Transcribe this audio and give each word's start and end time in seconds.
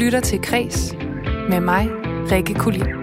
lytter 0.00 0.20
til 0.20 0.42
Kres 0.42 0.94
med 1.50 1.60
mig, 1.60 1.88
Rikke 2.32 2.54
Kulin. 2.54 2.99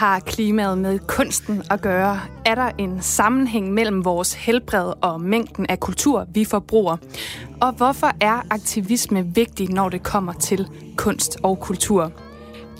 Har 0.00 0.20
klimaet 0.20 0.78
med 0.78 0.98
kunsten 0.98 1.62
at 1.70 1.80
gøre? 1.80 2.20
Er 2.46 2.54
der 2.54 2.70
en 2.78 3.02
sammenhæng 3.02 3.72
mellem 3.72 4.04
vores 4.04 4.34
helbred 4.34 4.92
og 5.00 5.20
mængden 5.20 5.66
af 5.68 5.80
kultur, 5.80 6.26
vi 6.34 6.44
forbruger? 6.44 6.96
Og 7.60 7.72
hvorfor 7.72 8.10
er 8.20 8.46
aktivisme 8.50 9.26
vigtig, 9.34 9.68
når 9.68 9.88
det 9.88 10.02
kommer 10.02 10.32
til 10.32 10.68
kunst 10.96 11.38
og 11.42 11.60
kultur? 11.60 12.12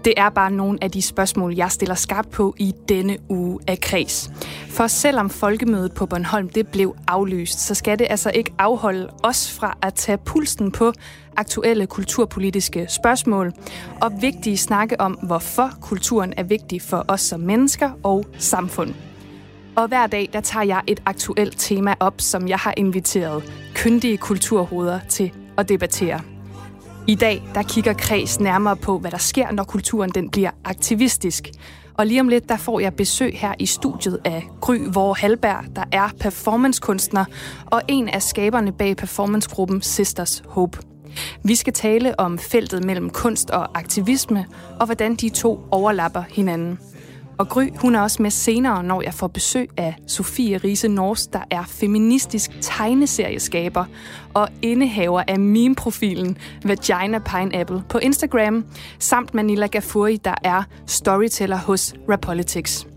Det 0.05 0.15
er 0.17 0.31
bare 0.31 0.51
nogle 0.51 0.79
af 0.83 0.91
de 0.91 1.03
spørgsmål, 1.03 1.55
jeg 1.55 1.71
stiller 1.71 1.95
skarpt 1.95 2.31
på 2.31 2.55
i 2.59 2.75
denne 2.89 3.17
uge 3.29 3.61
af 3.67 3.81
Kreds. 3.81 4.31
For 4.69 4.87
selvom 4.87 5.31
folkemødet 5.31 5.95
på 5.95 6.07
Bornholm 6.07 6.49
det 6.49 6.69
blev 6.69 6.97
aflyst, 7.09 7.61
så 7.61 7.75
skal 7.75 7.99
det 7.99 8.07
altså 8.11 8.31
ikke 8.35 8.53
afholde 8.59 9.09
os 9.23 9.53
fra 9.53 9.79
at 9.83 9.95
tage 9.95 10.19
pulsen 10.19 10.73
på 10.73 10.93
aktuelle 11.37 11.87
kulturpolitiske 11.87 12.87
spørgsmål 12.89 13.53
og 14.01 14.13
vigtige 14.21 14.57
snakke 14.57 15.01
om, 15.01 15.13
hvorfor 15.13 15.71
kulturen 15.81 16.35
er 16.37 16.43
vigtig 16.43 16.83
for 16.83 17.05
os 17.09 17.21
som 17.21 17.41
mennesker 17.41 17.91
og 18.03 18.25
samfund. 18.39 18.95
Og 19.77 19.89
hver 19.89 20.07
dag, 20.07 20.29
der 20.33 20.41
tager 20.41 20.65
jeg 20.65 20.83
et 20.87 21.03
aktuelt 21.07 21.55
tema 21.59 21.95
op, 22.01 22.15
som 22.19 22.49
jeg 22.49 22.59
har 22.59 22.75
inviteret 22.77 23.53
kyndige 23.75 24.17
kulturhoveder 24.17 25.01
til 25.09 25.33
at 25.59 25.69
debattere. 25.69 26.21
I 27.07 27.15
dag 27.15 27.43
der 27.55 27.63
kigger 27.63 27.93
Kreds 27.93 28.41
nærmere 28.41 28.77
på, 28.77 28.99
hvad 28.99 29.11
der 29.11 29.19
sker, 29.19 29.53
når 29.53 29.65
kulturen 29.65 30.11
den 30.11 30.31
bliver 30.31 30.51
aktivistisk. 30.65 31.51
Og 31.95 32.07
lige 32.07 32.21
om 32.21 32.29
lidt, 32.29 32.49
der 32.49 32.57
får 32.57 32.81
jeg 32.81 32.95
besøg 32.95 33.33
her 33.35 33.55
i 33.59 33.67
studiet 33.67 34.19
af 34.25 34.49
Gry 34.61 34.77
Vore 34.93 35.15
Halberg, 35.19 35.65
der 35.77 35.85
er 35.93 36.09
performancekunstner 36.21 37.25
og 37.67 37.83
en 37.89 38.09
af 38.09 38.23
skaberne 38.23 38.73
bag 38.73 38.97
performancegruppen 38.97 39.83
Sisters 39.83 40.43
Hope. 40.47 40.90
Vi 41.45 41.55
skal 41.55 41.73
tale 41.73 42.21
om 42.21 42.39
feltet 42.39 42.85
mellem 42.85 43.11
kunst 43.11 43.51
og 43.51 43.79
aktivisme, 43.79 44.47
og 44.81 44.87
hvordan 44.87 45.15
de 45.15 45.29
to 45.29 45.61
overlapper 45.71 46.23
hinanden. 46.31 46.79
Og 47.41 47.49
Gry, 47.49 47.69
hun 47.77 47.95
er 47.95 48.01
også 48.01 48.23
med 48.23 48.31
senere, 48.31 48.85
når 48.85 49.03
jeg 49.03 49.15
får 49.15 49.27
besøg 49.27 49.71
af 49.77 49.95
Sofie 50.07 50.59
Riese 50.59 50.89
Nors, 50.89 51.27
der 51.27 51.41
er 51.51 51.65
feministisk 51.65 52.51
tegneserieskaber 52.61 53.85
og 54.35 54.49
indehaver 54.63 55.23
af 55.29 55.39
meme-profilen 55.39 56.39
Vagina 56.65 57.19
Pineapple 57.19 57.83
på 57.89 57.99
Instagram, 57.99 58.65
samt 58.99 59.35
Manila 59.35 59.67
Gafuri, 59.67 60.17
der 60.17 60.35
er 60.45 60.63
storyteller 60.87 61.57
hos 61.57 61.95
Rapolitics. 62.11 62.90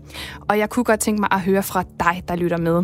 Og 0.48 0.58
jeg 0.58 0.70
kunne 0.70 0.84
godt 0.84 1.00
tænke 1.00 1.20
mig 1.20 1.28
at 1.32 1.40
høre 1.40 1.62
fra 1.62 1.84
dig, 2.00 2.22
der 2.28 2.36
lytter 2.36 2.56
med. 2.56 2.82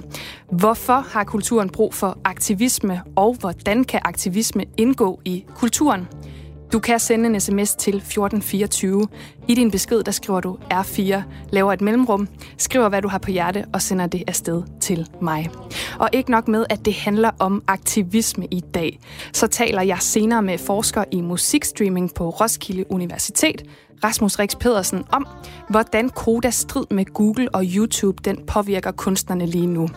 Hvorfor 0.53 1.07
har 1.13 1.25
kulturen 1.25 1.71
brug 1.71 1.95
for 1.95 2.19
aktivisme, 2.25 3.03
og 3.17 3.37
hvordan 3.41 3.85
kan 3.85 4.01
aktivisme 4.05 4.65
indgå 4.77 5.21
i 5.25 5.45
kulturen? 5.55 6.09
Du 6.73 6.79
kan 6.79 7.01
sende 7.01 7.27
en 7.27 7.41
sms 7.41 7.75
til 7.75 7.97
1424. 7.97 9.09
I 9.49 9.55
din 9.55 9.71
besked, 9.71 10.03
der 10.03 10.13
skriver 10.13 10.41
du 10.41 10.59
R4, 10.73 11.23
laver 11.51 11.73
et 11.73 11.81
mellemrum, 11.81 12.29
skriver, 12.59 12.89
hvad 12.89 13.03
du 13.03 13.09
har 13.09 13.19
på 13.19 13.31
hjerte, 13.31 13.65
og 13.73 13.83
sender 13.83 14.07
det 14.07 14.25
afsted 14.27 14.63
til 14.81 15.09
mig. 15.23 15.51
Og 15.99 16.09
ikke 16.13 16.31
nok 16.31 16.49
med, 16.49 16.67
at 16.71 16.85
det 16.85 16.95
handler 16.95 17.31
om 17.39 17.63
aktivisme 17.67 18.47
i 18.51 18.61
dag, 18.61 18.99
så 19.33 19.47
taler 19.47 19.83
jeg 19.83 19.99
senere 20.01 20.43
med 20.43 20.59
forsker 20.59 21.05
i 21.11 21.21
musikstreaming 21.21 22.15
på 22.15 22.29
Roskilde 22.29 22.93
Universitet, 22.93 23.63
Rasmus 24.05 24.39
Rix 24.39 24.57
Pedersen, 24.61 25.05
om, 25.13 25.27
hvordan 25.69 26.09
Kodas 26.09 26.55
strid 26.55 26.85
med 26.91 27.05
Google 27.05 27.49
og 27.55 27.65
YouTube 27.65 28.23
den 28.25 28.39
påvirker 28.47 28.91
kunstnerne 28.91 29.47
lige 29.47 29.67
nu. 29.67 29.89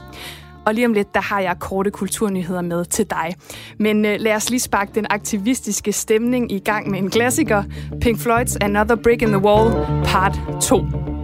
Og 0.66 0.74
lige 0.74 0.86
om 0.86 0.94
lidt, 0.94 1.14
der 1.14 1.22
har 1.22 1.40
jeg 1.40 1.60
korte 1.60 1.92
kulturnyheder 1.92 2.62
med 2.62 2.86
til 2.86 3.10
dig. 3.10 3.36
Men 3.80 4.06
øh, 4.06 4.20
lad 4.20 4.36
os 4.36 4.50
lige 4.50 4.60
sparke 4.60 4.92
den 4.96 5.06
aktivistiske 5.10 5.92
stemning 5.92 6.52
i 6.52 6.60
gang 6.60 6.90
med 6.90 7.00
en 7.00 7.10
klassiker. 7.10 7.64
Pink 8.02 8.20
Floyd's 8.20 8.58
Another 8.62 8.96
Brick 8.96 9.22
in 9.22 9.28
the 9.28 9.38
Wall, 9.38 9.72
part 10.06 10.40
2. 10.62 11.23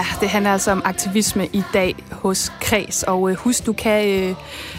Ja, 0.00 0.06
det 0.20 0.28
handler 0.28 0.52
altså 0.52 0.70
om 0.70 0.82
aktivisme 0.84 1.46
i 1.46 1.62
dag 1.72 1.96
hos 2.12 2.52
Kreds. 2.60 3.02
Og 3.02 3.30
øh, 3.30 3.36
husk, 3.36 3.66
du 3.66 3.72
kan 3.72 4.08
øh, 4.08 4.36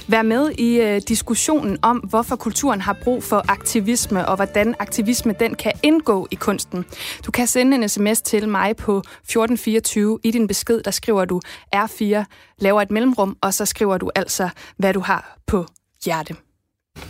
være 0.08 0.24
med 0.24 0.52
i 0.52 0.82
øh, 0.82 1.02
diskussionen 1.08 1.78
om, 1.82 1.98
hvorfor 1.98 2.36
kulturen 2.36 2.82
har 2.82 2.98
brug 3.04 3.24
for 3.24 3.46
aktivisme, 3.48 4.28
og 4.28 4.36
hvordan 4.36 4.76
aktivisme 4.80 5.36
den 5.40 5.56
kan 5.56 5.72
indgå 5.84 6.28
i 6.32 6.36
kunsten. 6.36 6.86
Du 7.26 7.32
kan 7.32 7.48
sende 7.48 7.76
en 7.76 7.90
sms 7.90 8.22
til 8.22 8.50
mig 8.50 8.76
på 8.76 8.98
1424. 8.98 10.20
I 10.24 10.32
din 10.32 10.48
besked, 10.48 10.82
der 10.82 10.92
skriver 10.92 11.26
du 11.26 11.42
R4, 11.76 12.24
laver 12.60 12.82
et 12.82 12.92
mellemrum, 12.92 13.38
og 13.42 13.54
så 13.54 13.66
skriver 13.66 13.98
du 13.98 14.12
altså, 14.16 14.50
hvad 14.78 14.94
du 14.94 15.00
har 15.00 15.38
på 15.48 15.66
hjerte. 16.06 16.36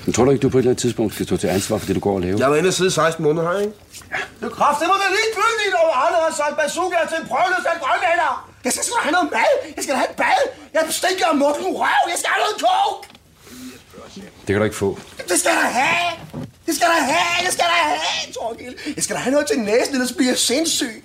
Men 0.06 0.14
tror 0.14 0.24
du 0.26 0.32
ikke, 0.32 0.44
du 0.46 0.50
på 0.50 0.58
et 0.58 0.62
eller 0.62 0.72
andet 0.72 0.82
tidspunkt 0.86 1.14
skal 1.14 1.26
stå 1.30 1.36
til 1.44 1.48
ansvar 1.58 1.78
for 1.78 1.86
det, 1.88 1.96
du 2.00 2.04
går 2.08 2.16
og 2.18 2.22
laver? 2.22 2.38
Jeg 2.44 2.50
var 2.52 2.58
inde 2.60 2.70
og 2.74 2.78
sidde 2.80 2.92
16 2.92 3.24
måneder 3.28 3.44
her, 3.52 3.60
ikke? 3.66 3.74
Ja. 4.14 4.22
Det 4.40 4.46
er 4.52 4.56
kraft, 4.60 4.78
det 4.82 4.88
være 5.06 5.14
ligegyldigt, 5.20 5.74
og 5.82 5.90
alle 6.04 6.18
har 6.26 6.32
solgt 6.42 6.58
bazookaer 6.62 7.06
til 7.12 7.18
en 7.22 7.28
prøveløsladt 7.32 7.80
grønlænder. 7.84 8.32
Jeg 8.66 8.72
skal 8.74 8.84
sgu 8.88 8.96
have 9.06 9.14
noget 9.18 9.30
mad. 9.38 9.52
Jeg 9.78 9.84
skal 9.86 9.96
have 10.00 10.10
et 10.14 10.18
bad. 10.24 10.42
Jeg 10.76 10.82
stikker 11.02 11.26
af 11.34 11.36
muffen 11.44 11.70
røv. 11.82 12.04
Jeg 12.14 12.18
skal 12.22 12.30
have 12.34 12.42
noget 12.46 12.58
coke. 12.66 13.04
Det 14.46 14.52
kan 14.54 14.58
du 14.62 14.64
ikke 14.70 14.80
få. 14.86 14.90
Det 15.32 15.38
skal 15.44 15.54
der 15.62 15.70
have. 15.82 16.10
Det 16.68 16.74
skal 16.78 16.88
der 16.96 17.02
have. 17.14 17.38
Det 17.46 17.54
skal 17.56 17.66
der 17.74 17.80
have, 17.90 18.34
Torgild. 18.38 18.76
Jeg 18.96 19.04
skal 19.06 19.14
der 19.16 19.22
have 19.26 19.34
noget 19.36 19.48
til 19.52 19.60
næsen, 19.70 19.94
ellers 19.96 20.14
bliver 20.18 20.32
jeg 20.32 20.42
sindssyg. 20.52 20.96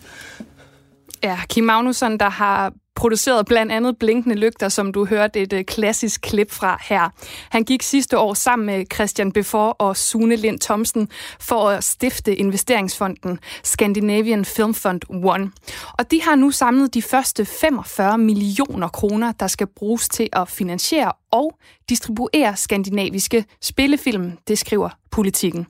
Ja, 1.23 1.39
Kim 1.49 1.65
Magnusson, 1.65 2.13
der 2.19 2.31
har 2.43 2.73
produceret 3.07 3.47
blandt 3.47 3.73
andet 3.73 3.99
Blinkende 3.99 4.37
Lygter, 4.37 4.69
som 4.69 4.93
du 4.93 5.05
hørte 5.05 5.41
et 5.41 5.53
øh, 5.53 5.65
klassisk 5.65 6.21
klip 6.21 6.53
fra 6.53 6.83
her. 6.89 7.09
Han 7.51 7.65
gik 7.65 7.83
sidste 7.83 8.19
år 8.19 8.35
sammen 8.35 8.67
med 8.67 8.85
Christian 8.95 9.33
Befor 9.33 9.69
og 9.69 9.97
Sune 9.97 10.37
Lind 10.37 10.61
Thomsen 10.61 11.09
for 11.41 11.69
at 11.69 11.85
stifte 11.85 12.37
investeringsfonden 12.37 13.39
Scandinavian 13.65 14.45
Film 14.45 14.75
Fund 14.75 15.01
1. 15.45 15.51
Og 15.99 16.11
de 16.11 16.23
har 16.23 16.35
nu 16.35 16.51
samlet 16.51 16.95
de 16.95 17.03
første 17.03 17.45
45 17.45 18.19
millioner 18.19 18.89
kroner, 18.89 19.33
der 19.33 19.47
skal 19.47 19.67
bruges 19.67 20.09
til 20.09 20.29
at 20.33 20.49
finansiere 20.49 21.13
og 21.37 21.59
distribuere 21.89 22.57
skandinaviske 22.57 23.45
spillefilm, 23.61 24.33
det 24.49 24.59
skriver 24.59 24.89
politikken. 25.11 25.67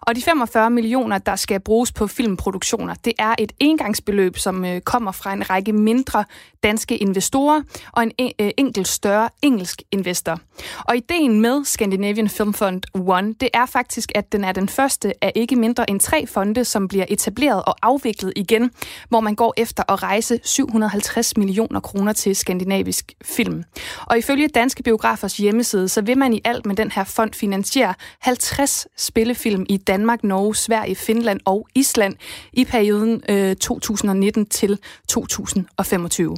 Og 0.00 0.16
de 0.16 0.22
45 0.22 0.70
millioner, 0.70 1.18
der 1.18 1.36
skal 1.36 1.60
bruges 1.60 1.92
på 1.92 2.06
filmproduktioner, 2.06 2.94
det 2.94 3.12
er 3.18 3.34
et 3.38 3.52
engangsbeløb, 3.60 4.38
som 4.38 4.64
øh, 4.64 4.80
kommer 4.80 5.12
fra 5.12 5.32
en 5.32 5.50
række 5.50 5.72
mindre 5.72 6.24
danske 6.62 6.96
investorer 6.96 7.62
og 7.92 8.02
en 8.02 8.12
øh, 8.40 8.50
enkelt 8.56 8.88
større 8.88 9.28
engelsk 9.42 9.82
investor. 9.92 10.40
Og 10.84 10.96
ideen 10.96 11.40
med 11.40 11.64
Scandinavian 11.64 12.28
Film 12.28 12.54
Fund 12.54 12.82
One, 12.94 13.34
det 13.40 13.48
er 13.54 13.66
faktisk, 13.66 14.12
at 14.14 14.32
den 14.32 14.44
er 14.44 14.52
den 14.52 14.68
første 14.68 15.12
af 15.24 15.32
ikke 15.34 15.56
mindre 15.56 15.90
end 15.90 16.00
tre 16.00 16.26
fonde, 16.26 16.64
som 16.64 16.88
bliver 16.88 17.04
etableret 17.08 17.62
og 17.64 17.76
afviklet 17.82 18.32
igen, 18.36 18.70
hvor 19.08 19.20
man 19.20 19.34
går 19.34 19.54
efter 19.56 19.92
at 19.92 20.02
rejse 20.02 20.40
750 20.44 21.36
millioner 21.36 21.80
kroner 21.80 22.12
til 22.12 22.36
skandinavisk 22.36 23.12
film. 23.24 23.64
Og 24.06 24.18
ifølge 24.18 24.48
Danske 24.48 24.82
Biografers 25.08 25.36
hjemmeside, 25.36 25.88
så 25.88 26.00
vil 26.00 26.18
man 26.18 26.32
i 26.32 26.40
alt 26.44 26.66
med 26.66 26.76
den 26.76 26.90
her 26.90 27.04
fond 27.04 27.34
finansiere 27.34 27.94
50 28.20 28.86
spillefilm 28.96 29.66
i 29.68 29.76
Danmark, 29.76 30.24
Norge, 30.24 30.56
Sverige, 30.56 30.96
Finland 30.96 31.40
og 31.44 31.68
Island 31.74 32.14
i 32.52 32.64
perioden 32.64 33.22
øh, 33.28 33.56
2019 33.56 34.46
til 34.46 34.78
2025. 35.08 36.36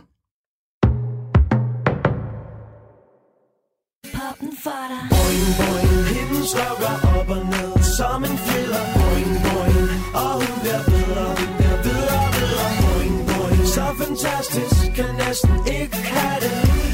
Poppen 4.12 4.52
for 4.62 4.82
dig. 4.90 5.02
Boing, 5.10 5.48
boing, 5.58 6.04
himlen 6.14 6.44
slukker 6.52 6.94
op 7.18 7.28
og 7.36 7.46
ned 7.46 7.82
som 7.98 8.24
en 8.24 8.38
fjeder. 8.46 8.84
Boing, 8.98 9.32
boing, 9.46 9.90
og 10.14 10.32
hun 10.42 10.54
bliver 10.62 10.82
bedre, 10.92 11.26
hun 11.40 11.50
bliver 11.58 11.78
bedre, 11.88 12.20
bedre. 12.38 12.66
Boing, 12.82 13.16
boing, 13.30 13.66
så 13.74 13.86
fantastisk, 14.02 14.94
kan 14.96 15.10
næsten 15.24 15.56
ikke 15.80 15.96
have 15.96 16.40
det. 16.40 16.89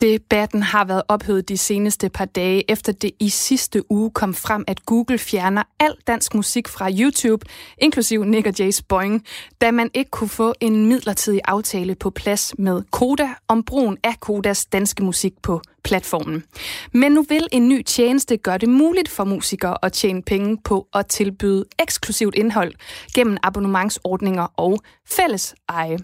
Debatten 0.00 0.62
har 0.62 0.84
været 0.84 1.02
ophedet 1.08 1.48
de 1.48 1.56
seneste 1.56 2.08
par 2.08 2.24
dage, 2.24 2.70
efter 2.70 2.92
det 2.92 3.10
i 3.20 3.28
sidste 3.28 3.92
uge 3.92 4.10
kom 4.10 4.34
frem, 4.34 4.64
at 4.66 4.86
Google 4.86 5.18
fjerner 5.18 5.62
al 5.80 5.94
dansk 6.06 6.34
musik 6.34 6.68
fra 6.68 6.90
YouTube, 6.90 7.46
inklusiv 7.78 8.24
Nick 8.24 8.46
og 8.46 8.58
Jays 8.58 8.82
Boing, 8.82 9.24
da 9.60 9.70
man 9.70 9.90
ikke 9.94 10.10
kunne 10.10 10.28
få 10.28 10.54
en 10.60 10.86
midlertidig 10.86 11.40
aftale 11.44 11.94
på 11.94 12.10
plads 12.10 12.54
med 12.58 12.82
Koda 12.90 13.28
om 13.48 13.62
brugen 13.62 13.98
af 14.04 14.20
Kodas 14.20 14.66
danske 14.66 15.04
musik 15.04 15.32
på 15.42 15.60
platformen. 15.86 16.44
Men 16.92 17.12
nu 17.12 17.22
vil 17.28 17.48
en 17.52 17.68
ny 17.68 17.82
tjeneste 17.82 18.36
gøre 18.36 18.58
det 18.58 18.68
muligt 18.68 19.08
for 19.08 19.24
musikere 19.24 19.76
at 19.82 19.92
tjene 19.92 20.22
penge 20.22 20.58
på 20.64 20.86
at 20.94 21.06
tilbyde 21.06 21.64
eksklusivt 21.78 22.34
indhold 22.34 22.72
gennem 23.14 23.36
abonnementsordninger 23.42 24.46
og 24.56 24.80
fælles 25.08 25.54
eje. 25.68 25.98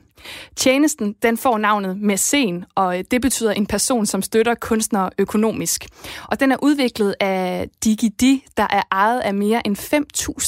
Tjenesten 0.56 1.14
den 1.22 1.38
får 1.38 1.58
navnet 1.58 1.98
Mæcen, 2.00 2.64
og 2.74 2.96
det 3.10 3.22
betyder 3.22 3.52
en 3.52 3.66
person, 3.66 4.06
som 4.06 4.22
støtter 4.22 4.54
kunstnere 4.54 5.10
økonomisk. 5.18 5.86
Og 6.24 6.40
den 6.40 6.52
er 6.52 6.56
udviklet 6.62 7.14
af 7.20 7.68
DigiDi, 7.84 8.44
der 8.56 8.66
er 8.70 8.82
ejet 8.90 9.20
af 9.20 9.34
mere 9.34 9.66
end 9.66 9.76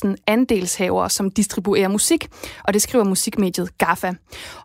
5.000 0.09 0.15
andelshavere, 0.27 1.11
som 1.11 1.31
distribuerer 1.31 1.89
musik, 1.89 2.29
og 2.65 2.75
det 2.75 2.83
skriver 2.83 3.05
musikmediet 3.05 3.79
GAFA. 3.79 4.13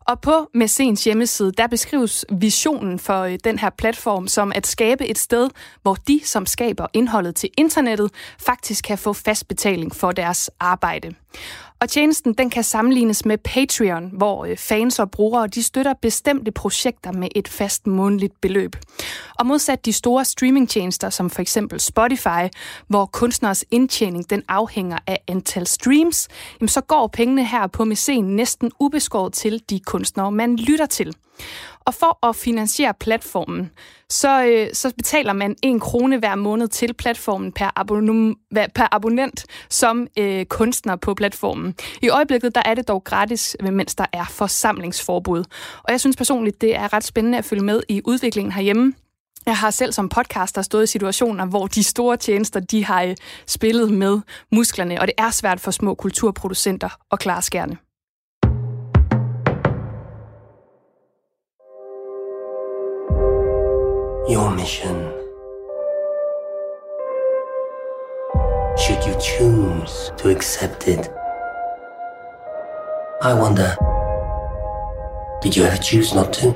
Og 0.08 0.22
på 0.22 0.50
Mæcens 0.58 1.04
hjemmeside, 1.04 1.52
der 1.52 1.68
beskrives 1.68 2.26
visionen 2.32 3.00
for 3.00 3.22
øh, 3.22 3.38
den 3.44 3.60
her 3.60 3.70
platform 3.70 4.28
som 4.28 4.52
at 4.60 4.68
skabe 4.68 5.08
et 5.08 5.18
sted, 5.18 5.50
hvor 5.82 5.96
de, 5.96 6.22
som 6.24 6.46
skaber 6.46 6.88
indholdet 6.94 7.36
til 7.36 7.50
internettet, 7.58 8.12
faktisk 8.40 8.84
kan 8.84 8.98
få 8.98 9.14
fast 9.14 9.48
betaling 9.48 9.96
for 9.96 10.12
deres 10.12 10.50
arbejde. 10.60 11.14
Og 11.82 11.90
tjenesten 11.90 12.34
den 12.34 12.50
kan 12.50 12.64
sammenlignes 12.64 13.26
med 13.26 13.38
Patreon, 13.38 14.10
hvor 14.14 14.46
øh, 14.46 14.58
fans 14.58 15.00
og 15.00 15.12
brugere 15.12 15.48
de 15.48 15.64
støtter 15.64 15.94
bestemte 16.02 16.52
projekter 16.52 17.12
med 17.12 17.28
et 17.36 17.48
fast 17.48 17.88
månedligt 17.88 18.42
beløb. 18.42 18.76
Og 19.40 19.46
modsat 19.46 19.86
de 19.86 19.94
store 19.94 20.26
streamingtjenester 20.26 21.10
som 21.10 21.30
for 21.30 21.42
eksempel 21.42 21.80
Spotify, 21.80 22.48
hvor 22.88 23.06
kunstners 23.06 23.64
indtjening 23.72 24.30
den 24.30 24.44
afhænger 24.48 24.98
af 25.08 25.24
antal 25.28 25.68
streams, 25.68 26.28
jamen 26.60 26.70
så 26.70 26.82
går 26.82 27.08
pengene 27.08 27.46
her 27.46 27.68
på 27.68 27.86
Mæcen 27.86 28.36
næsten 28.36 28.72
ubeskåret 28.80 29.34
til 29.34 29.62
de 29.70 29.80
kunstnere, 29.80 30.32
man 30.32 30.56
lytter 30.56 30.86
til. 30.86 31.16
Og 31.90 31.96
for 31.96 32.28
at 32.28 32.36
finansiere 32.36 32.94
platformen, 33.00 33.72
så, 34.10 34.46
øh, 34.46 34.68
så 34.74 34.94
betaler 34.98 35.34
man 35.34 35.56
en 35.64 35.80
krone 35.80 36.18
hver 36.18 36.36
måned 36.36 36.68
til 36.68 36.94
platformen 36.94 37.52
per, 37.52 37.70
abonnem, 37.76 38.36
per 38.52 38.88
abonnent 38.92 39.46
som 39.70 40.08
øh, 40.18 40.46
kunstner 40.46 40.96
på 40.96 41.14
platformen. 41.14 41.76
I 42.02 42.10
øjeblikket 42.10 42.56
der 42.56 42.62
er 42.66 42.74
det 42.74 42.88
dog 42.88 43.04
gratis, 43.04 43.58
mens 43.62 43.96
der 43.96 44.06
er 44.14 44.26
forsamlingsforbud. 44.26 45.44
Og 45.84 45.92
jeg 45.92 46.00
synes 46.00 46.16
personligt, 46.16 46.62
det 46.62 46.76
er 46.76 46.94
ret 46.94 47.04
spændende 47.04 47.38
at 47.38 47.46
følge 47.46 47.64
med 47.64 47.82
i 47.90 48.02
udviklingen 48.06 48.52
herhjemme. 48.52 48.94
Jeg 49.46 49.58
har 49.58 49.72
selv 49.72 49.92
som 49.92 50.10
podcaster 50.10 50.62
stået 50.62 50.84
i 50.84 50.88
situationer, 50.88 51.46
hvor 51.46 51.68
de 51.68 51.84
store 51.84 52.18
tjenester, 52.18 52.60
de 52.60 52.86
har 52.86 53.04
øh, 53.04 53.16
spillet 53.48 53.92
med 53.92 54.20
musklerne, 54.52 55.02
og 55.02 55.08
det 55.08 55.16
er 55.18 55.32
svært 55.32 55.60
for 55.60 55.72
små 55.72 55.96
kulturproducenter 55.96 56.90
at 57.12 57.20
klare 57.20 57.42
skærne. 57.42 57.78
Your 64.28 64.52
mission. 64.52 64.96
Should 68.78 69.06
you 69.06 69.16
choose 69.20 70.12
to 70.18 70.30
accept 70.30 70.88
it? 70.88 71.10
I 73.22 73.34
wonder, 73.34 73.76
did 75.42 75.56
you 75.56 75.64
ever 75.64 75.78
choose 75.78 76.14
not 76.14 76.34
to? 76.34 76.56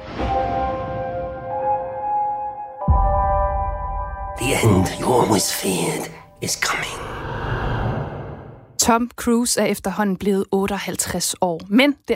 The 4.39 4.55
end 4.55 4.99
you 4.99 5.05
always 5.05 5.51
feared 5.51 6.09
is 6.41 6.55
coming. 6.55 7.12
Tom 8.83 9.09
Cruise 9.15 9.61
er 9.61 9.65
efterhånden 9.65 10.17
blevet 10.17 10.45
58 10.51 11.35
år, 11.41 11.61
men 11.69 11.95
det 12.07 12.15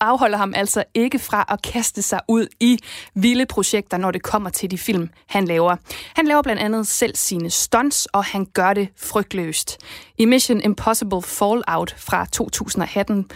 afholder 0.00 0.38
ham 0.38 0.52
altså 0.56 0.84
ikke 0.94 1.18
fra 1.18 1.46
at 1.48 1.62
kaste 1.62 2.02
sig 2.02 2.20
ud 2.28 2.46
i 2.60 2.78
vilde 3.14 3.46
projekter, 3.46 3.96
når 3.96 4.10
det 4.10 4.22
kommer 4.22 4.50
til 4.50 4.70
de 4.70 4.78
film, 4.78 5.10
han 5.26 5.44
laver. 5.44 5.76
Han 6.16 6.26
laver 6.26 6.42
blandt 6.42 6.62
andet 6.62 6.86
selv 6.86 7.16
sine 7.16 7.50
stunts, 7.50 8.06
og 8.06 8.24
han 8.24 8.46
gør 8.54 8.72
det 8.72 8.88
frygtløst. 8.96 9.78
I 10.18 10.24
Mission 10.24 10.60
Impossible 10.60 11.22
Fallout 11.22 11.94
fra 11.98 12.26
2018, 12.32 13.30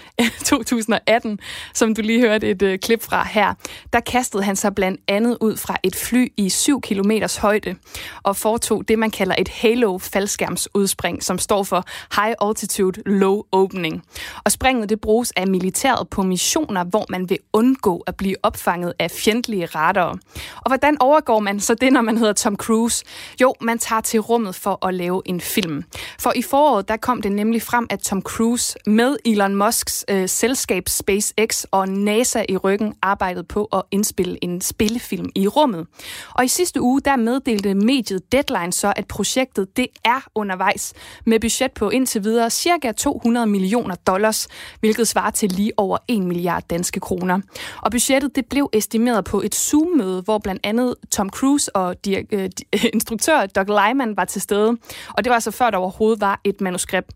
2018 0.45 1.39
som 1.75 1.95
du 1.95 2.03
lige 2.03 2.21
hørte 2.21 2.51
et 2.51 2.63
uh, 2.63 2.75
klip 2.83 3.03
fra 3.03 3.27
her, 3.31 3.55
der 3.93 4.01
kastede 4.01 4.43
han 4.43 4.57
sig 4.57 4.75
blandt 4.75 5.01
andet 5.09 5.39
ud 5.41 5.57
fra 5.57 5.77
et 5.83 5.97
fly 5.97 6.33
i 6.37 6.49
7 6.49 6.81
km 6.81 7.11
højde 7.41 7.75
og 8.23 8.37
foretog 8.37 8.89
det, 8.89 8.99
man 8.99 9.11
kalder 9.11 9.35
et 9.39 9.49
halo-faldskærmsudspring, 9.49 11.23
som 11.23 11.39
står 11.39 11.63
for 11.63 11.85
High 12.23 12.35
Altitude 12.59 13.03
Low 13.07 13.43
Opening. 13.53 14.03
Og 14.45 14.53
springet 14.53 14.89
det 14.89 15.01
bruges 15.01 15.33
af 15.37 15.47
militæret 15.47 16.09
på 16.09 16.23
missioner, 16.23 16.85
hvor 16.85 17.07
man 17.09 17.31
vil 17.31 17.39
undgå 17.53 18.03
at 18.07 18.17
blive 18.17 18.37
opfanget 18.43 18.93
af 18.99 19.11
fjendtlige 19.11 19.67
radarer. 19.67 20.17
Og 20.57 20.71
hvordan 20.71 20.97
overgår 21.01 21.41
man 21.41 21.61
så 21.61 21.75
det, 21.75 21.93
når 21.93 22.01
man 22.01 22.19
hedder 22.19 22.33
Tom 22.33 22.57
Cruise? 22.57 23.05
Jo, 23.41 23.55
man 23.61 23.79
tager 23.79 24.01
til 24.01 24.21
rummet 24.21 24.55
for 24.55 24.87
at 24.87 24.95
lave 24.95 25.23
en 25.25 25.41
film. 25.41 25.85
For 26.21 26.33
i 26.37 26.43
foråret 26.43 26.89
der 26.89 26.97
kom 26.97 27.23
det 27.23 27.33
nemlig 27.33 27.63
frem, 27.63 27.87
at 27.91 27.99
Tom 27.99 28.23
Cruise 28.23 28.79
med 28.87 29.17
Elon 29.25 29.55
Musks 29.55 30.05
øh, 30.11 30.29
selskab 30.29 30.89
SpaceX 30.89 31.65
og 31.71 31.89
NASA 31.89 32.45
i 32.49 32.57
ryggen 32.57 32.95
arbejdede 33.03 33.45
på 33.45 33.65
at 33.65 33.83
indspille 33.91 34.45
en 34.45 34.61
spillefilm 34.61 35.31
i 35.35 35.49
rummet. 35.49 35.87
Og 36.35 36.45
i 36.45 36.49
sidste 36.49 36.81
uge 36.81 37.01
der 37.01 37.17
meddelte 37.17 37.75
mediet 37.75 38.33
Deadline 38.33 38.73
så, 38.73 38.93
at 38.97 39.07
projektet 39.07 39.77
det 39.77 39.87
er 40.05 40.21
undervejs 40.35 40.93
med 41.27 41.41
budget 41.41 41.73
på 41.73 41.91
indtil 41.91 42.25
videre 42.25 42.48
koster 42.49 42.71
cirka 42.71 42.93
200 42.93 43.47
millioner 43.47 43.95
dollars, 43.95 44.49
hvilket 44.81 45.09
svarer 45.09 45.31
til 45.31 45.49
lige 45.53 45.73
over 45.77 45.99
1 46.09 46.23
milliard 46.23 46.63
danske 46.71 47.01
kroner. 47.01 47.41
Og 47.83 47.91
budgettet 47.91 48.37
det 48.37 48.47
blev 48.47 48.71
estimeret 48.73 49.25
på 49.25 49.41
et 49.41 49.55
Zoom-møde, 49.55 50.23
hvor 50.23 50.39
blandt 50.39 50.61
andet 50.65 50.95
Tom 51.11 51.31
Cruise 51.31 51.77
og 51.77 51.97
øh, 52.09 52.51
instruktør 52.95 53.47
Doug 53.47 53.67
Lyman 53.67 54.17
var 54.17 54.25
til 54.25 54.41
stede. 54.41 54.77
Og 55.09 55.25
det 55.25 55.31
var 55.31 55.39
så 55.39 55.51
før 55.51 55.71
der 55.71 55.79
overhovedet 55.79 56.21
var 56.21 56.41
et 56.45 56.61
manuskript. 56.61 57.11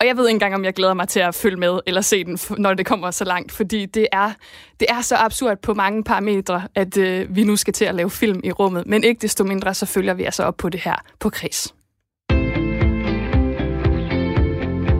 Og 0.00 0.06
jeg 0.06 0.16
ved 0.16 0.28
ikke 0.28 0.36
engang, 0.36 0.54
om 0.54 0.64
jeg 0.64 0.74
glæder 0.74 0.94
mig 0.94 1.08
til 1.08 1.20
at 1.20 1.34
følge 1.34 1.56
med 1.56 1.80
eller 1.86 2.00
se 2.00 2.24
den, 2.24 2.38
når 2.58 2.74
det 2.74 2.86
kommer 2.86 3.10
så 3.10 3.24
langt, 3.24 3.52
fordi 3.52 3.86
det 3.86 4.06
er, 4.12 4.32
det 4.80 4.86
er 4.90 5.00
så 5.00 5.16
absurd 5.16 5.58
på 5.62 5.74
mange 5.74 6.04
parametre, 6.04 6.62
at 6.74 6.96
øh, 6.96 7.36
vi 7.36 7.44
nu 7.44 7.56
skal 7.56 7.74
til 7.74 7.84
at 7.84 7.94
lave 7.94 8.10
film 8.10 8.40
i 8.44 8.52
rummet. 8.52 8.86
Men 8.86 9.04
ikke 9.04 9.22
desto 9.22 9.44
mindre, 9.44 9.74
så 9.74 9.86
følger 9.86 10.14
vi 10.14 10.24
altså 10.24 10.42
op 10.42 10.56
på 10.56 10.68
det 10.68 10.80
her 10.80 10.96
på 11.20 11.30
kris. 11.30 11.75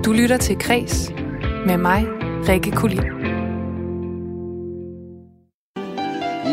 Du 0.07 0.13
lytter 0.13 0.37
til 0.37 0.59
Kres 0.59 1.13
med 1.67 1.77
mig, 1.77 2.07
Rikke 2.49 2.71
Kulin. 2.71 3.03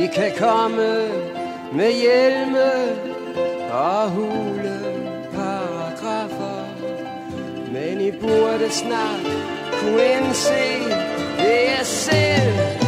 I 0.03 0.05
kan 0.15 0.31
komme 0.39 1.07
med 1.73 1.91
hjelme 2.01 2.71
og 3.71 4.09
hule 4.11 4.79
paragrafer, 5.33 6.65
men 7.73 8.01
I 8.01 8.11
burde 8.11 8.69
snart 8.69 9.25
kunne 9.79 10.05
indse, 10.05 10.63
det 11.37 11.69
er 11.79 11.83
selv, 11.83 12.82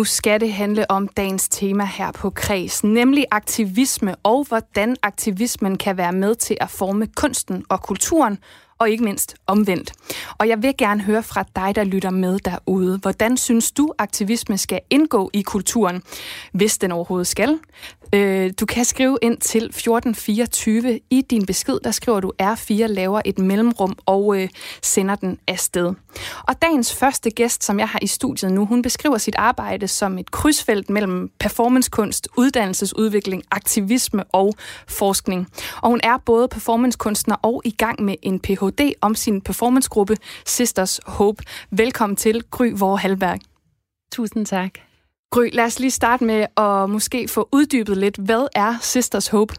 Nu 0.00 0.04
skal 0.04 0.40
det 0.40 0.52
handle 0.52 0.90
om 0.90 1.08
dagens 1.08 1.48
tema 1.48 1.84
her 1.84 2.12
på 2.12 2.30
Kreds, 2.30 2.84
nemlig 2.84 3.26
aktivisme 3.30 4.14
og 4.22 4.44
hvordan 4.48 4.96
aktivismen 5.02 5.78
kan 5.78 5.96
være 5.96 6.12
med 6.12 6.34
til 6.34 6.56
at 6.60 6.70
forme 6.70 7.06
kunsten 7.06 7.64
og 7.68 7.82
kulturen, 7.82 8.38
og 8.78 8.90
ikke 8.90 9.04
mindst 9.04 9.34
omvendt. 9.46 9.92
Og 10.38 10.48
jeg 10.48 10.62
vil 10.62 10.74
gerne 10.78 11.02
høre 11.02 11.22
fra 11.22 11.44
dig, 11.56 11.74
der 11.74 11.84
lytter 11.84 12.10
med 12.10 12.38
derude. 12.38 12.98
Hvordan 12.98 13.36
synes 13.36 13.72
du, 13.72 13.92
aktivisme 13.98 14.58
skal 14.58 14.80
indgå 14.90 15.30
i 15.32 15.42
kulturen, 15.42 16.02
hvis 16.52 16.78
den 16.78 16.92
overhovedet 16.92 17.26
skal? 17.26 17.58
Øh, 18.14 18.50
du 18.60 18.66
kan 18.66 18.84
skrive 18.84 19.18
ind 19.22 19.38
til 19.38 19.64
1424. 19.64 21.00
I 21.10 21.20
din 21.20 21.46
besked, 21.46 21.78
der 21.84 21.90
skriver 21.90 22.20
du 22.20 22.32
R4, 22.42 22.86
laver 22.86 23.22
et 23.24 23.38
mellemrum 23.38 23.98
og 24.06 24.40
øh, 24.40 24.48
sender 24.82 25.14
den 25.14 25.38
afsted. 25.48 25.94
Og 26.48 26.62
dagens 26.62 26.94
første 26.94 27.30
gæst, 27.30 27.64
som 27.64 27.78
jeg 27.78 27.88
har 27.88 27.98
i 28.02 28.06
studiet 28.06 28.52
nu, 28.52 28.66
hun 28.66 28.82
beskriver 28.82 29.18
sit 29.18 29.34
arbejde 29.34 29.88
som 29.88 30.18
et 30.18 30.30
krydsfelt 30.30 30.90
mellem 30.90 31.30
performancekunst, 31.38 32.28
uddannelsesudvikling, 32.36 33.42
aktivisme 33.50 34.24
og 34.24 34.54
forskning. 34.88 35.48
Og 35.82 35.90
hun 35.90 36.00
er 36.02 36.16
både 36.26 36.48
performancekunstner 36.48 37.36
og 37.42 37.62
i 37.64 37.70
gang 37.70 38.02
med 38.02 38.14
en 38.22 38.40
Ph.D. 38.40 38.92
om 39.00 39.14
sin 39.14 39.40
performancegruppe 39.40 40.16
Sisters 40.46 41.00
Hope. 41.06 41.42
Velkommen 41.70 42.16
til 42.16 42.42
Gry 42.50 42.72
Vore 42.74 42.98
Halberg. 42.98 43.38
Tusind 44.12 44.46
tak. 44.46 44.89
Gry, 45.30 45.48
lad 45.52 45.64
os 45.64 45.80
lige 45.80 45.90
starte 45.90 46.24
med 46.24 46.46
at 46.56 46.90
måske 46.90 47.28
få 47.28 47.48
uddybet 47.52 47.96
lidt. 47.96 48.16
Hvad 48.16 48.46
er 48.54 48.74
Sisters 48.80 49.28
Hope? 49.28 49.54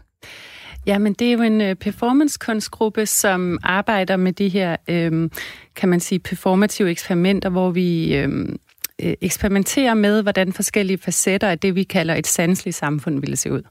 Jamen, 0.86 1.12
det 1.12 1.28
er 1.28 1.32
jo 1.32 1.42
en 1.42 1.60
øh, 1.60 1.74
performancekunstgruppe, 1.74 3.06
som 3.06 3.58
arbejder 3.62 4.16
med 4.16 4.32
de 4.32 4.48
her, 4.48 4.76
øhm, 4.88 5.30
kan 5.76 5.88
man 5.88 6.00
sige, 6.00 6.18
performative 6.18 6.90
eksperimenter, 6.90 7.48
hvor 7.48 7.70
vi 7.70 8.16
øhm, 8.16 8.56
øh, 9.02 9.14
eksperimenterer 9.20 9.94
med, 9.94 10.22
hvordan 10.22 10.52
forskellige 10.52 10.98
facetter 10.98 11.48
af 11.48 11.58
det, 11.58 11.74
vi 11.74 11.82
kalder 11.82 12.14
et 12.14 12.26
sanseligt 12.26 12.76
samfund, 12.76 13.20
ville 13.20 13.36
se 13.36 13.52
ud. 13.52 13.62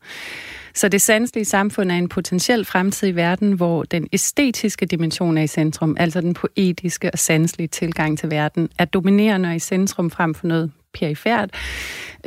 Så 0.74 0.88
det 0.88 1.02
sanselige 1.02 1.46
samfund 1.46 1.92
er 1.92 1.96
en 1.96 2.10
potentiel 2.10 2.66
fremtid 2.66 3.08
i 3.08 3.16
verden, 3.16 3.52
hvor 3.52 3.84
den 3.84 4.08
æstetiske 4.14 4.86
dimension 4.86 5.38
er 5.38 5.42
i 5.42 5.48
centrum, 5.48 5.96
altså 6.00 6.22
den 6.22 6.34
poetiske 6.34 7.12
og 7.14 7.20
sanselige 7.20 7.68
tilgang 7.68 8.20
til 8.20 8.32
verden, 8.32 8.70
er 8.80 8.86
dominerende 8.86 9.50
og 9.50 9.56
i 9.56 9.60
centrum 9.60 10.12
frem 10.12 10.34
for 10.34 10.48
noget 10.48 10.72
perifært, 10.94 11.50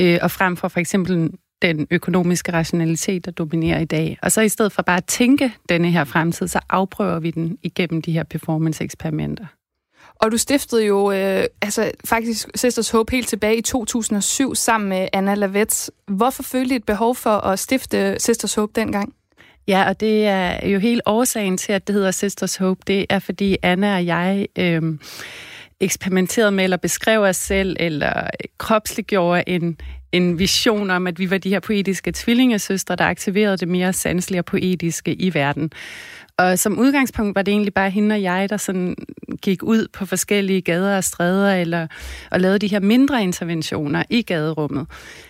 øh, 0.01 0.19
og 0.23 0.31
frem 0.31 0.57
for 0.57 0.69
for 0.69 0.81
eksempel 0.81 1.31
den 1.63 1.87
økonomiske 1.91 2.53
rationalitet, 2.53 3.25
der 3.25 3.31
dominerer 3.31 3.81
i 3.81 3.85
dag. 3.85 4.19
Og 4.23 4.33
så 4.33 4.41
i 4.41 4.49
stedet 4.49 4.73
for 4.73 4.83
bare 4.83 4.97
at 4.97 5.05
tænke 5.05 5.53
denne 5.69 5.91
her 5.91 6.05
fremtid, 6.05 6.49
så 6.49 6.61
afprøver 6.69 7.19
vi 7.19 7.31
den 7.31 7.59
igennem 7.63 8.03
de 8.03 8.13
her 8.13 8.25
performance-eksperimenter. 8.25 9.47
Og 10.15 10.33
du 10.33 10.37
stiftede 10.37 10.87
jo 10.87 11.13
øh, 11.13 11.45
altså 11.63 11.91
faktisk 12.05 12.49
Sisters 12.55 12.91
Hope 12.91 13.13
helt 13.13 13.29
tilbage 13.29 13.57
i 13.57 13.63
2007 13.63 14.55
sammen 14.55 14.89
med 14.89 15.09
Anna 15.13 15.35
Lavets. 15.35 15.91
Hvorfor 16.09 16.43
følte 16.43 16.75
I 16.75 16.77
et 16.77 16.85
behov 16.85 17.15
for 17.15 17.31
at 17.31 17.59
stifte 17.59 18.17
Sisters 18.19 18.55
Hope 18.55 18.73
dengang? 18.81 19.15
Ja, 19.69 19.89
og 19.89 20.01
det 20.01 20.27
er 20.27 20.69
jo 20.69 20.79
helt 20.79 21.03
årsagen 21.07 21.57
til, 21.57 21.73
at 21.73 21.87
det 21.87 21.95
hedder 21.95 22.11
Sisters 22.11 22.57
Hope. 22.57 22.81
Det 22.87 23.07
er, 23.11 23.19
fordi 23.19 23.57
Anna 23.63 23.95
og 23.95 24.07
jeg... 24.07 24.47
Øh, 24.59 24.83
eksperimenterede 25.85 26.51
med 26.51 26.65
eller 26.65 26.77
beskrev 26.77 27.21
os 27.21 27.37
selv, 27.37 27.77
eller 27.81 28.31
kropsliggjorde 28.59 29.43
en, 29.47 29.77
en 30.13 30.39
vision 30.39 30.91
om, 30.91 31.07
at 31.07 31.19
vi 31.19 31.31
var 31.31 31.39
de 31.39 31.49
her 31.49 31.61
poetiske 31.61 32.13
tvillingesøstre, 32.15 32.97
der 32.97 33.05
aktiverede 33.05 33.57
det 33.57 33.69
mere 33.69 33.93
sanselige 33.93 34.41
og 34.41 34.45
poetiske 34.45 35.15
i 35.15 35.35
verden. 35.35 35.73
Og 36.39 36.59
som 36.59 36.79
udgangspunkt 36.79 37.35
var 37.35 37.43
det 37.43 37.53
egentlig 37.53 37.75
bare 37.75 37.91
hende 37.91 38.15
og 38.15 38.23
jeg, 38.23 38.51
der 38.51 38.57
sådan 38.57 38.95
gik 39.43 39.63
ud 39.63 39.89
på 39.93 40.07
forskellige 40.07 40.61
gader 40.61 40.97
og 40.97 41.05
stræder, 41.05 41.55
eller, 41.55 41.87
og 42.31 42.41
lavede 42.41 42.59
de 42.59 42.67
her 42.67 42.81
mindre 42.81 43.23
interventioner 43.23 44.03
i 44.11 44.23
gaderummet. 44.23 44.87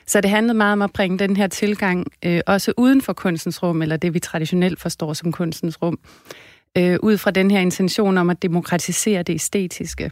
Så 0.07 0.21
det 0.21 0.31
handlede 0.31 0.55
meget 0.55 0.73
om 0.73 0.83
at 0.83 0.93
bringe 0.93 1.19
den 1.19 1.37
her 1.37 1.47
tilgang 1.47 2.07
øh, 2.25 2.41
også 2.47 2.73
uden 2.77 3.03
for 3.03 3.13
kunstens 3.13 3.63
rum, 3.63 3.83
eller 3.83 3.97
det 3.97 4.15
vi 4.15 4.19
traditionelt 4.19 4.81
forstår 4.81 5.13
som 5.13 5.33
kunstens 5.33 5.83
rum, 5.83 5.99
øh, 6.79 6.99
ud 7.03 7.19
fra 7.19 7.31
den 7.31 7.51
her 7.51 7.61
intention 7.61 8.19
om 8.19 8.31
at 8.31 8.43
demokratisere 8.43 9.23
det 9.23 9.35
æstetiske. 9.35 10.11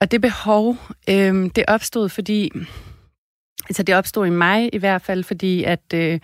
Og 0.00 0.10
det 0.10 0.20
behov, 0.20 0.76
øh, 1.08 1.50
det 1.56 1.64
opstod, 1.68 2.08
fordi 2.08 2.50
altså 3.68 3.82
det 3.82 3.94
opstod 3.94 4.26
i 4.26 4.30
mig 4.30 4.74
i 4.74 4.78
hvert 4.78 5.02
fald, 5.02 5.24
fordi 5.24 5.64
at 5.64 5.82
øh, 5.94 6.20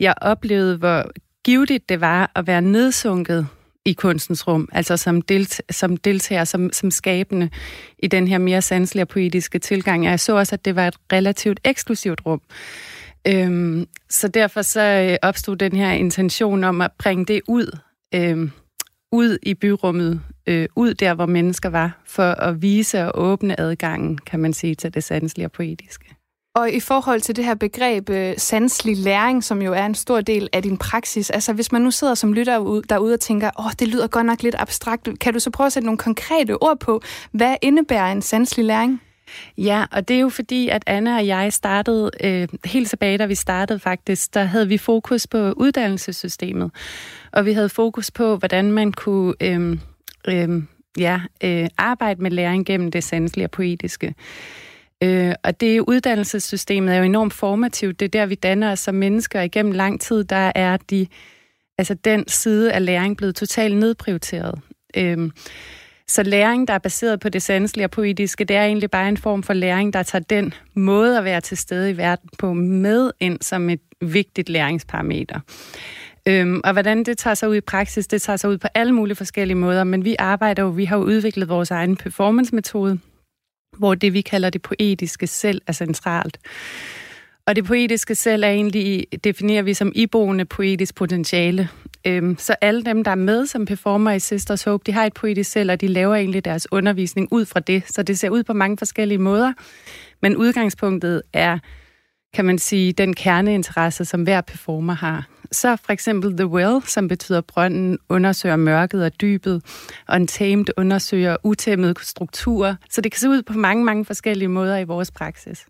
jeg 0.00 0.14
oplevede, 0.20 0.76
hvor 0.76 1.10
givetigt 1.44 1.88
det 1.88 2.00
var 2.00 2.32
at 2.34 2.46
være 2.46 2.62
nedsunket 2.62 3.46
i 3.84 3.92
kunstens 3.92 4.48
rum, 4.48 4.68
altså 4.72 4.96
som, 4.96 5.22
delt, 5.22 5.62
som 5.70 5.96
deltager, 5.96 6.44
som, 6.44 6.72
som 6.72 6.90
skabende 6.90 7.50
i 7.98 8.06
den 8.06 8.28
her 8.28 8.38
mere 8.38 8.62
sanselige 8.62 9.04
og 9.04 9.08
poetiske 9.08 9.58
tilgang. 9.58 10.04
Jeg 10.04 10.20
så 10.20 10.36
også, 10.36 10.54
at 10.54 10.64
det 10.64 10.76
var 10.76 10.88
et 10.88 10.96
relativt 11.12 11.60
eksklusivt 11.64 12.20
rum. 12.26 12.42
Øhm, 13.28 13.86
så 14.10 14.28
derfor 14.28 14.62
så 14.62 14.80
øh, 14.80 15.16
opstod 15.22 15.56
den 15.56 15.76
her 15.76 15.92
intention 15.92 16.64
om 16.64 16.80
at 16.80 16.90
bringe 16.98 17.24
det 17.24 17.40
ud, 17.48 17.78
øhm, 18.14 18.50
ud 19.12 19.38
i 19.42 19.54
byrummet, 19.54 20.20
øh, 20.46 20.68
ud 20.76 20.94
der, 20.94 21.14
hvor 21.14 21.26
mennesker 21.26 21.68
var, 21.68 22.02
for 22.06 22.22
at 22.22 22.62
vise 22.62 23.04
og 23.04 23.22
åbne 23.24 23.60
adgangen, 23.60 24.18
kan 24.18 24.40
man 24.40 24.52
sige, 24.52 24.74
til 24.74 24.94
det 24.94 25.04
sanselige 25.04 25.46
og 25.46 25.52
poetiske. 25.52 26.14
Og 26.56 26.70
i 26.70 26.80
forhold 26.80 27.20
til 27.20 27.36
det 27.36 27.44
her 27.44 27.54
begreb 27.54 28.10
øh, 28.10 28.34
sanselig 28.38 28.96
læring, 28.96 29.44
som 29.44 29.62
jo 29.62 29.72
er 29.72 29.86
en 29.86 29.94
stor 29.94 30.20
del 30.20 30.48
af 30.52 30.62
din 30.62 30.76
praksis, 30.76 31.30
altså 31.30 31.52
hvis 31.52 31.72
man 31.72 31.82
nu 31.82 31.90
sidder 31.90 32.14
som 32.14 32.32
lytter 32.32 32.82
derude 32.88 33.14
og 33.14 33.20
tænker, 33.20 33.50
åh, 33.58 33.72
det 33.78 33.88
lyder 33.88 34.06
godt 34.06 34.26
nok 34.26 34.42
lidt 34.42 34.54
abstrakt, 34.58 35.08
kan 35.20 35.32
du 35.32 35.38
så 35.38 35.50
prøve 35.50 35.66
at 35.66 35.72
sætte 35.72 35.86
nogle 35.86 35.98
konkrete 35.98 36.62
ord 36.62 36.80
på, 36.80 37.02
hvad 37.32 37.56
indebærer 37.62 38.12
en 38.12 38.22
sanselig 38.22 38.64
læring? 38.64 39.00
Ja, 39.58 39.84
og 39.92 40.08
det 40.08 40.16
er 40.16 40.20
jo 40.20 40.28
fordi, 40.28 40.68
at 40.68 40.82
Anna 40.86 41.16
og 41.16 41.26
jeg 41.26 41.52
startede, 41.52 42.10
øh, 42.24 42.48
helt 42.64 42.88
tilbage 42.88 43.18
da 43.18 43.26
vi 43.26 43.34
startede 43.34 43.78
faktisk, 43.78 44.34
der 44.34 44.44
havde 44.44 44.68
vi 44.68 44.78
fokus 44.78 45.26
på 45.26 45.52
uddannelsessystemet, 45.52 46.70
og 47.32 47.46
vi 47.46 47.52
havde 47.52 47.68
fokus 47.68 48.10
på, 48.10 48.36
hvordan 48.36 48.72
man 48.72 48.92
kunne 48.92 49.34
øh, 49.40 49.78
øh, 50.28 50.62
ja, 50.98 51.20
øh, 51.44 51.68
arbejde 51.78 52.22
med 52.22 52.30
læring 52.30 52.66
gennem 52.66 52.90
det 52.90 53.04
sanselige 53.04 53.46
og 53.46 53.50
poetiske. 53.50 54.14
Øh, 55.02 55.34
og 55.42 55.60
det 55.60 55.80
uddannelsessystemet 55.80 56.94
er 56.94 56.98
jo 56.98 57.04
enormt 57.04 57.32
formativt. 57.32 58.00
Det 58.00 58.06
er 58.06 58.10
der, 58.20 58.26
vi 58.26 58.34
danner 58.34 58.72
os 58.72 58.78
som 58.78 58.94
mennesker. 58.94 59.40
Igennem 59.40 59.72
lang 59.72 60.00
tid, 60.00 60.24
der 60.24 60.52
er 60.54 60.76
de, 60.76 61.06
altså 61.78 61.94
den 61.94 62.28
side 62.28 62.72
af 62.72 62.84
læring 62.84 63.16
blevet 63.16 63.34
totalt 63.34 63.76
nedprioriteret. 63.76 64.60
Øh, 64.96 65.30
så 66.08 66.22
læring, 66.22 66.68
der 66.68 66.74
er 66.74 66.78
baseret 66.78 67.20
på 67.20 67.28
det 67.28 67.42
sanselige 67.42 67.86
og 67.86 67.90
poetiske, 67.90 68.44
det 68.44 68.56
er 68.56 68.64
egentlig 68.64 68.90
bare 68.90 69.08
en 69.08 69.16
form 69.16 69.42
for 69.42 69.52
læring, 69.52 69.92
der 69.92 70.02
tager 70.02 70.22
den 70.22 70.54
måde 70.74 71.18
at 71.18 71.24
være 71.24 71.40
til 71.40 71.56
stede 71.56 71.90
i 71.90 71.96
verden 71.96 72.30
på 72.38 72.52
med 72.52 73.10
ind 73.20 73.38
som 73.40 73.70
et 73.70 73.80
vigtigt 74.00 74.48
læringsparameter. 74.48 75.40
Øhm, 76.28 76.60
og 76.64 76.72
hvordan 76.72 77.04
det 77.04 77.18
tager 77.18 77.34
sig 77.34 77.48
ud 77.48 77.56
i 77.56 77.60
praksis, 77.60 78.06
det 78.06 78.22
tager 78.22 78.36
sig 78.36 78.50
ud 78.50 78.58
på 78.58 78.68
alle 78.74 78.92
mulige 78.92 79.16
forskellige 79.16 79.56
måder, 79.56 79.84
men 79.84 80.04
vi 80.04 80.16
arbejder 80.18 80.62
jo, 80.62 80.68
vi 80.68 80.84
har 80.84 80.96
jo 80.96 81.02
udviklet 81.02 81.48
vores 81.48 81.70
egen 81.70 81.96
performance-metode, 81.96 82.98
hvor 83.78 83.94
det, 83.94 84.12
vi 84.12 84.20
kalder 84.20 84.50
det 84.50 84.62
poetiske 84.62 85.26
selv, 85.26 85.62
er 85.66 85.72
centralt. 85.72 86.38
Og 87.46 87.56
det 87.56 87.64
poetiske 87.64 88.14
selv 88.14 88.44
er 88.44 88.48
egentlig, 88.48 89.06
definerer 89.24 89.62
vi 89.62 89.74
som 89.74 89.92
iboende 89.94 90.44
poetisk 90.44 90.94
potentiale. 90.94 91.68
Øhm, 92.06 92.38
så 92.38 92.54
alle 92.60 92.82
dem, 92.82 93.04
der 93.04 93.10
er 93.10 93.14
med 93.14 93.46
som 93.46 93.64
performer 93.64 94.10
i 94.10 94.18
Sisters 94.18 94.64
Hope, 94.64 94.82
de 94.86 94.92
har 94.92 95.06
et 95.06 95.14
poetisk 95.14 95.50
selv, 95.50 95.70
og 95.70 95.80
de 95.80 95.86
laver 95.86 96.14
egentlig 96.14 96.44
deres 96.44 96.72
undervisning 96.72 97.28
ud 97.30 97.44
fra 97.44 97.60
det. 97.60 97.82
Så 97.86 98.02
det 98.02 98.18
ser 98.18 98.30
ud 98.30 98.42
på 98.42 98.52
mange 98.52 98.78
forskellige 98.78 99.18
måder. 99.18 99.52
Men 100.22 100.36
udgangspunktet 100.36 101.22
er, 101.32 101.58
kan 102.34 102.44
man 102.44 102.58
sige, 102.58 102.92
den 102.92 103.14
kerneinteresse, 103.14 104.04
som 104.04 104.22
hver 104.22 104.40
performer 104.40 104.94
har. 104.94 105.33
Så 105.54 105.76
for 105.76 105.92
eksempel 105.92 106.36
The 106.36 106.46
Well, 106.46 106.82
som 106.86 107.08
betyder 107.08 107.40
brønden, 107.40 107.98
undersøger 108.08 108.56
mørket 108.56 109.04
og 109.04 109.20
dybet, 109.20 109.62
og 110.08 110.14
Untamed 110.14 110.64
undersøger 110.76 111.36
utæmmede 111.44 111.94
strukturer. 112.02 112.76
Så 112.90 113.00
det 113.00 113.12
kan 113.12 113.18
se 113.18 113.28
ud 113.28 113.42
på 113.42 113.52
mange, 113.52 113.84
mange 113.84 114.04
forskellige 114.04 114.48
måder 114.48 114.78
i 114.78 114.84
vores 114.84 115.10
praksis. 115.10 115.66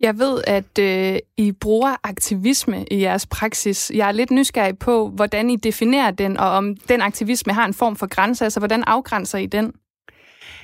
Jeg 0.00 0.18
ved, 0.18 0.42
at 0.46 0.78
øh, 0.78 1.18
I 1.36 1.52
bruger 1.52 1.96
aktivisme 2.02 2.84
i 2.90 3.00
jeres 3.00 3.26
praksis. 3.26 3.90
Jeg 3.94 4.08
er 4.08 4.12
lidt 4.12 4.30
nysgerrig 4.30 4.78
på, 4.78 5.08
hvordan 5.08 5.50
I 5.50 5.56
definerer 5.56 6.10
den, 6.10 6.36
og 6.36 6.50
om 6.50 6.76
den 6.76 7.00
aktivisme 7.00 7.52
har 7.52 7.64
en 7.64 7.74
form 7.74 7.96
for 7.96 8.06
grænse. 8.06 8.44
Altså, 8.44 8.60
hvordan 8.60 8.84
afgrænser 8.84 9.38
I 9.38 9.46
den? 9.46 9.72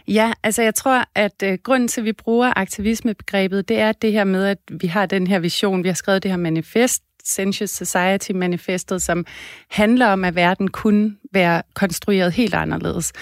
Ja, 0.08 0.32
altså 0.42 0.62
jeg 0.62 0.74
tror, 0.74 1.04
at 1.14 1.42
øh, 1.44 1.58
grunden 1.62 1.88
til, 1.88 2.00
at 2.00 2.04
vi 2.04 2.12
bruger 2.12 2.52
aktivismebegrebet, 2.56 3.68
det 3.68 3.78
er 3.78 3.92
det 3.92 4.12
her 4.12 4.24
med, 4.24 4.44
at 4.44 4.58
vi 4.70 4.86
har 4.86 5.06
den 5.06 5.26
her 5.26 5.38
vision, 5.38 5.82
vi 5.82 5.88
har 5.88 5.94
skrevet 5.94 6.22
det 6.22 6.30
her 6.30 6.38
manifest, 6.38 7.02
Sensuous 7.28 7.70
Society 7.70 8.30
Manifestet, 8.32 9.02
som 9.02 9.26
handler 9.70 10.06
om, 10.06 10.24
at 10.24 10.34
verden 10.34 10.68
kunne 10.68 11.16
være 11.32 11.62
konstrueret 11.74 12.32
helt 12.32 12.54
anderledes. 12.54 13.12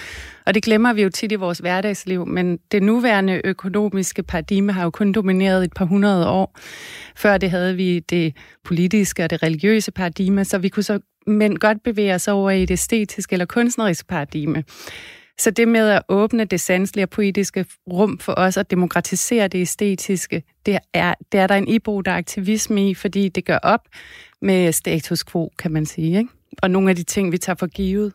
Og 0.45 0.53
det 0.53 0.63
glemmer 0.63 0.93
vi 0.93 1.01
jo 1.01 1.09
tit 1.09 1.31
i 1.31 1.35
vores 1.35 1.59
hverdagsliv, 1.59 2.27
men 2.27 2.57
det 2.71 2.83
nuværende 2.83 3.41
økonomiske 3.43 4.23
paradigme 4.23 4.73
har 4.73 4.83
jo 4.83 4.89
kun 4.89 5.11
domineret 5.11 5.63
et 5.63 5.73
par 5.73 5.85
hundrede 5.85 6.29
år. 6.29 6.57
Før 7.15 7.37
det 7.37 7.49
havde 7.49 7.75
vi 7.75 7.99
det 7.99 8.35
politiske 8.65 9.23
og 9.23 9.29
det 9.29 9.43
religiøse 9.43 9.91
paradigme, 9.91 10.45
så 10.45 10.57
vi 10.57 10.69
kunne 10.69 10.83
så 10.83 10.99
men 11.27 11.59
godt 11.59 11.83
bevæge 11.83 12.15
os 12.15 12.27
over 12.27 12.51
i 12.51 12.61
det 12.61 12.71
æstetiske 12.71 13.33
eller 13.33 13.45
kunstneriske 13.45 14.07
paradigme. 14.07 14.63
Så 15.39 15.51
det 15.51 15.67
med 15.67 15.89
at 15.89 16.01
åbne 16.09 16.45
det 16.45 16.61
sanselige 16.61 17.05
og 17.05 17.09
poetiske 17.09 17.65
rum 17.91 18.19
for 18.19 18.33
os 18.37 18.57
og 18.57 18.71
demokratisere 18.71 19.47
det 19.47 19.61
æstetiske, 19.61 20.43
det 20.65 20.77
er, 20.93 21.13
det 21.31 21.39
er 21.39 21.47
der 21.47 21.55
en 21.55 21.67
iboende 21.67 22.11
aktivisme 22.11 22.89
i, 22.89 22.93
fordi 22.93 23.29
det 23.29 23.45
gør 23.45 23.57
op 23.57 23.87
med 24.41 24.71
status 24.71 25.23
quo, 25.23 25.51
kan 25.59 25.71
man 25.71 25.85
sige. 25.85 26.17
Ikke? 26.17 26.29
Og 26.61 26.71
nogle 26.71 26.89
af 26.89 26.95
de 26.95 27.03
ting, 27.03 27.31
vi 27.31 27.37
tager 27.37 27.55
for 27.55 27.67
givet. 27.67 28.13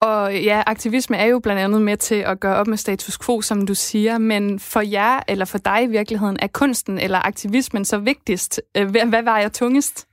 Og 0.00 0.34
ja, 0.34 0.62
aktivisme 0.66 1.16
er 1.16 1.24
jo 1.24 1.38
blandt 1.38 1.62
andet 1.62 1.82
med 1.82 1.96
til 1.96 2.14
at 2.14 2.40
gøre 2.40 2.56
op 2.56 2.66
med 2.66 2.76
status 2.76 3.18
quo, 3.18 3.40
som 3.40 3.66
du 3.66 3.74
siger, 3.74 4.18
men 4.18 4.58
for 4.58 4.80
jer, 4.80 5.20
eller 5.28 5.44
for 5.44 5.58
dig 5.58 5.82
i 5.82 5.86
virkeligheden, 5.86 6.36
er 6.40 6.46
kunsten 6.46 6.98
eller 6.98 7.18
aktivismen 7.18 7.84
så 7.84 7.98
vigtigst? 7.98 8.60
Øh, 8.76 8.90
hvad, 8.90 9.06
hvad 9.06 9.22
vejer 9.22 9.48
tungest? 9.48 10.06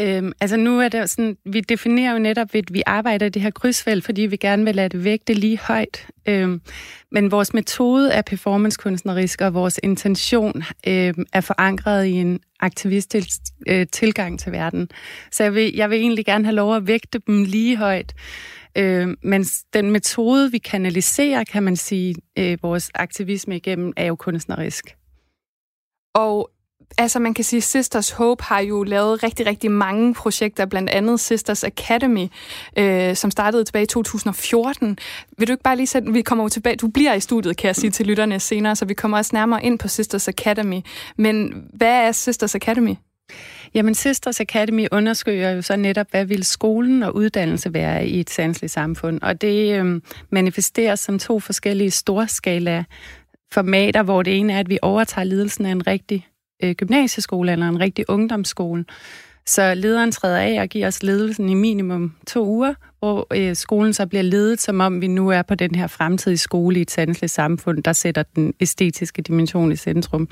Øhm, 0.00 0.32
altså 0.40 0.56
nu 0.56 0.80
er 0.80 0.88
det 0.88 1.10
sådan, 1.10 1.36
vi 1.44 1.60
definerer 1.60 2.12
jo 2.12 2.18
netop, 2.18 2.54
at 2.54 2.74
vi 2.74 2.82
arbejder 2.86 3.26
i 3.26 3.28
det 3.28 3.42
her 3.42 3.50
krydsfelt, 3.50 4.04
fordi 4.04 4.22
vi 4.22 4.36
gerne 4.36 4.64
vil 4.64 4.74
lade 4.74 4.88
det 4.88 5.04
vægte 5.04 5.34
lige 5.34 5.58
højt. 5.58 6.06
Øhm, 6.28 6.60
men 7.12 7.30
vores 7.30 7.54
metode 7.54 8.12
er 8.12 8.22
performancekunstnerisk, 8.22 9.40
og 9.40 9.54
vores 9.54 9.80
intention 9.82 10.62
øhm, 10.86 11.24
er 11.32 11.40
forankret 11.40 12.06
i 12.06 12.12
en 12.12 12.40
aktivistisk 12.60 13.38
øh, 13.68 13.86
tilgang 13.92 14.40
til 14.40 14.52
verden. 14.52 14.88
Så 15.30 15.42
jeg 15.42 15.54
vil, 15.54 15.74
jeg 15.74 15.90
vil 15.90 15.98
egentlig 15.98 16.26
gerne 16.26 16.44
have 16.44 16.54
lov 16.54 16.76
at 16.76 16.86
vægte 16.86 17.18
dem 17.26 17.44
lige 17.44 17.76
højt. 17.76 18.14
Øh, 18.76 19.08
men 19.22 19.44
den 19.74 19.90
metode, 19.90 20.50
vi 20.50 20.58
kanaliserer, 20.58 21.44
kan 21.44 21.62
man 21.62 21.76
sige, 21.76 22.14
øh, 22.38 22.58
vores 22.62 22.90
aktivisme 22.94 23.56
igennem, 23.56 23.92
er 23.96 24.06
jo 24.06 24.14
kunstnerisk. 24.16 24.96
Og 26.14 26.50
altså 26.98 27.18
man 27.18 27.34
kan 27.34 27.44
sige, 27.44 27.60
Sisters 27.60 28.10
Hope 28.10 28.44
har 28.44 28.60
jo 28.60 28.82
lavet 28.82 29.22
rigtig, 29.22 29.46
rigtig 29.46 29.70
mange 29.70 30.14
projekter, 30.14 30.66
blandt 30.66 30.90
andet 30.90 31.20
Sisters 31.20 31.64
Academy, 31.64 32.26
øh, 32.78 33.16
som 33.16 33.30
startede 33.30 33.64
tilbage 33.64 33.82
i 33.82 33.86
2014. 33.86 34.98
Vil 35.38 35.48
du 35.48 35.52
ikke 35.52 35.62
bare 35.62 35.76
lige 35.76 35.86
sætte, 35.86 36.12
vi 36.12 36.22
kommer 36.22 36.44
jo 36.44 36.48
tilbage, 36.48 36.76
du 36.76 36.88
bliver 36.88 37.14
i 37.14 37.20
studiet, 37.20 37.56
kan 37.56 37.66
jeg 37.66 37.76
sige 37.76 37.90
til 37.90 38.06
lytterne 38.06 38.40
senere, 38.40 38.76
så 38.76 38.84
vi 38.84 38.94
kommer 38.94 39.18
også 39.18 39.30
nærmere 39.34 39.64
ind 39.64 39.78
på 39.78 39.88
Sisters 39.88 40.28
Academy. 40.28 40.80
Men 41.16 41.64
hvad 41.72 42.06
er 42.06 42.12
Sisters 42.12 42.54
Academy? 42.54 42.94
Jamen, 43.74 43.94
Sisters 43.94 44.40
Academy 44.40 44.86
undersøger 44.92 45.50
jo 45.50 45.62
så 45.62 45.76
netop, 45.76 46.06
hvad 46.10 46.24
vil 46.24 46.44
skolen 46.44 47.02
og 47.02 47.16
uddannelse 47.16 47.74
være 47.74 48.06
i 48.06 48.20
et 48.20 48.30
sandsligt 48.30 48.72
samfund. 48.72 49.20
Og 49.22 49.40
det 49.40 49.80
øh, 49.80 50.00
manifesteres 50.30 51.00
som 51.00 51.18
to 51.18 51.40
forskellige 51.40 51.90
storskala 51.90 52.84
formater, 53.52 54.02
hvor 54.02 54.22
det 54.22 54.38
ene 54.38 54.52
er, 54.52 54.58
at 54.58 54.68
vi 54.68 54.78
overtager 54.82 55.24
lidelsen 55.24 55.66
af 55.66 55.70
en 55.70 55.86
rigtig 55.86 56.26
øh, 56.64 56.74
gymnasieskole 56.74 57.52
eller 57.52 57.68
en 57.68 57.80
rigtig 57.80 58.04
ungdomsskole. 58.08 58.84
Så 59.46 59.74
lederen 59.74 60.12
træder 60.12 60.38
af 60.38 60.60
og 60.60 60.68
giver 60.68 60.86
os 60.86 61.02
ledelsen 61.02 61.48
i 61.48 61.54
minimum 61.54 62.12
to 62.26 62.46
uger, 62.46 62.74
hvor 62.98 63.26
øh, 63.34 63.56
skolen 63.56 63.92
så 63.92 64.06
bliver 64.06 64.22
ledet, 64.22 64.60
som 64.60 64.80
om 64.80 65.00
vi 65.00 65.06
nu 65.06 65.28
er 65.28 65.42
på 65.42 65.54
den 65.54 65.74
her 65.74 65.86
fremtidige 65.86 66.38
skole 66.38 66.78
i 66.78 66.82
et 66.82 66.90
sandsligt 66.90 67.32
samfund, 67.32 67.82
der 67.82 67.92
sætter 67.92 68.22
den 68.22 68.54
æstetiske 68.60 69.22
dimension 69.22 69.72
i 69.72 69.76
centrum. 69.76 70.28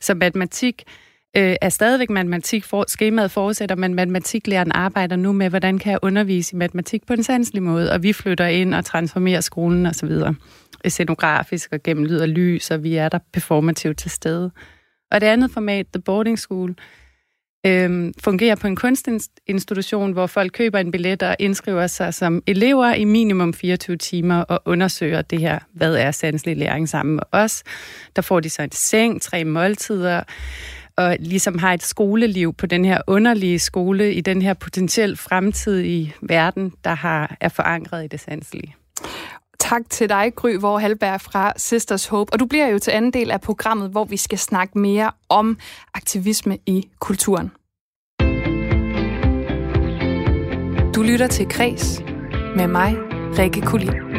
Så 0.00 0.14
matematik 0.14 0.82
øh, 1.36 1.56
er 1.60 1.68
stadigvæk 1.68 2.10
matematik. 2.10 2.64
For, 2.64 2.84
skemaet 2.88 3.30
fortsætter, 3.30 3.76
men 3.76 3.94
matematiklæreren 3.94 4.72
arbejder 4.72 5.16
nu 5.16 5.32
med, 5.32 5.48
hvordan 5.48 5.78
kan 5.78 5.92
jeg 5.92 5.98
undervise 6.02 6.54
i 6.54 6.56
matematik 6.56 7.06
på 7.06 7.12
en 7.12 7.22
sanselig 7.22 7.62
måde, 7.62 7.92
og 7.92 8.02
vi 8.02 8.12
flytter 8.12 8.46
ind 8.46 8.74
og 8.74 8.84
transformerer 8.84 9.40
skolen 9.40 9.86
osv. 9.86 10.10
Øh, 10.10 10.90
scenografisk 10.90 11.72
og 11.72 11.82
gennem 11.82 12.04
lyd 12.04 12.18
og 12.18 12.28
lys, 12.28 12.70
og 12.70 12.82
vi 12.82 12.96
er 12.96 13.08
der 13.08 13.18
performativt 13.32 13.98
til 13.98 14.10
stede. 14.10 14.50
Og 15.10 15.20
det 15.20 15.26
andet 15.26 15.50
format, 15.50 15.86
The 15.92 16.02
Boarding 16.02 16.38
School, 16.38 16.74
øhm, 17.66 18.12
fungerer 18.18 18.54
på 18.54 18.66
en 18.66 18.76
kunstinstitution, 18.76 20.12
hvor 20.12 20.26
folk 20.26 20.52
køber 20.52 20.78
en 20.78 20.90
billet 20.90 21.22
og 21.22 21.36
indskriver 21.38 21.86
sig 21.86 22.14
som 22.14 22.42
elever 22.46 22.94
i 22.94 23.04
minimum 23.04 23.54
24 23.54 23.96
timer 23.96 24.40
og 24.40 24.62
undersøger 24.64 25.22
det 25.22 25.40
her, 25.40 25.58
hvad 25.72 25.94
er 25.94 26.10
sanselig 26.10 26.56
læring 26.56 26.88
sammen 26.88 27.14
med 27.14 27.22
os. 27.32 27.62
Der 28.16 28.22
får 28.22 28.40
de 28.40 28.50
så 28.50 28.62
en 28.62 28.72
seng, 28.72 29.22
tre 29.22 29.44
måltider, 29.44 30.22
og 30.96 31.16
ligesom 31.20 31.58
har 31.58 31.72
et 31.74 31.82
skoleliv 31.82 32.54
på 32.54 32.66
den 32.66 32.84
her 32.84 33.00
underlige 33.06 33.58
skole 33.58 34.14
i 34.14 34.20
den 34.20 34.42
her 34.42 34.54
potentielt 34.54 35.18
fremtidige 35.18 36.14
verden, 36.22 36.72
der 36.84 36.94
har, 36.94 37.36
er 37.40 37.48
forankret 37.48 38.04
i 38.04 38.08
det 38.08 38.20
sanselige. 38.20 38.74
Tak 39.60 39.82
til 39.90 40.08
dig, 40.08 40.32
Gry 40.36 40.56
Vore 40.60 40.80
Halberg 40.80 41.20
fra 41.20 41.52
Sisters 41.56 42.06
Hope. 42.06 42.32
Og 42.32 42.40
du 42.40 42.46
bliver 42.46 42.66
jo 42.66 42.78
til 42.78 42.90
anden 42.90 43.12
del 43.12 43.30
af 43.30 43.40
programmet, 43.40 43.90
hvor 43.90 44.04
vi 44.04 44.16
skal 44.16 44.38
snakke 44.38 44.78
mere 44.78 45.10
om 45.28 45.58
aktivisme 45.94 46.58
i 46.66 46.88
kulturen. 46.98 47.50
Du 50.94 51.02
lytter 51.02 51.26
til 51.30 51.48
Kres 51.48 52.02
med 52.56 52.66
mig, 52.66 52.96
Rikke 53.38 53.60
Kulin. 53.60 54.09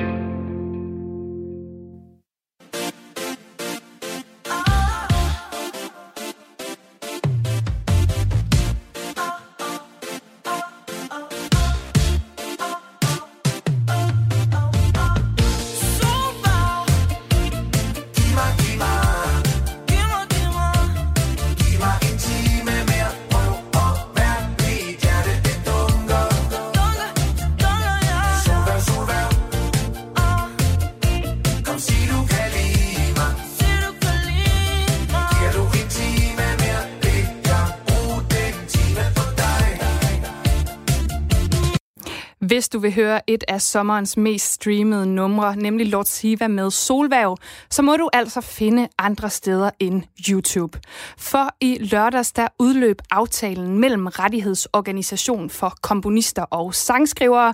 Hvis 42.61 42.69
du 42.69 42.79
vil 42.79 42.93
høre 42.93 43.29
et 43.29 43.43
af 43.47 43.61
sommerens 43.61 44.17
mest 44.17 44.53
streamede 44.53 45.05
numre, 45.05 45.55
nemlig 45.55 45.87
Lord 45.87 46.05
Siva 46.05 46.47
med 46.47 46.71
Solværv, 46.71 47.37
så 47.69 47.81
må 47.81 47.95
du 47.95 48.09
altså 48.13 48.41
finde 48.41 48.87
andre 48.97 49.29
steder 49.29 49.69
end 49.79 50.03
YouTube. 50.29 50.79
For 51.17 51.55
i 51.61 51.77
lørdags 51.79 52.31
der 52.31 52.47
udløb 52.59 53.01
aftalen 53.11 53.79
mellem 53.79 54.07
rettighedsorganisation 54.07 55.49
for 55.49 55.77
komponister 55.81 56.43
og 56.43 56.75
sangskrivere 56.75 57.53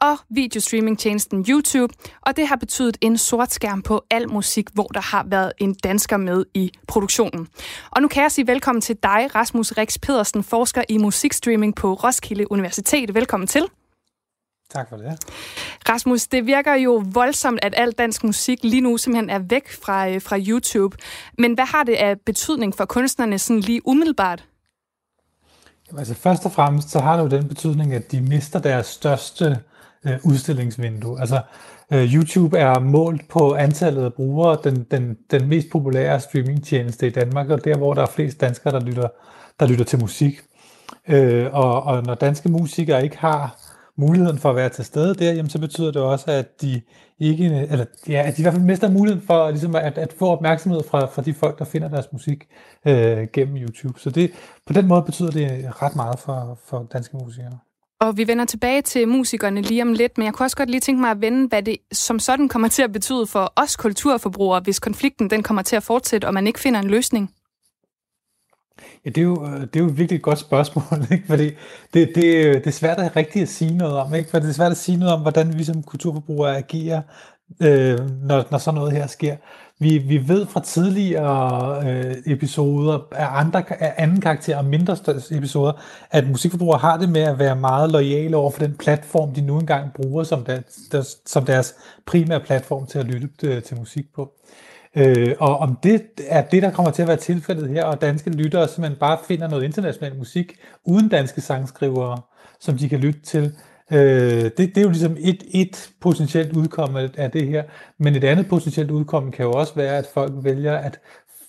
og 0.00 0.18
videostreamingtjenesten 0.30 1.44
YouTube, 1.48 1.94
og 2.26 2.36
det 2.36 2.46
har 2.46 2.56
betydet 2.56 2.96
en 3.00 3.18
sort 3.18 3.52
skærm 3.52 3.82
på 3.82 4.04
al 4.10 4.28
musik, 4.28 4.66
hvor 4.74 4.86
der 4.86 5.00
har 5.00 5.24
været 5.26 5.52
en 5.58 5.74
dansker 5.74 6.16
med 6.16 6.44
i 6.54 6.72
produktionen. 6.88 7.48
Og 7.90 8.02
nu 8.02 8.08
kan 8.08 8.22
jeg 8.22 8.32
sige 8.32 8.46
velkommen 8.46 8.82
til 8.82 8.96
dig, 9.02 9.28
Rasmus 9.34 9.72
Rex 9.72 9.96
Pedersen, 10.02 10.44
forsker 10.44 10.82
i 10.88 10.98
musikstreaming 10.98 11.74
på 11.74 11.94
Roskilde 11.94 12.52
Universitet. 12.52 13.14
Velkommen 13.14 13.46
til. 13.46 13.62
Tak 14.70 14.88
for 14.88 14.96
det. 14.96 15.24
Rasmus, 15.88 16.26
det 16.26 16.46
virker 16.46 16.74
jo 16.74 17.02
voldsomt, 17.12 17.58
at 17.62 17.74
al 17.76 17.92
dansk 17.92 18.24
musik 18.24 18.58
lige 18.62 18.80
nu 18.80 18.96
simpelthen 18.96 19.30
er 19.30 19.38
væk 19.38 19.68
fra, 19.82 20.08
øh, 20.08 20.22
fra 20.22 20.38
YouTube. 20.38 20.96
Men 21.38 21.54
hvad 21.54 21.64
har 21.64 21.82
det 21.84 21.94
af 21.94 22.20
betydning 22.20 22.76
for 22.76 22.84
kunstnerne 22.84 23.38
sådan 23.38 23.60
lige 23.60 23.80
umiddelbart? 23.86 24.44
Jamen, 25.88 25.98
altså 25.98 26.14
først 26.14 26.44
og 26.44 26.52
fremmest 26.52 26.90
så 26.90 27.00
har 27.00 27.16
det 27.16 27.22
jo 27.22 27.28
den 27.28 27.48
betydning, 27.48 27.94
at 27.94 28.12
de 28.12 28.20
mister 28.20 28.58
deres 28.58 28.86
største 28.86 29.58
øh, 30.06 30.18
udstillingsvindue. 30.24 31.20
Altså 31.20 31.42
øh, 31.92 32.14
YouTube 32.14 32.58
er 32.58 32.78
målt 32.78 33.28
på 33.28 33.54
antallet 33.54 34.04
af 34.04 34.14
brugere, 34.14 34.58
den, 34.64 34.86
den, 34.90 35.18
den 35.30 35.48
mest 35.48 35.70
populære 35.70 36.20
streamingtjeneste 36.20 37.06
i 37.06 37.10
Danmark, 37.10 37.50
og 37.50 37.64
der 37.64 37.76
hvor 37.76 37.94
der 37.94 38.02
er 38.02 38.06
flest 38.06 38.40
danskere, 38.40 38.72
der 38.72 38.80
lytter, 38.80 39.08
der 39.60 39.66
lytter 39.66 39.84
til 39.84 40.00
musik. 40.00 40.40
Øh, 41.08 41.46
og, 41.52 41.82
og 41.82 42.02
når 42.02 42.14
danske 42.14 42.48
musikere 42.48 43.04
ikke 43.04 43.18
har 43.18 43.65
muligheden 43.96 44.38
for 44.38 44.50
at 44.50 44.56
være 44.56 44.68
til 44.68 44.84
stede 44.84 45.14
der, 45.14 45.32
jamen, 45.32 45.50
så 45.50 45.58
betyder 45.58 45.90
det 45.90 46.02
også, 46.02 46.30
at 46.30 46.60
de 46.62 46.82
ikke, 47.18 47.44
eller, 47.70 47.84
ja, 48.08 48.22
at 48.26 48.36
de 48.36 48.40
i 48.40 48.44
hvert 48.44 48.54
fald 48.54 48.64
mister 48.64 48.90
muligheden 48.90 49.26
for 49.26 49.50
ligesom 49.50 49.74
at, 49.74 49.98
at 49.98 50.12
få 50.12 50.26
opmærksomhed 50.26 50.80
fra, 50.90 51.06
fra 51.06 51.22
de 51.22 51.34
folk, 51.34 51.58
der 51.58 51.64
finder 51.64 51.88
deres 51.88 52.12
musik 52.12 52.46
øh, 52.86 53.26
gennem 53.32 53.56
YouTube. 53.56 54.00
Så 54.00 54.10
det, 54.10 54.32
på 54.66 54.72
den 54.72 54.86
måde 54.86 55.02
betyder 55.02 55.30
det 55.30 55.82
ret 55.82 55.96
meget 55.96 56.18
for, 56.18 56.58
for 56.66 56.86
danske 56.92 57.16
musikere. 57.16 57.58
Og 58.00 58.16
vi 58.16 58.28
vender 58.28 58.44
tilbage 58.44 58.82
til 58.82 59.08
musikerne 59.08 59.60
lige 59.60 59.82
om 59.82 59.92
lidt, 59.92 60.18
men 60.18 60.24
jeg 60.24 60.34
kunne 60.34 60.46
også 60.46 60.56
godt 60.56 60.70
lige 60.70 60.80
tænke 60.80 61.00
mig 61.00 61.10
at 61.10 61.20
vende, 61.20 61.48
hvad 61.48 61.62
det 61.62 61.76
som 61.92 62.18
sådan 62.18 62.48
kommer 62.48 62.68
til 62.68 62.82
at 62.82 62.92
betyde 62.92 63.26
for 63.26 63.52
os 63.56 63.76
kulturforbrugere, 63.76 64.60
hvis 64.60 64.78
konflikten 64.78 65.30
den 65.30 65.42
kommer 65.42 65.62
til 65.62 65.76
at 65.76 65.82
fortsætte, 65.82 66.26
og 66.26 66.34
man 66.34 66.46
ikke 66.46 66.60
finder 66.60 66.80
en 66.80 66.90
løsning. 66.90 67.30
Ja, 69.04 69.10
det 69.10 69.18
er, 69.18 69.22
jo, 69.22 69.46
øh, 69.46 69.60
det 69.60 69.76
er 69.76 69.80
jo 69.80 69.90
virkelig 69.94 70.16
et 70.16 70.22
godt 70.22 70.38
spørgsmål, 70.38 71.06
ikke? 71.12 71.26
fordi 71.26 71.50
det, 71.94 72.10
det, 72.14 72.24
øh, 72.24 72.54
det 72.54 72.66
er 72.66 72.70
svært 72.70 72.98
at 72.98 73.16
rigtigt 73.16 73.42
at 73.42 73.48
sige 73.48 73.76
noget 73.76 73.94
om, 73.94 74.14
ikke? 74.14 74.30
for 74.30 74.38
det 74.38 74.48
er 74.48 74.52
svært 74.52 74.70
at 74.70 74.76
sige 74.76 74.98
noget 74.98 75.14
om, 75.14 75.20
hvordan 75.20 75.58
vi 75.58 75.64
som 75.64 75.82
kulturforbrugere 75.82 76.56
agerer, 76.56 77.02
øh, 77.62 77.98
når, 78.22 78.44
når 78.50 78.58
sådan 78.58 78.78
noget 78.78 78.92
her 78.92 79.06
sker. 79.06 79.36
Vi, 79.78 79.98
vi 79.98 80.28
ved 80.28 80.46
fra 80.46 80.60
tidligere 80.60 81.82
øh, 81.88 82.16
episoder 82.26 82.98
af, 83.12 83.40
andre, 83.40 83.82
af 83.82 83.94
anden 83.96 84.20
karakter 84.20 84.56
og 84.56 84.64
mindre 84.64 84.96
episoder, 85.30 85.72
at 86.10 86.28
musikforbrugere 86.28 86.78
har 86.78 86.96
det 86.96 87.08
med 87.08 87.20
at 87.20 87.38
være 87.38 87.56
meget 87.56 87.90
lojale 87.90 88.36
over 88.36 88.50
for 88.50 88.58
den 88.58 88.74
platform, 88.74 89.34
de 89.34 89.40
nu 89.40 89.58
engang 89.58 89.92
bruger 89.92 90.24
som, 90.24 90.44
der, 90.44 90.60
der, 90.92 91.08
som 91.26 91.44
deres 91.44 91.74
primære 92.06 92.40
platform 92.40 92.86
til 92.86 92.98
at 92.98 93.04
lytte 93.04 93.46
øh, 93.46 93.62
til 93.62 93.76
musik 93.76 94.06
på. 94.14 94.22
Øh, 94.22 94.65
Øh, 94.96 95.34
og 95.38 95.58
om 95.58 95.76
det 95.82 96.02
er 96.28 96.42
det, 96.42 96.62
der 96.62 96.70
kommer 96.70 96.92
til 96.92 97.02
at 97.02 97.08
være 97.08 97.16
tilfældet 97.16 97.68
her, 97.68 97.84
og 97.84 98.00
danske 98.00 98.30
lyttere 98.30 98.68
simpelthen 98.68 98.98
bare 98.98 99.18
finder 99.28 99.48
noget 99.48 99.64
international 99.64 100.18
musik 100.18 100.58
uden 100.84 101.08
danske 101.08 101.40
sangskrivere, 101.40 102.20
som 102.60 102.78
de 102.78 102.88
kan 102.88 102.98
lytte 103.00 103.20
til, 103.20 103.52
øh, 103.92 103.98
det, 104.44 104.58
det 104.58 104.76
er 104.76 104.82
jo 104.82 104.88
ligesom 104.88 105.16
et, 105.20 105.42
et 105.50 105.90
potentielt 106.00 106.56
udkomme 106.56 107.10
af 107.16 107.30
det 107.30 107.46
her. 107.46 107.62
Men 107.98 108.16
et 108.16 108.24
andet 108.24 108.48
potentielt 108.48 108.90
udkomme 108.90 109.32
kan 109.32 109.44
jo 109.44 109.52
også 109.52 109.74
være, 109.74 109.96
at 109.96 110.06
folk 110.14 110.32
vælger 110.42 110.76
at 110.76 111.00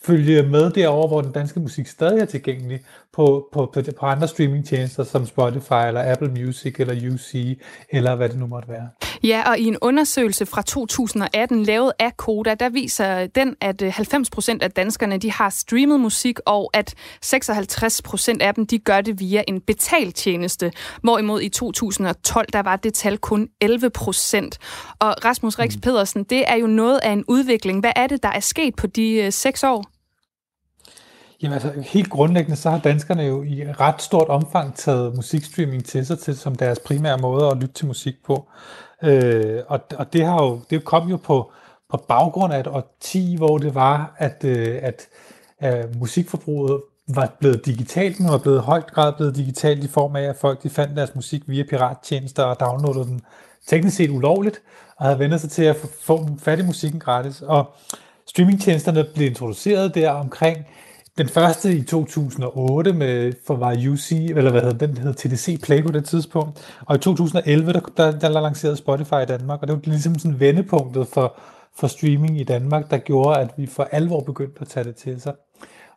følge 0.05 0.43
med 0.43 0.69
derover, 0.69 1.07
hvor 1.07 1.21
den 1.21 1.31
danske 1.31 1.59
musik 1.59 1.87
stadig 1.87 2.19
er 2.21 2.25
tilgængelig 2.25 2.79
på, 3.17 3.49
på, 3.53 3.69
på, 3.73 3.81
på 3.99 4.05
andre 4.05 4.27
streamingtjenester 4.27 5.03
som 5.03 5.25
Spotify 5.25 5.87
eller 5.87 6.11
Apple 6.11 6.27
Music 6.27 6.75
eller 6.79 7.13
UC 7.13 7.59
eller 7.89 8.15
hvad 8.15 8.29
det 8.29 8.39
nu 8.39 8.47
måtte 8.47 8.69
være. 8.69 8.89
Ja, 9.23 9.49
og 9.49 9.59
i 9.59 9.65
en 9.65 9.77
undersøgelse 9.81 10.45
fra 10.45 10.61
2018 10.61 11.63
lavet 11.63 11.91
af 11.99 12.17
Koda, 12.17 12.55
der 12.55 12.69
viser 12.69 13.27
den, 13.27 13.55
at 13.61 13.81
90 13.81 14.27
øh, 14.27 14.31
procent 14.31 14.63
af 14.63 14.71
danskerne 14.71 15.17
de 15.17 15.31
har 15.31 15.49
streamet 15.49 15.99
musik, 15.99 16.39
og 16.45 16.69
at 16.73 16.93
56 17.21 18.01
procent 18.01 18.41
af 18.41 18.55
dem 18.55 18.67
de 18.67 18.79
gør 18.79 19.01
det 19.01 19.19
via 19.19 19.43
en 19.47 19.61
betaltjeneste. 19.61 20.71
Hvorimod 21.01 21.41
i 21.41 21.49
2012, 21.49 22.47
der 22.53 22.61
var 22.63 22.75
det 22.75 22.93
tal 22.93 23.17
kun 23.17 23.49
11 23.61 23.89
procent. 23.89 24.57
Og 24.99 25.25
Rasmus 25.25 25.59
Rix 25.59 25.75
mm. 25.75 25.81
Pedersen, 25.81 26.23
det 26.23 26.43
er 26.47 26.55
jo 26.55 26.67
noget 26.67 26.99
af 27.03 27.11
en 27.11 27.23
udvikling. 27.27 27.79
Hvad 27.79 27.91
er 27.95 28.07
det, 28.07 28.23
der 28.23 28.29
er 28.29 28.39
sket 28.39 28.75
på 28.75 28.87
de 28.87 29.11
øh, 29.13 29.31
seks 29.31 29.63
år? 29.63 29.96
Jamen 31.41 31.53
altså, 31.53 31.71
helt 31.81 32.09
grundlæggende, 32.09 32.55
så 32.55 32.69
har 32.69 32.79
danskerne 32.79 33.23
jo 33.23 33.43
i 33.43 33.71
ret 33.71 34.01
stort 34.01 34.27
omfang 34.27 34.75
taget 34.75 35.15
musikstreaming 35.15 35.85
til 35.85 36.05
sig 36.05 36.19
til 36.19 36.37
som 36.37 36.55
deres 36.55 36.79
primære 36.79 37.17
måde 37.17 37.47
at 37.47 37.57
lytte 37.57 37.73
til 37.73 37.87
musik 37.87 38.15
på. 38.25 38.49
Øh, 39.03 39.61
og, 39.67 39.79
og 39.95 40.13
det 40.13 40.25
har 40.25 40.43
jo, 40.43 40.61
det 40.69 40.85
kom 40.85 41.09
jo 41.09 41.17
på, 41.17 41.51
på 41.89 41.97
baggrund 41.97 42.53
af 42.53 42.59
et 42.59 42.67
årti, 42.67 43.35
hvor 43.37 43.57
det 43.57 43.75
var, 43.75 44.15
at, 44.17 44.43
øh, 44.43 44.79
at 44.81 45.07
øh, 45.63 45.99
musikforbruget 45.99 46.81
var 47.07 47.35
blevet 47.39 47.65
digitalt, 47.65 48.19
men 48.19 48.31
var 48.31 48.37
blevet 48.37 48.61
højt 48.61 48.91
grad 48.91 49.13
blevet 49.13 49.35
digitalt 49.35 49.83
i 49.83 49.87
form 49.87 50.15
af, 50.15 50.23
at 50.23 50.35
folk 50.35 50.63
de 50.63 50.69
fandt 50.69 50.97
deres 50.97 51.15
musik 51.15 51.43
via 51.47 51.63
pirattjenester 51.69 52.43
og 52.43 52.59
downloadede 52.59 53.05
den 53.05 53.21
teknisk 53.67 53.97
set 53.97 54.09
ulovligt, 54.09 54.61
og 54.97 55.05
havde 55.05 55.19
vendt 55.19 55.41
sig 55.41 55.49
til 55.49 55.63
at 55.63 55.75
få 56.01 56.27
fat 56.39 56.59
i 56.59 56.63
musikken 56.63 56.99
gratis. 56.99 57.41
Og 57.41 57.75
streamingtjenesterne 58.27 59.05
blev 59.15 59.27
introduceret 59.27 59.95
der 59.95 60.09
omkring 60.09 60.65
den 61.17 61.27
første 61.27 61.75
i 61.77 61.83
2008 61.83 62.93
med, 62.93 63.33
for 63.47 63.55
var 63.55 63.77
UC, 63.89 64.11
eller 64.11 64.51
hvad 64.51 64.61
hedder 64.61 64.87
den, 64.87 64.97
hed 64.97 65.13
TDC 65.13 65.61
Play 65.63 65.83
på 65.83 65.91
det 65.91 66.05
tidspunkt. 66.05 66.59
Og 66.85 66.95
i 66.95 66.99
2011, 66.99 67.73
der, 67.73 67.79
der, 67.97 68.19
der 68.19 68.29
lancerede 68.41 68.77
Spotify 68.77 69.13
i 69.23 69.25
Danmark, 69.25 69.61
og 69.61 69.67
det 69.67 69.75
var 69.75 69.81
ligesom 69.85 70.19
sådan 70.19 70.39
vendepunktet 70.39 71.07
for, 71.07 71.39
for 71.79 71.87
streaming 71.87 72.39
i 72.39 72.43
Danmark, 72.43 72.91
der 72.91 72.97
gjorde, 72.97 73.39
at 73.39 73.49
vi 73.57 73.65
for 73.65 73.87
alvor 73.91 74.21
begyndte 74.21 74.61
at 74.61 74.67
tage 74.67 74.83
det 74.83 74.95
til 74.95 75.21
sig. 75.21 75.33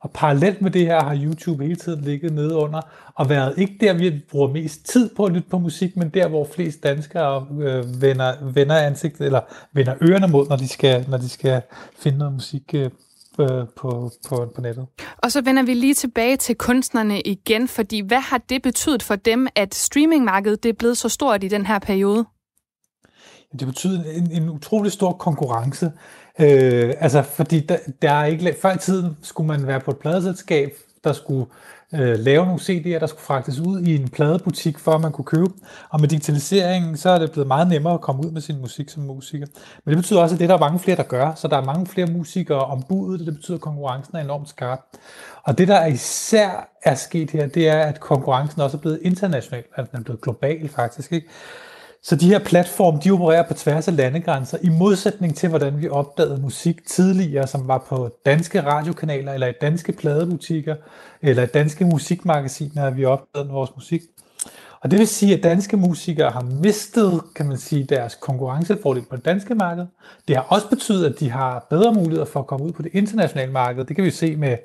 Og 0.01 0.11
parallelt 0.15 0.63
med 0.63 0.71
det 0.71 0.87
her 0.87 1.03
har 1.03 1.19
YouTube 1.23 1.65
hele 1.65 1.77
tiden 1.77 2.01
ligget 2.01 2.33
nede 2.33 2.55
under, 2.55 2.81
og 3.15 3.29
været 3.29 3.55
ikke 3.59 3.77
der, 3.81 3.93
vi 3.93 4.21
bruger 4.31 4.49
mest 4.49 4.87
tid 4.87 5.11
på 5.17 5.25
at 5.25 5.33
lytte 5.33 5.49
på 5.51 5.59
musik, 5.59 5.97
men 5.97 6.09
der, 6.09 6.29
hvor 6.29 6.49
flest 6.55 6.83
danskere 6.83 7.47
øh, 7.61 8.03
vender, 8.03 8.53
vender 8.53 8.77
ansigtet, 8.77 9.27
eller 9.27 9.41
vender 9.73 9.95
ørerne 10.03 10.29
mod, 10.29 10.49
når 10.49 10.57
de 10.57 10.69
skal, 10.69 11.07
når 11.09 11.19
de 11.19 11.29
skal 11.29 11.63
finde 11.99 12.19
noget 12.19 12.35
musik 12.35 12.75
øh, 12.75 12.91
på, 13.37 13.47
på, 13.77 14.11
på, 14.29 14.53
på 14.55 14.61
nettet. 14.61 14.87
Og 15.19 15.33
så 15.33 15.41
vender 15.41 15.63
vi 15.63 15.75
lige 15.75 15.95
tilbage 15.95 16.37
til 16.37 16.57
kunstnerne 16.57 17.21
igen, 17.21 17.69
fordi 17.69 18.01
hvad 18.01 18.21
har 18.21 18.39
det 18.39 18.63
betydet 18.63 19.03
for 19.03 19.17
dem, 19.17 19.49
at 19.55 19.75
streamingmarkedet 19.75 20.63
det 20.63 20.69
er 20.69 20.73
blevet 20.73 20.99
så 20.99 21.09
stort 21.09 21.45
i 21.45 21.49
den 21.49 21.67
her 21.67 21.79
periode? 21.79 22.25
Det 23.59 23.67
betyder 23.67 24.03
en, 24.05 24.31
en 24.31 24.49
utrolig 24.49 24.93
stor 24.93 25.13
konkurrence. 25.13 25.93
Øh, 26.41 26.95
altså, 26.99 27.23
fordi 27.23 27.61
der, 27.61 27.77
der 28.03 28.13
er 28.13 28.25
ikke... 28.25 28.57
Før 28.63 28.75
i 28.75 28.79
tiden 28.79 29.17
skulle 29.23 29.47
man 29.47 29.67
være 29.67 29.81
på 29.81 29.91
et 29.91 29.99
pladeselskab, 29.99 30.73
der 31.05 31.13
skulle 31.13 31.47
øh, 31.95 32.19
lave 32.19 32.45
nogle 32.47 32.61
CD'er, 32.61 32.99
der 32.99 33.07
skulle 33.07 33.23
fragtes 33.23 33.59
ud 33.59 33.81
i 33.81 33.97
en 33.97 34.09
pladebutik, 34.09 34.79
for 34.79 34.93
at 34.93 35.01
man 35.01 35.13
kunne 35.13 35.25
købe 35.25 35.45
dem. 35.45 35.63
Og 35.91 36.01
med 36.01 36.09
digitaliseringen, 36.09 36.97
så 36.97 37.11
er 37.11 37.19
det 37.19 37.33
blevet 37.33 37.47
meget 37.47 37.69
nemmere 37.69 37.95
at 37.95 38.01
komme 38.01 38.27
ud 38.27 38.31
med 38.31 38.41
sin 38.41 38.61
musik 38.61 38.89
som 38.89 39.03
musiker. 39.03 39.47
Men 39.85 39.91
det 39.91 39.97
betyder 39.97 40.21
også, 40.21 40.35
at 40.35 40.41
det 40.41 40.49
der 40.49 40.55
er 40.55 40.59
mange 40.59 40.79
flere, 40.79 40.97
der 40.97 41.03
gør. 41.03 41.35
Så 41.35 41.49
der 41.49 41.57
er 41.57 41.65
mange 41.65 41.87
flere 41.87 42.07
musikere 42.07 42.65
om 42.65 42.83
budet, 42.89 43.27
det 43.27 43.35
betyder, 43.35 43.57
at 43.57 43.61
konkurrencen 43.61 44.17
er 44.17 44.21
enormt 44.21 44.49
skarp. 44.49 44.81
Og 45.43 45.59
det, 45.59 45.69
der 45.69 45.87
især 45.87 46.69
er 46.83 46.95
sket 46.95 47.31
her, 47.31 47.47
det 47.47 47.69
er, 47.69 47.79
at 47.79 48.01
konkurrencen 48.01 48.63
også 48.63 48.77
er 48.77 48.81
blevet 48.81 48.99
international. 49.03 49.65
Altså 49.77 49.91
den 49.91 50.01
er 50.01 50.05
blevet 50.05 50.21
global 50.21 50.69
faktisk. 50.69 51.13
Ikke? 51.13 51.29
Så 52.03 52.17
de 52.17 52.29
her 52.29 52.39
platforme, 52.39 53.01
de 53.05 53.11
opererer 53.11 53.49
på 53.49 53.55
tværs 53.55 53.89
af 53.89 53.97
landegrænser, 53.97 54.59
i 54.63 54.69
modsætning 54.69 55.37
til, 55.37 55.49
hvordan 55.49 55.81
vi 55.81 55.89
opdagede 55.89 56.41
musik 56.43 56.87
tidligere, 56.87 57.47
som 57.47 57.69
var 57.69 57.85
på 57.89 58.11
danske 58.27 58.63
radiokanaler, 58.63 59.33
eller 59.33 59.47
i 59.47 59.53
danske 59.61 59.93
pladebutikker, 59.93 60.77
eller 61.23 61.43
i 61.43 61.47
danske 61.47 61.85
musikmagasiner, 61.85 62.85
at 62.85 62.97
vi 62.97 63.05
opdagede 63.05 63.51
vores 63.51 63.71
musik. 63.77 64.01
Og 64.81 64.91
det 64.91 64.99
vil 64.99 65.09
sige, 65.09 65.37
at 65.37 65.43
danske 65.43 65.77
musikere 65.77 66.31
har 66.31 66.43
mistet, 66.43 67.21
kan 67.37 67.47
man 67.47 67.59
sige, 67.59 67.85
deres 67.85 68.15
konkurrencefordel 68.15 69.05
på 69.11 69.17
det 69.17 69.25
danske 69.25 69.55
marked. 69.55 69.87
Det 70.29 70.37
har 70.37 70.43
også 70.43 70.69
betydet, 70.69 71.07
at 71.07 71.21
de 71.21 71.31
har 71.31 71.67
bedre 71.71 71.95
muligheder 71.95 72.25
for 72.25 72.41
at 72.41 72.47
komme 72.47 72.67
ud 72.67 72.73
på 72.73 72.83
det 72.83 72.91
internationale 72.95 73.53
marked. 73.53 73.85
Det 73.85 73.97
kan 73.97 74.05
vi 74.05 74.11
se 74.11 74.37
med 74.37 74.57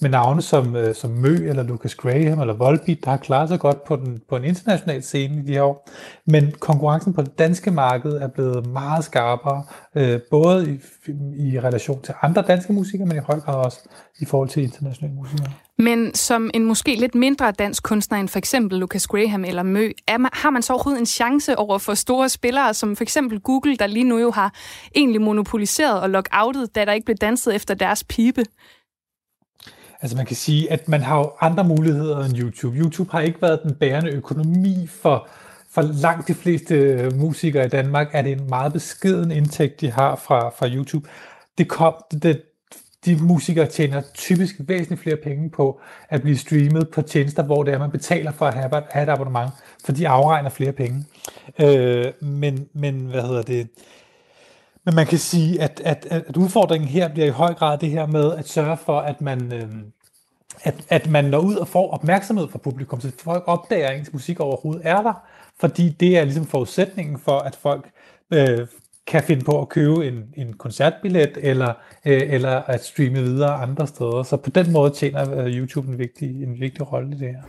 med 0.00 0.10
navne 0.10 0.42
som, 0.42 0.76
øh, 0.76 0.94
som 0.94 1.10
Mø, 1.10 1.48
eller 1.48 1.62
Lucas 1.62 1.94
Graham, 1.94 2.40
eller 2.40 2.54
Volbeat, 2.54 2.98
der 3.04 3.10
har 3.10 3.16
klaret 3.16 3.48
sig 3.48 3.60
godt 3.60 3.84
på, 3.84 3.96
den, 3.96 4.20
på 4.28 4.36
en 4.36 4.44
international 4.44 5.02
scene 5.02 5.42
i 5.42 5.46
de 5.46 5.52
her 5.52 5.62
år. 5.62 5.90
Men 6.26 6.52
konkurrencen 6.52 7.14
på 7.14 7.22
det 7.22 7.38
danske 7.38 7.70
marked 7.70 8.12
er 8.12 8.28
blevet 8.28 8.66
meget 8.66 9.04
skarpere, 9.04 9.64
øh, 9.96 10.20
både 10.30 10.70
i, 10.70 10.78
i 11.48 11.60
relation 11.60 12.02
til 12.02 12.14
andre 12.22 12.42
danske 12.42 12.72
musikere, 12.72 13.06
men 13.06 13.16
i 13.16 13.20
høj 13.20 13.40
grad 13.40 13.64
også 13.64 13.78
i 14.20 14.24
forhold 14.24 14.48
til 14.48 14.62
internationale 14.62 15.14
musikere. 15.14 15.50
Men 15.78 16.14
som 16.14 16.50
en 16.54 16.64
måske 16.64 16.94
lidt 16.94 17.14
mindre 17.14 17.52
dansk 17.52 17.82
kunstner 17.82 18.18
end 18.18 18.28
for 18.28 18.38
eksempel 18.38 18.78
Lucas 18.78 19.06
Graham 19.06 19.44
eller 19.44 19.62
Mø, 19.62 19.90
er 20.08 20.18
man, 20.18 20.30
har 20.34 20.50
man 20.50 20.62
så 20.62 20.72
overhovedet 20.72 21.00
en 21.00 21.06
chance 21.06 21.58
over 21.58 21.78
for 21.78 21.94
store 21.94 22.28
spillere, 22.28 22.74
som 22.74 22.96
for 22.96 23.02
eksempel 23.02 23.40
Google, 23.40 23.76
der 23.76 23.86
lige 23.86 24.04
nu 24.04 24.18
jo 24.18 24.30
har 24.30 24.54
egentlig 24.96 25.20
monopoliseret 25.20 26.00
og 26.00 26.10
lockoutet, 26.10 26.74
da 26.74 26.84
der 26.84 26.92
ikke 26.92 27.04
blev 27.04 27.16
danset 27.16 27.54
efter 27.54 27.74
deres 27.74 28.04
pipe? 28.04 28.44
Altså 30.04 30.16
man 30.16 30.26
kan 30.26 30.36
sige, 30.36 30.72
at 30.72 30.88
man 30.88 31.00
har 31.00 31.18
jo 31.18 31.32
andre 31.40 31.64
muligheder 31.64 32.24
end 32.24 32.38
YouTube. 32.38 32.76
YouTube 32.76 33.12
har 33.12 33.20
ikke 33.20 33.42
været 33.42 33.60
den 33.62 33.74
bærende 33.74 34.10
økonomi 34.10 34.86
for, 34.86 35.28
for 35.70 35.82
langt 35.82 36.28
de 36.28 36.34
fleste 36.34 36.74
øh, 36.74 37.16
musikere 37.16 37.66
i 37.66 37.68
Danmark, 37.68 38.10
er 38.12 38.22
det 38.22 38.32
en 38.32 38.48
meget 38.48 38.72
beskeden 38.72 39.30
indtægt, 39.30 39.80
de 39.80 39.90
har 39.90 40.16
fra, 40.16 40.48
fra 40.48 40.68
YouTube. 40.68 41.08
Det 41.58 41.68
kom, 41.68 41.94
det, 42.22 42.42
de 43.04 43.16
musikere 43.22 43.66
tjener 43.66 44.02
typisk 44.14 44.54
væsentligt 44.58 45.02
flere 45.02 45.16
penge 45.16 45.50
på 45.50 45.80
at 46.08 46.22
blive 46.22 46.38
streamet 46.38 46.88
på 46.88 47.02
tjenester, 47.02 47.42
hvor 47.42 47.62
det 47.62 47.74
er, 47.74 47.78
man 47.78 47.90
betaler 47.90 48.32
for 48.32 48.46
at 48.46 48.54
have, 48.54 48.82
have 48.90 49.02
et 49.02 49.08
abonnement, 49.08 49.50
for 49.84 49.92
de 49.92 50.08
afregner 50.08 50.50
flere 50.50 50.72
penge. 50.72 51.04
Øh, 51.60 52.06
men, 52.20 52.68
men 52.72 52.94
hvad 53.06 53.22
hedder 53.22 53.42
det? 53.42 53.68
Men 54.84 54.94
man 54.94 55.06
kan 55.06 55.18
sige, 55.18 55.62
at, 55.62 55.82
at, 55.84 56.06
at 56.10 56.36
udfordringen 56.36 56.88
her 56.88 57.08
bliver 57.08 57.26
i 57.26 57.30
høj 57.30 57.54
grad 57.54 57.78
det 57.78 57.90
her 57.90 58.06
med 58.06 58.32
at 58.32 58.48
sørge 58.48 58.76
for, 58.76 59.00
at 59.00 59.20
man, 59.20 59.52
øh, 59.52 59.68
at, 60.62 60.74
at 60.88 61.10
man 61.10 61.24
når 61.24 61.38
ud 61.38 61.54
og 61.54 61.68
får 61.68 61.90
opmærksomhed 61.90 62.48
fra 62.48 62.58
publikum, 62.58 63.00
så 63.00 63.12
folk 63.18 63.44
opdager, 63.46 63.88
at 63.88 63.98
ens 63.98 64.12
musik 64.12 64.40
overhovedet 64.40 64.82
er 64.84 65.02
der, 65.02 65.12
fordi 65.60 65.88
det 65.88 66.18
er 66.18 66.24
ligesom 66.24 66.46
forudsætningen 66.46 67.18
for, 67.18 67.38
at 67.38 67.56
folk 67.56 67.90
øh, 68.30 68.66
kan 69.06 69.22
finde 69.22 69.44
på 69.44 69.60
at 69.60 69.68
købe 69.68 70.08
en, 70.08 70.24
en 70.36 70.52
koncertbillet 70.52 71.38
eller, 71.40 71.72
øh, 72.04 72.22
eller 72.34 72.50
at 72.50 72.84
streame 72.84 73.22
videre 73.22 73.54
andre 73.54 73.86
steder. 73.86 74.22
Så 74.22 74.36
på 74.36 74.50
den 74.50 74.72
måde 74.72 74.90
tjener 74.90 75.38
øh, 75.38 75.46
YouTube 75.46 75.88
en 75.88 75.98
vigtig, 75.98 76.42
en 76.42 76.60
vigtig 76.60 76.92
rolle 76.92 77.16
i 77.16 77.18
det 77.18 77.28
her. 77.28 77.42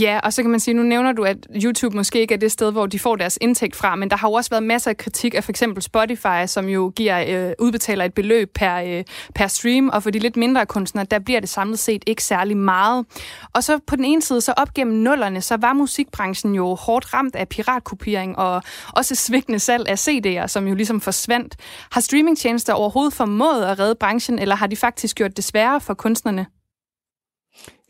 Ja, 0.00 0.20
og 0.22 0.32
så 0.32 0.42
kan 0.42 0.50
man 0.50 0.60
sige, 0.60 0.74
nu 0.74 0.82
nævner 0.82 1.12
du, 1.12 1.24
at 1.24 1.36
YouTube 1.64 1.96
måske 1.96 2.20
ikke 2.20 2.34
er 2.34 2.38
det 2.38 2.52
sted, 2.52 2.72
hvor 2.72 2.86
de 2.86 2.98
får 2.98 3.16
deres 3.16 3.38
indtægt 3.40 3.76
fra, 3.76 3.96
men 3.96 4.10
der 4.10 4.16
har 4.16 4.28
jo 4.28 4.32
også 4.32 4.50
været 4.50 4.62
masser 4.62 4.90
af 4.90 4.96
kritik 4.96 5.34
af 5.34 5.44
for 5.44 5.52
eksempel 5.52 5.82
Spotify, 5.82 6.46
som 6.46 6.68
jo 6.68 6.92
giver, 6.96 7.48
øh, 7.48 7.52
udbetaler 7.58 8.04
et 8.04 8.14
beløb 8.14 8.50
per, 8.54 8.76
øh, 8.76 9.04
per 9.34 9.46
stream, 9.46 9.88
og 9.88 10.02
for 10.02 10.10
de 10.10 10.18
lidt 10.18 10.36
mindre 10.36 10.66
kunstnere, 10.66 11.06
der 11.10 11.18
bliver 11.18 11.40
det 11.40 11.48
samlet 11.48 11.78
set 11.78 12.04
ikke 12.06 12.24
særlig 12.24 12.56
meget. 12.56 13.06
Og 13.54 13.64
så 13.64 13.78
på 13.86 13.96
den 13.96 14.04
ene 14.04 14.22
side, 14.22 14.40
så 14.40 14.52
op 14.56 14.74
gennem 14.74 14.96
nullerne, 14.96 15.40
så 15.40 15.56
var 15.56 15.72
musikbranchen 15.72 16.54
jo 16.54 16.74
hårdt 16.74 17.14
ramt 17.14 17.36
af 17.36 17.48
piratkopiering 17.48 18.38
og 18.38 18.62
også 18.88 19.14
svigtende 19.14 19.58
salg 19.58 19.88
af 19.88 20.08
CD'er, 20.08 20.46
som 20.46 20.68
jo 20.68 20.74
ligesom 20.74 21.00
forsvandt. 21.00 21.56
Har 21.90 22.00
streamingtjenester 22.00 22.72
overhovedet 22.72 23.14
formået 23.14 23.64
at 23.64 23.78
redde 23.78 23.94
branchen, 23.94 24.38
eller 24.38 24.54
har 24.54 24.66
de 24.66 24.76
faktisk 24.76 25.16
gjort 25.16 25.36
det 25.36 25.44
sværere 25.44 25.80
for 25.80 25.94
kunstnerne? 25.94 26.46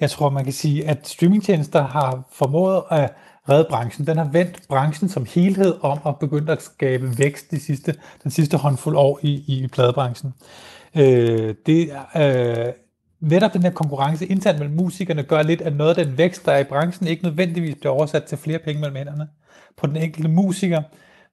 Jeg 0.02 0.10
tror, 0.10 0.30
man 0.30 0.44
kan 0.44 0.52
sige, 0.52 0.88
at 0.88 1.08
streamingtjenester 1.08 1.82
har 1.82 2.28
formået 2.32 2.82
at 2.90 3.10
redde 3.48 3.66
branchen. 3.70 4.06
Den 4.06 4.16
har 4.16 4.24
vendt 4.32 4.68
branchen 4.68 5.08
som 5.08 5.26
helhed 5.34 5.74
om 5.80 5.98
og 6.02 6.18
begyndt 6.18 6.50
at 6.50 6.62
skabe 6.62 7.18
vækst 7.18 7.50
de 7.50 7.60
sidste, 7.60 7.94
den 8.22 8.30
sidste 8.30 8.56
håndfuld 8.56 8.96
år 8.96 9.20
i, 9.22 9.44
i 9.46 9.66
pladebranchen. 9.66 10.32
Øh, 10.96 11.54
det 11.66 11.90
øh, 12.16 12.72
netop 13.20 13.52
den 13.52 13.62
her 13.62 13.70
konkurrence 13.70 14.26
internt 14.26 14.58
mellem 14.58 14.76
musikerne 14.76 15.22
gør 15.22 15.42
lidt, 15.42 15.60
at 15.60 15.76
noget 15.76 15.98
af 15.98 16.06
den 16.06 16.18
vækst, 16.18 16.46
der 16.46 16.52
er 16.52 16.58
i 16.58 16.64
branchen, 16.64 17.08
ikke 17.08 17.24
nødvendigvis 17.24 17.74
bliver 17.74 17.92
oversat 17.92 18.24
til 18.24 18.38
flere 18.38 18.58
penge 18.58 18.80
mellem 18.80 18.96
hænderne 18.96 19.28
på 19.76 19.86
den 19.86 19.96
enkelte 19.96 20.28
musiker, 20.28 20.82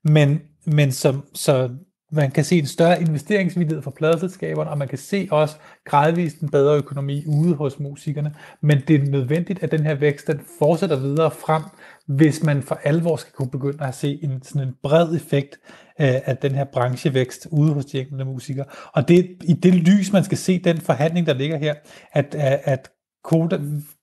men, 0.03 0.41
men 0.65 0.91
som, 0.91 1.23
så 1.33 1.69
man 2.11 2.31
kan 2.31 2.43
se 2.43 2.57
en 2.59 2.65
større 2.65 3.01
investeringsvillighed 3.01 3.81
fra 3.81 3.91
pladeselskaberne, 3.91 4.69
og 4.69 4.77
man 4.77 4.87
kan 4.87 4.97
se 4.97 5.27
også 5.31 5.55
gradvist 5.85 6.39
en 6.39 6.49
bedre 6.49 6.77
økonomi 6.77 7.23
ude 7.27 7.55
hos 7.55 7.79
musikerne. 7.79 8.35
Men 8.61 8.81
det 8.87 8.95
er 8.95 9.11
nødvendigt, 9.11 9.63
at 9.63 9.71
den 9.71 9.83
her 9.85 9.95
vækst 9.95 10.27
den 10.27 10.41
fortsætter 10.59 10.99
videre 10.99 11.31
frem, 11.31 11.63
hvis 12.07 12.43
man 12.43 12.63
for 12.63 12.79
alvor 12.83 13.15
skal 13.15 13.33
kunne 13.33 13.51
begynde 13.51 13.85
at 13.85 13.95
se 13.95 14.19
en, 14.23 14.43
sådan 14.43 14.67
en 14.67 14.73
bred 14.83 15.15
effekt 15.15 15.59
af, 15.97 16.23
af 16.25 16.37
den 16.37 16.51
her 16.51 16.63
branchevækst 16.63 17.47
ude 17.51 17.73
hos 17.73 17.85
de 17.85 17.99
enkelte 17.99 18.25
musikere. 18.25 18.65
Og 18.93 19.07
det 19.07 19.19
er 19.19 19.23
i 19.43 19.53
det 19.53 19.73
lys, 19.73 20.13
man 20.13 20.23
skal 20.23 20.37
se 20.37 20.59
den 20.63 20.77
forhandling, 20.77 21.27
der 21.27 21.33
ligger 21.33 21.57
her, 21.57 21.75
at, 22.13 22.35
at, 22.35 22.59
at 22.63 22.89
Koda 23.23 23.59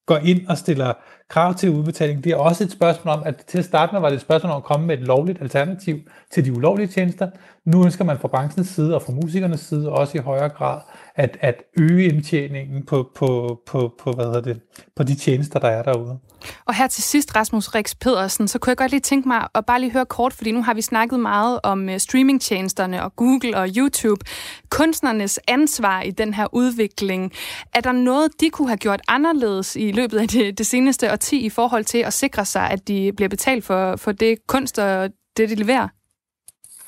går 0.06 0.16
ind 0.16 0.46
og 0.46 0.58
stiller 0.58 0.92
krav 1.28 1.54
til 1.54 1.70
udbetaling. 1.70 2.24
Det 2.24 2.32
er 2.32 2.36
også 2.36 2.64
et 2.64 2.70
spørgsmål 2.70 3.14
om, 3.14 3.22
at 3.26 3.36
til 3.46 3.58
at 3.58 3.64
starte 3.64 3.92
med 3.92 4.00
var 4.00 4.08
det 4.08 4.16
et 4.16 4.22
spørgsmål 4.22 4.52
om 4.52 4.56
at 4.56 4.64
komme 4.64 4.86
med 4.86 4.98
et 4.98 5.04
lovligt 5.06 5.42
alternativ 5.42 5.98
til 6.30 6.44
de 6.44 6.52
ulovlige 6.52 6.86
tjenester. 6.86 7.30
Nu 7.64 7.84
ønsker 7.84 8.04
man 8.04 8.18
fra 8.18 8.28
branchens 8.28 8.68
side 8.68 8.94
og 8.94 9.02
fra 9.02 9.12
musikernes 9.12 9.60
side 9.60 9.90
også 9.92 10.18
i 10.18 10.20
højere 10.20 10.48
grad 10.48 10.80
at, 11.16 11.36
at 11.40 11.62
øge 11.78 12.04
indtjeningen 12.04 12.82
på, 12.86 13.10
på, 13.14 13.60
på, 13.66 13.94
på, 13.98 14.12
hvad 14.12 14.24
hedder 14.24 14.40
det, 14.40 14.60
på 14.96 15.02
de 15.02 15.14
tjenester, 15.14 15.58
der 15.58 15.68
er 15.68 15.82
derude. 15.82 16.18
Og 16.64 16.74
her 16.74 16.86
til 16.86 17.02
sidst, 17.02 17.36
Rasmus 17.36 17.68
Rix 17.68 17.94
Pedersen, 18.00 18.48
så 18.48 18.58
kunne 18.58 18.70
jeg 18.70 18.76
godt 18.76 18.90
lige 18.90 19.00
tænke 19.00 19.28
mig 19.28 19.48
at 19.54 19.66
bare 19.66 19.80
lige 19.80 19.92
høre 19.92 20.06
kort, 20.06 20.32
fordi 20.32 20.52
nu 20.52 20.62
har 20.62 20.74
vi 20.74 20.82
snakket 20.82 21.20
meget 21.20 21.60
om 21.62 21.88
øh, 21.88 21.98
streamingtjenesterne 21.98 23.02
og 23.02 23.16
Google 23.16 23.56
og 23.56 23.68
YouTube. 23.76 24.24
Kunstnernes 24.70 25.40
ansvar 25.48 26.02
i 26.02 26.10
den 26.10 26.34
her 26.34 26.46
udvikling. 26.52 27.32
Er 27.74 27.80
der 27.80 27.92
noget, 27.92 28.40
de 28.40 28.50
kunne 28.50 28.68
have 28.68 28.76
gjort 28.76 29.00
anderledes 29.08 29.76
i 29.76 29.92
løbet 29.92 30.18
af 30.18 30.28
det, 30.28 30.58
det 30.58 30.66
seneste 30.66 31.12
årti 31.12 31.38
i 31.38 31.50
forhold 31.50 31.84
til 31.84 31.98
at 31.98 32.12
sikre 32.12 32.44
sig, 32.44 32.70
at 32.70 32.88
de 32.88 33.12
bliver 33.16 33.28
betalt 33.28 33.64
for, 33.64 33.96
for 33.96 34.12
det 34.12 34.46
kunst 34.46 34.78
og 34.78 35.10
det, 35.36 35.48
de 35.48 35.54
leverer? 35.54 35.88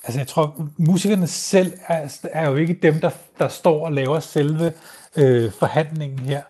Altså 0.08 0.20
jeg 0.20 0.26
tror, 0.26 0.68
musikerne 0.76 1.26
selv 1.26 1.72
er, 1.88 2.18
er 2.32 2.50
jo 2.50 2.56
ikke 2.56 2.78
dem, 2.82 2.94
der, 3.00 3.10
der 3.38 3.48
står 3.48 3.84
og 3.84 3.92
laver 3.92 4.20
selve 4.20 4.72
øh, 5.16 5.52
forhandlingen 5.52 6.18
her. 6.18 6.42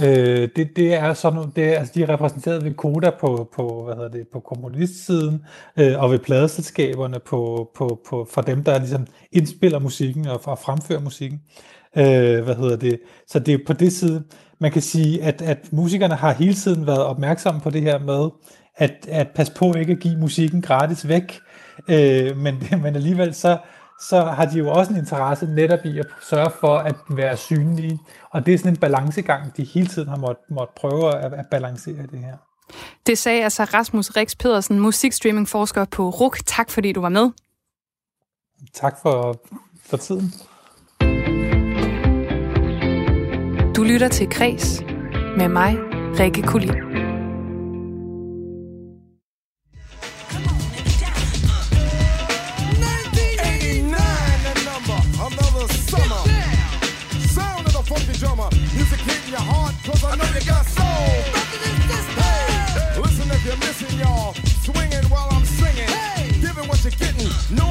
Øh, 0.00 0.48
det, 0.56 0.76
det 0.76 0.94
er 0.94 1.14
sådan, 1.14 1.52
det 1.56 1.64
er, 1.64 1.78
altså 1.78 1.92
de 1.94 2.02
er 2.02 2.08
repræsenteret 2.08 2.64
ved 2.64 2.74
Koda 2.74 3.10
på, 3.20 3.50
på, 3.56 3.84
hvad 3.84 3.94
hedder 3.94 4.08
det, 4.08 4.28
på 4.32 4.40
komponistsiden, 4.40 5.44
øh, 5.76 6.02
og 6.02 6.10
ved 6.10 6.18
pladeselskaberne 6.18 7.18
på, 7.18 7.70
på, 7.76 8.00
på, 8.08 8.28
for 8.30 8.40
dem, 8.40 8.64
der 8.64 8.78
ligesom 8.78 9.06
indspiller 9.32 9.78
musikken 9.78 10.26
og, 10.26 10.40
og 10.44 10.58
fremfører 10.58 11.00
musikken. 11.00 11.40
Øh, 11.96 12.44
hvad 12.44 12.56
hedder 12.56 12.76
det? 12.76 13.00
Så 13.26 13.38
det 13.38 13.54
er 13.54 13.58
på 13.66 13.72
det 13.72 13.92
side, 13.92 14.24
man 14.58 14.72
kan 14.72 14.82
sige, 14.82 15.22
at, 15.22 15.42
at 15.42 15.72
musikerne 15.72 16.14
har 16.14 16.32
hele 16.32 16.54
tiden 16.54 16.86
været 16.86 17.04
opmærksomme 17.04 17.60
på 17.60 17.70
det 17.70 17.82
her 17.82 17.98
med, 17.98 18.30
at, 18.76 19.06
at 19.08 19.28
passe 19.28 19.52
på 19.54 19.74
ikke 19.74 19.92
at 19.92 20.00
give 20.00 20.16
musikken 20.16 20.62
gratis 20.62 21.08
væk, 21.08 21.40
øh, 21.88 22.36
men, 22.36 22.62
men 22.82 22.96
alligevel 22.96 23.34
så, 23.34 23.58
så 24.00 24.22
har 24.22 24.44
de 24.46 24.58
jo 24.58 24.70
også 24.70 24.92
en 24.92 24.98
interesse 24.98 25.46
netop 25.46 25.84
i 25.84 25.98
at 25.98 26.06
sørge 26.22 26.50
for 26.60 26.76
at 26.76 26.96
være 27.10 27.36
synlige. 27.36 27.98
Og 28.30 28.46
det 28.46 28.54
er 28.54 28.58
sådan 28.58 28.72
en 28.72 28.76
balancegang, 28.76 29.56
de 29.56 29.64
hele 29.64 29.86
tiden 29.86 30.08
har 30.08 30.16
måttet 30.16 30.44
måtte 30.50 30.72
prøve 30.76 31.14
at, 31.14 31.32
at 31.32 31.46
balancere 31.50 32.02
det 32.12 32.18
her. 32.18 32.36
Det 33.06 33.18
sagde 33.18 33.44
altså 33.44 33.64
Rasmus 33.64 34.10
Rix 34.10 34.36
Pedersen, 34.38 34.80
musikstreamingforsker 34.80 35.84
på 35.84 36.10
RUK. 36.10 36.38
Tak 36.46 36.70
fordi 36.70 36.92
du 36.92 37.00
var 37.00 37.08
med. 37.08 37.30
Tak 38.74 38.94
for, 39.02 39.42
for 39.84 39.96
tiden. 39.96 40.34
Du 43.76 43.82
lytter 43.84 44.08
til 44.08 44.30
Kres 44.30 44.82
med 45.36 45.48
mig, 45.48 45.76
Rikke 46.20 46.42
Kulin. 46.42 46.89
I 60.10 60.16
know 60.16 60.24
you 60.34 60.44
got 60.44 60.66
soul. 60.66 60.84
Listen 63.00 63.30
if 63.30 63.44
you're 63.46 63.56
missing, 63.58 63.98
y'all. 63.98 64.34
Swinging 64.62 65.04
while 65.08 65.28
I'm 65.30 65.44
singing. 65.44 65.88
What 66.68 66.84
you're 66.84 66.90
getting. 66.92 67.28
No 67.56 67.66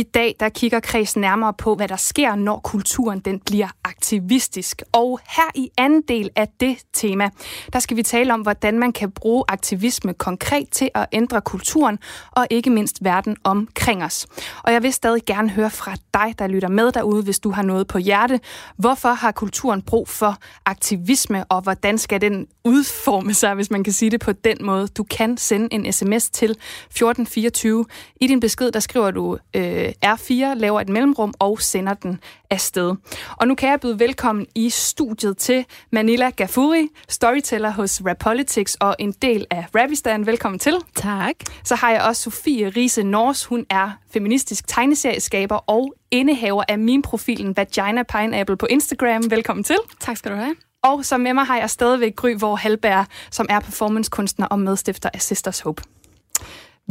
I 0.00 0.02
dag 0.02 0.36
der 0.40 0.48
kigger 0.48 0.80
Kreds 0.80 1.16
nærmere 1.16 1.54
på, 1.54 1.74
hvad 1.74 1.88
der 1.88 1.96
sker, 1.96 2.34
når 2.34 2.60
kulturen 2.60 3.18
den 3.18 3.40
bliver 3.40 3.68
aktivistisk. 3.84 4.82
Og 4.92 5.20
her 5.28 5.50
i 5.54 5.70
anden 5.78 6.02
del 6.08 6.30
af 6.36 6.48
det 6.60 6.78
tema, 6.92 7.30
der 7.72 7.78
skal 7.78 7.96
vi 7.96 8.02
tale 8.02 8.34
om, 8.34 8.40
hvordan 8.40 8.78
man 8.78 8.92
kan 8.92 9.10
bruge 9.10 9.44
aktivisme 9.48 10.14
konkret 10.14 10.68
til 10.70 10.90
at 10.94 11.06
ændre 11.12 11.40
kulturen, 11.40 11.98
og 12.30 12.46
ikke 12.50 12.70
mindst 12.70 13.04
verden 13.04 13.36
omkring 13.44 14.04
os. 14.04 14.26
Og 14.62 14.72
jeg 14.72 14.82
vil 14.82 14.92
stadig 14.92 15.22
gerne 15.26 15.50
høre 15.50 15.70
fra 15.70 15.94
dig, 16.14 16.34
der 16.38 16.46
lytter 16.46 16.68
med 16.68 16.92
derude, 16.92 17.22
hvis 17.22 17.38
du 17.38 17.50
har 17.50 17.62
noget 17.62 17.86
på 17.86 17.98
hjerte. 17.98 18.40
Hvorfor 18.76 19.08
har 19.08 19.32
kulturen 19.32 19.82
brug 19.82 20.08
for 20.08 20.36
aktivisme, 20.66 21.44
og 21.44 21.60
hvordan 21.60 21.98
skal 21.98 22.20
den 22.20 22.46
udforme 22.64 23.34
sig, 23.34 23.54
hvis 23.54 23.70
man 23.70 23.84
kan 23.84 23.92
sige 23.92 24.10
det 24.10 24.20
på 24.20 24.32
den 24.32 24.56
måde? 24.60 24.88
Du 24.88 25.02
kan 25.02 25.36
sende 25.36 25.68
en 25.70 25.92
sms 25.92 26.30
til 26.30 26.50
1424. 26.50 27.84
I 28.20 28.26
din 28.26 28.40
besked, 28.40 28.70
der 28.72 28.80
skriver 28.80 29.10
du 29.10 29.38
øh, 29.56 29.89
R4, 30.06 30.54
laver 30.54 30.80
et 30.80 30.88
mellemrum 30.88 31.34
og 31.38 31.60
sender 31.60 31.94
den 31.94 32.20
afsted. 32.50 32.94
Og 33.36 33.48
nu 33.48 33.54
kan 33.54 33.70
jeg 33.70 33.80
byde 33.80 33.98
velkommen 33.98 34.46
i 34.54 34.70
studiet 34.70 35.38
til 35.38 35.64
Manila 35.92 36.30
Gafuri, 36.30 36.88
storyteller 37.08 37.70
hos 37.70 38.02
Rap 38.06 38.16
Politics 38.18 38.74
og 38.74 38.96
en 38.98 39.12
del 39.12 39.46
af 39.50 39.66
Ravistan. 39.74 40.26
Velkommen 40.26 40.58
til. 40.58 40.74
Tak. 40.94 41.34
Så 41.64 41.74
har 41.74 41.90
jeg 41.90 42.02
også 42.02 42.22
Sofie 42.22 42.68
Riese 42.68 43.02
Nors. 43.02 43.44
Hun 43.44 43.66
er 43.70 43.90
feministisk 44.12 44.68
tegneserieskaber 44.68 45.56
og 45.56 45.94
indehaver 46.10 46.64
af 46.68 46.78
min 46.78 47.02
profilen 47.02 47.56
Vagina 47.56 48.02
Pineapple 48.02 48.56
på 48.56 48.66
Instagram. 48.66 49.30
Velkommen 49.30 49.64
til. 49.64 49.76
Tak 50.00 50.16
skal 50.16 50.30
du 50.30 50.36
have. 50.36 50.56
Og 50.82 51.04
så 51.04 51.18
med 51.18 51.34
mig 51.34 51.44
har 51.44 51.58
jeg 51.58 51.70
stadigvæk 51.70 52.16
Gry 52.16 52.34
Vore 52.38 52.56
Halberg, 52.56 53.06
som 53.30 53.46
er 53.48 53.60
performancekunstner 53.60 54.46
og 54.46 54.58
medstifter 54.58 55.08
af 55.14 55.22
Sisters 55.22 55.60
Hope. 55.60 55.82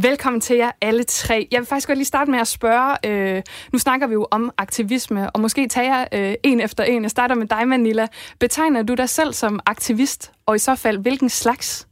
Velkommen 0.02 0.40
til 0.40 0.56
jer 0.56 0.70
alle 0.80 1.04
tre. 1.04 1.48
Jeg 1.50 1.58
vil 1.58 1.66
faktisk 1.66 1.88
godt 1.88 1.98
lige 1.98 2.06
starte 2.06 2.30
med 2.30 2.38
at 2.38 2.48
spørge, 2.48 2.96
øh, 3.06 3.42
nu 3.72 3.78
snakker 3.78 4.06
vi 4.06 4.12
jo 4.12 4.26
om 4.30 4.50
aktivisme, 4.58 5.30
og 5.30 5.40
måske 5.40 5.68
tager 5.68 5.86
jeg 5.86 6.08
øh, 6.12 6.34
en 6.42 6.60
efter 6.60 6.84
en. 6.84 7.02
Jeg 7.02 7.10
starter 7.10 7.34
med 7.34 7.46
dig, 7.46 7.68
Manila. 7.68 8.06
Betegner 8.38 8.82
du 8.82 8.94
dig 8.94 9.08
selv 9.08 9.32
som 9.32 9.60
aktivist, 9.66 10.32
og 10.46 10.56
i 10.56 10.58
så 10.58 10.74
fald, 10.74 10.98
hvilken 10.98 11.28
slags? 11.28 11.88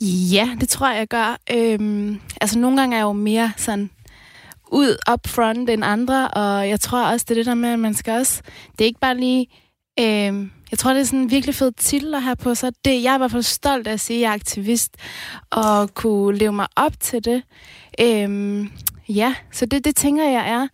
Ja, 0.00 0.50
det 0.60 0.68
tror 0.68 0.88
jeg, 0.88 0.98
jeg 0.98 1.08
gør. 1.08 1.38
Øhm, 1.50 2.20
altså, 2.40 2.58
nogle 2.58 2.80
gange 2.80 2.96
er 2.96 3.00
jeg 3.00 3.04
jo 3.04 3.12
mere 3.12 3.52
sådan 3.56 3.90
ud 4.72 4.96
up 5.12 5.26
front 5.26 5.70
end 5.70 5.84
andre, 5.84 6.28
og 6.28 6.68
jeg 6.68 6.80
tror 6.80 7.06
også, 7.06 7.24
det 7.28 7.34
er 7.34 7.38
det 7.38 7.46
der 7.46 7.54
med, 7.54 7.72
at 7.72 7.78
man 7.78 7.94
skal 7.94 8.18
også... 8.18 8.42
Det 8.72 8.80
er 8.80 8.86
ikke 8.86 9.00
bare 9.00 9.16
lige... 9.16 9.46
Øhm, 10.00 10.50
jeg 10.74 10.78
tror, 10.78 10.92
det 10.92 11.00
er 11.00 11.04
sådan 11.04 11.18
en 11.18 11.30
virkelig 11.30 11.54
fed 11.54 11.72
titel 11.72 12.14
at 12.14 12.22
have 12.22 12.36
på 12.36 12.54
sig. 12.54 12.72
Det, 12.84 13.02
jeg 13.02 13.10
er 13.10 13.14
i 13.14 13.18
hvert 13.18 13.30
fald 13.30 13.42
stolt 13.42 13.86
af 13.86 13.92
at 13.92 14.00
sige, 14.00 14.16
at 14.16 14.22
jeg 14.22 14.28
er 14.28 14.34
aktivist, 14.34 14.96
og 15.50 15.94
kunne 15.94 16.38
leve 16.38 16.52
mig 16.52 16.66
op 16.76 17.00
til 17.00 17.24
det. 17.24 17.42
Øhm, 18.00 18.70
ja, 19.08 19.34
så 19.52 19.66
det, 19.66 19.84
det 19.84 19.96
tænker 19.96 20.24
jeg 20.24 20.50
er... 20.50 20.68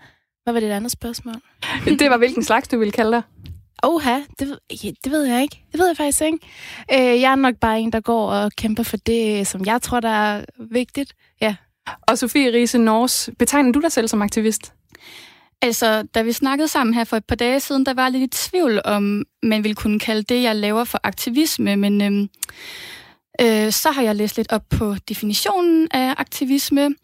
Hvad 0.45 0.53
var 0.53 0.61
det 0.61 0.71
andet 0.71 0.91
spørgsmål? 0.93 1.35
Det 1.99 2.11
var, 2.11 2.17
hvilken 2.17 2.45
slags 2.45 2.69
du 2.69 2.79
ville 2.79 2.93
kalde 2.93 3.13
dig? 3.13 3.23
Oha, 3.83 4.19
det, 4.39 4.59
det 5.05 5.13
ved 5.13 5.25
jeg 5.25 5.43
ikke. 5.43 5.65
Det 5.73 5.81
ved 5.81 5.87
jeg 5.87 5.97
faktisk 5.97 6.23
ikke. 6.23 6.39
Øh, 6.93 7.21
jeg 7.21 7.33
er 7.33 7.37
nok 7.37 7.55
bare 7.57 7.81
en, 7.81 7.93
der 7.93 8.01
går 8.01 8.31
og 8.31 8.53
kæmper 8.53 8.83
for 8.83 8.97
det, 8.97 9.47
som 9.47 9.65
jeg 9.65 9.83
tror, 9.83 10.01
der 10.01 10.09
er 10.09 10.45
vigtigt. 10.71 11.15
Ja. 11.41 11.55
Og 12.03 12.19
Sofie 12.19 12.53
Riese 12.53 12.79
Nors, 12.79 13.31
betegner 13.39 13.73
du 13.73 13.81
dig 13.81 13.93
selv 13.93 14.09
som 14.09 14.23
aktivist? 14.23 14.73
Altså, 15.63 16.03
da 16.15 16.23
vi 16.23 16.33
snakkede 16.33 16.69
sammen 16.69 16.95
her 16.95 17.05
for 17.05 17.17
et 17.17 17.25
par 17.25 17.37
dage 17.37 17.61
siden, 17.61 17.87
der 17.87 17.95
var 17.95 18.03
jeg 18.03 18.13
lidt 18.13 18.35
i 18.35 18.49
tvivl 18.49 18.81
om, 18.85 19.25
man 19.43 19.65
ville 19.65 19.75
kunne 19.75 19.99
kalde 19.99 20.23
det, 20.23 20.43
jeg 20.43 20.57
laver 20.57 20.85
for 20.85 21.01
aktivisme, 21.03 21.77
men 21.77 22.03
øhm, 22.03 22.29
øh, 23.41 23.73
så 23.73 23.91
har 23.91 24.03
jeg 24.03 24.17
læst 24.17 24.37
lidt 24.37 24.53
op 24.53 24.65
på 24.71 24.95
definitionen 25.09 25.89
af 25.91 26.15
aktivisme, 26.19 26.95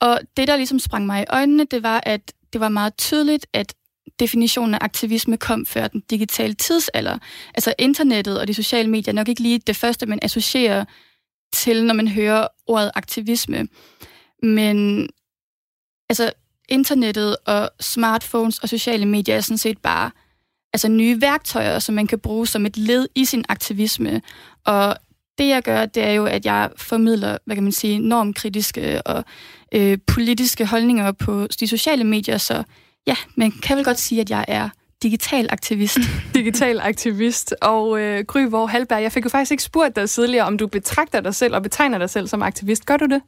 og 0.00 0.20
det, 0.36 0.48
der 0.48 0.56
ligesom 0.56 0.78
sprang 0.78 1.06
mig 1.06 1.22
i 1.22 1.24
øjnene, 1.30 1.64
det 1.64 1.82
var, 1.82 2.00
at 2.06 2.32
det 2.52 2.60
var 2.60 2.68
meget 2.68 2.96
tydeligt, 2.96 3.46
at 3.52 3.74
definitionen 4.18 4.74
af 4.74 4.78
aktivisme 4.80 5.36
kom 5.36 5.66
før 5.66 5.88
den 5.88 6.00
digitale 6.00 6.54
tidsalder. 6.54 7.18
Altså 7.54 7.74
internettet 7.78 8.40
og 8.40 8.48
de 8.48 8.54
sociale 8.54 8.90
medier 8.90 9.14
nok 9.14 9.28
ikke 9.28 9.42
lige 9.42 9.58
det 9.58 9.76
første, 9.76 10.06
man 10.06 10.18
associerer 10.22 10.84
til, 11.52 11.84
når 11.84 11.94
man 11.94 12.08
hører 12.08 12.48
ordet 12.66 12.90
aktivisme. 12.94 13.68
Men 14.42 15.08
altså 16.08 16.32
internettet 16.68 17.36
og 17.46 17.70
smartphones 17.80 18.58
og 18.58 18.68
sociale 18.68 19.06
medier 19.06 19.36
er 19.36 19.40
sådan 19.40 19.58
set 19.58 19.78
bare 19.78 20.10
altså 20.72 20.88
nye 20.88 21.20
værktøjer, 21.20 21.78
som 21.78 21.94
man 21.94 22.06
kan 22.06 22.18
bruge 22.18 22.46
som 22.46 22.66
et 22.66 22.76
led 22.76 23.08
i 23.14 23.24
sin 23.24 23.44
aktivisme. 23.48 24.22
Og 24.64 24.96
det 25.38 25.48
jeg 25.48 25.62
gør, 25.62 25.86
det 25.86 26.04
er 26.04 26.12
jo, 26.12 26.26
at 26.26 26.46
jeg 26.46 26.70
formidler, 26.76 27.38
hvad 27.44 27.56
kan 27.56 27.62
man 27.62 27.72
sige, 27.72 27.98
normkritiske 27.98 29.02
og 29.02 29.24
øh, 29.74 29.98
politiske 30.06 30.66
holdninger 30.66 31.12
på 31.12 31.46
de 31.60 31.66
sociale 31.66 32.04
medier, 32.04 32.38
så 32.38 32.62
ja, 33.06 33.16
man 33.36 33.50
kan 33.50 33.76
vel 33.76 33.84
godt 33.84 33.98
sige, 33.98 34.20
at 34.20 34.30
jeg 34.30 34.44
er 34.48 34.68
digital 35.02 35.46
aktivist. 35.50 35.98
digital 36.34 36.80
aktivist. 36.80 37.54
Og 37.60 38.00
øh, 38.00 38.24
Gry 38.24 38.40
Vore 38.50 38.68
Halberg, 38.68 39.02
jeg 39.02 39.12
fik 39.12 39.24
jo 39.24 39.28
faktisk 39.28 39.50
ikke 39.50 39.62
spurgt 39.62 39.96
dig 39.96 40.10
tidligere, 40.10 40.46
om 40.46 40.58
du 40.58 40.66
betragter 40.66 41.20
dig 41.20 41.34
selv 41.34 41.54
og 41.54 41.62
betegner 41.62 41.98
dig 41.98 42.10
selv 42.10 42.28
som 42.28 42.42
aktivist. 42.42 42.86
Gør 42.86 42.96
du 42.96 43.06
det? 43.06 43.22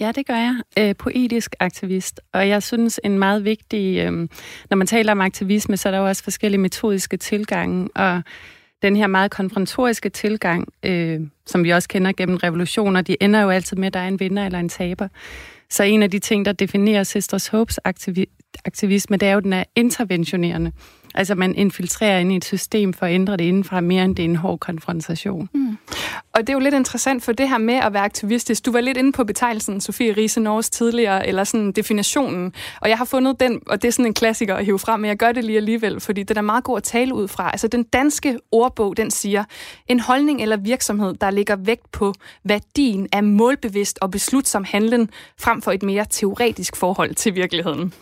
Ja, 0.00 0.12
det 0.12 0.26
gør 0.26 0.34
jeg. 0.34 0.56
Øh, 0.78 0.96
poetisk 0.96 1.54
aktivist. 1.60 2.20
Og 2.32 2.48
jeg 2.48 2.62
synes, 2.62 3.00
en 3.04 3.18
meget 3.18 3.44
vigtig... 3.44 3.98
Øh, 3.98 4.28
når 4.70 4.76
man 4.76 4.86
taler 4.86 5.12
om 5.12 5.20
aktivisme, 5.20 5.76
så 5.76 5.88
er 5.88 5.90
der 5.90 5.98
jo 5.98 6.06
også 6.06 6.22
forskellige 6.24 6.60
metodiske 6.60 7.16
tilgange. 7.16 7.88
Og 7.94 8.22
den 8.82 8.96
her 8.96 9.06
meget 9.06 9.30
konfrontoriske 9.30 10.08
tilgang, 10.08 10.68
øh, 10.82 11.20
som 11.46 11.64
vi 11.64 11.70
også 11.70 11.88
kender 11.88 12.12
gennem 12.12 12.36
revolutioner, 12.36 13.00
de 13.02 13.16
ender 13.20 13.42
jo 13.42 13.50
altid 13.50 13.76
med, 13.76 13.86
at 13.86 13.94
der 13.94 14.00
er 14.00 14.08
en 14.08 14.20
vinder 14.20 14.46
eller 14.46 14.58
en 14.58 14.68
taber. 14.68 15.08
Så 15.70 15.82
en 15.82 16.02
af 16.02 16.10
de 16.10 16.18
ting, 16.18 16.44
der 16.44 16.52
definerer 16.52 17.02
Sisters 17.02 17.48
Hopes 17.48 17.78
aktivi- 17.88 18.60
aktivisme, 18.64 19.16
det 19.16 19.28
er 19.28 19.32
jo, 19.32 19.38
at 19.38 19.44
den 19.44 19.52
er 19.52 19.64
interventionerende. 19.76 20.72
Altså 21.14 21.34
man 21.34 21.54
infiltrerer 21.54 22.18
ind 22.18 22.32
i 22.32 22.36
et 22.36 22.44
system 22.44 22.92
for 22.92 23.06
at 23.06 23.12
ændre 23.12 23.36
det 23.36 23.44
indenfra, 23.44 23.80
mere 23.80 24.04
end 24.04 24.16
det 24.16 24.24
er 24.24 24.28
en 24.28 24.36
hård 24.36 24.58
konfrontation. 24.58 25.48
Mm. 25.54 25.78
Og 26.34 26.40
det 26.40 26.48
er 26.48 26.52
jo 26.52 26.58
lidt 26.58 26.74
interessant 26.74 27.22
for 27.22 27.32
det 27.32 27.48
her 27.48 27.58
med 27.58 27.74
at 27.74 27.92
være 27.92 28.02
aktivistisk. 28.02 28.66
Du 28.66 28.72
var 28.72 28.80
lidt 28.80 28.96
inde 28.96 29.12
på 29.12 29.24
betegnelsen 29.24 29.80
Sofie 29.80 30.12
Riese 30.12 30.40
Norges 30.40 30.70
tidligere, 30.70 31.26
eller 31.26 31.44
sådan 31.44 31.72
definitionen. 31.72 32.52
Og 32.80 32.88
jeg 32.88 32.98
har 32.98 33.04
fundet 33.04 33.40
den, 33.40 33.60
og 33.66 33.82
det 33.82 33.88
er 33.88 33.92
sådan 33.92 34.06
en 34.06 34.14
klassiker 34.14 34.54
at 34.54 34.64
hive 34.64 34.78
frem, 34.78 35.00
men 35.00 35.08
jeg 35.08 35.16
gør 35.16 35.32
det 35.32 35.44
lige 35.44 35.56
alligevel, 35.56 36.00
fordi 36.00 36.22
den 36.22 36.36
er 36.36 36.42
meget 36.42 36.64
god 36.64 36.76
at 36.76 36.82
tale 36.82 37.14
ud 37.14 37.28
fra. 37.28 37.50
Altså 37.50 37.68
den 37.68 37.82
danske 37.82 38.38
ordbog, 38.52 38.96
den 38.96 39.10
siger, 39.10 39.44
en 39.88 40.00
holdning 40.00 40.42
eller 40.42 40.56
virksomhed, 40.56 41.14
der 41.14 41.30
ligger 41.30 41.56
vægt 41.56 41.92
på 41.92 42.14
værdien 42.44 43.08
af 43.12 43.22
målbevidst 43.22 43.98
og 44.00 44.10
beslutsom 44.10 44.64
handlen, 44.64 45.10
frem 45.40 45.62
for 45.62 45.72
et 45.72 45.82
mere 45.82 46.06
teoretisk 46.10 46.76
forhold 46.76 47.14
til 47.14 47.34
virkeligheden. 47.34 47.92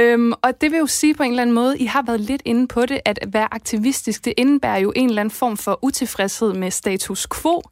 Øhm, 0.00 0.32
og 0.42 0.60
det 0.60 0.70
vil 0.70 0.78
jo 0.78 0.86
sige 0.86 1.14
på 1.14 1.22
en 1.22 1.30
eller 1.30 1.42
anden 1.42 1.54
måde, 1.54 1.78
I 1.78 1.84
har 1.84 2.02
været 2.02 2.20
lidt 2.20 2.42
inde 2.44 2.68
på 2.68 2.86
det, 2.86 3.00
at 3.04 3.18
være 3.26 3.54
aktivistisk, 3.54 4.24
det 4.24 4.34
indebærer 4.36 4.78
jo 4.78 4.92
en 4.96 5.08
eller 5.08 5.20
anden 5.20 5.34
form 5.34 5.56
for 5.56 5.78
utilfredshed 5.82 6.52
med 6.52 6.70
status 6.70 7.26
quo. 7.42 7.62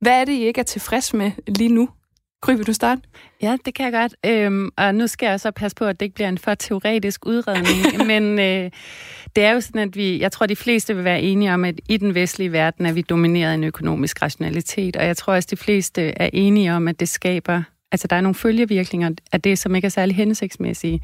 Hvad 0.00 0.20
er 0.20 0.24
det, 0.24 0.32
I 0.32 0.44
ikke 0.44 0.60
er 0.60 0.64
tilfreds 0.64 1.14
med 1.14 1.30
lige 1.46 1.74
nu? 1.74 1.88
Gry, 2.42 2.52
vil 2.52 2.66
du 2.66 2.72
starte? 2.72 3.02
Ja, 3.42 3.56
det 3.64 3.74
kan 3.74 3.84
jeg 3.84 3.92
godt. 3.92 4.14
Øhm, 4.26 4.70
og 4.76 4.94
nu 4.94 5.06
skal 5.06 5.26
jeg 5.26 5.40
så 5.40 5.50
passe 5.50 5.74
på, 5.74 5.84
at 5.84 6.00
det 6.00 6.06
ikke 6.06 6.14
bliver 6.14 6.28
en 6.28 6.38
for 6.38 6.54
teoretisk 6.54 7.26
udredning. 7.26 7.76
men 8.12 8.38
øh, 8.38 8.70
det 9.36 9.44
er 9.44 9.50
jo 9.50 9.60
sådan, 9.60 9.80
at 9.80 9.96
vi, 9.96 10.20
jeg 10.20 10.32
tror, 10.32 10.46
de 10.46 10.56
fleste 10.56 10.94
vil 10.94 11.04
være 11.04 11.22
enige 11.22 11.54
om, 11.54 11.64
at 11.64 11.74
i 11.88 11.96
den 11.96 12.14
vestlige 12.14 12.52
verden 12.52 12.86
er 12.86 12.92
vi 12.92 13.02
domineret 13.02 13.50
af 13.50 13.54
en 13.54 13.64
økonomisk 13.64 14.22
rationalitet. 14.22 14.96
Og 14.96 15.06
jeg 15.06 15.16
tror 15.16 15.34
også, 15.34 15.48
de 15.50 15.56
fleste 15.56 16.02
er 16.02 16.30
enige 16.32 16.74
om, 16.74 16.88
at 16.88 17.00
det 17.00 17.08
skaber... 17.08 17.62
Altså, 17.92 18.06
der 18.08 18.16
er 18.16 18.20
nogle 18.20 18.34
følgevirkninger 18.34 19.10
af 19.32 19.40
det, 19.40 19.58
som 19.58 19.74
ikke 19.74 19.86
er 19.86 19.90
særlig 19.90 20.16
hensigtsmæssige 20.16 21.00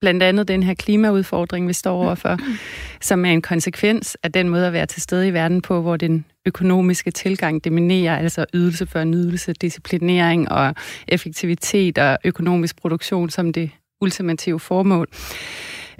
blandt 0.00 0.22
andet 0.22 0.48
den 0.48 0.62
her 0.62 0.74
klimaudfordring, 0.74 1.68
vi 1.68 1.72
står 1.72 2.04
overfor, 2.04 2.38
som 3.00 3.24
er 3.24 3.30
en 3.30 3.42
konsekvens 3.42 4.16
af 4.22 4.32
den 4.32 4.48
måde 4.48 4.66
at 4.66 4.72
være 4.72 4.86
til 4.86 5.02
stede 5.02 5.28
i 5.28 5.32
verden 5.32 5.62
på, 5.62 5.80
hvor 5.80 5.96
den 5.96 6.24
økonomiske 6.46 7.10
tilgang 7.10 7.64
dominerer, 7.64 8.18
altså 8.18 8.44
ydelse 8.54 8.86
for 8.86 9.04
nydelse, 9.04 9.52
disciplinering 9.52 10.52
og 10.52 10.74
effektivitet 11.08 11.98
og 11.98 12.18
økonomisk 12.24 12.76
produktion 12.76 13.30
som 13.30 13.52
det 13.52 13.70
ultimative 14.00 14.60
formål. 14.60 15.08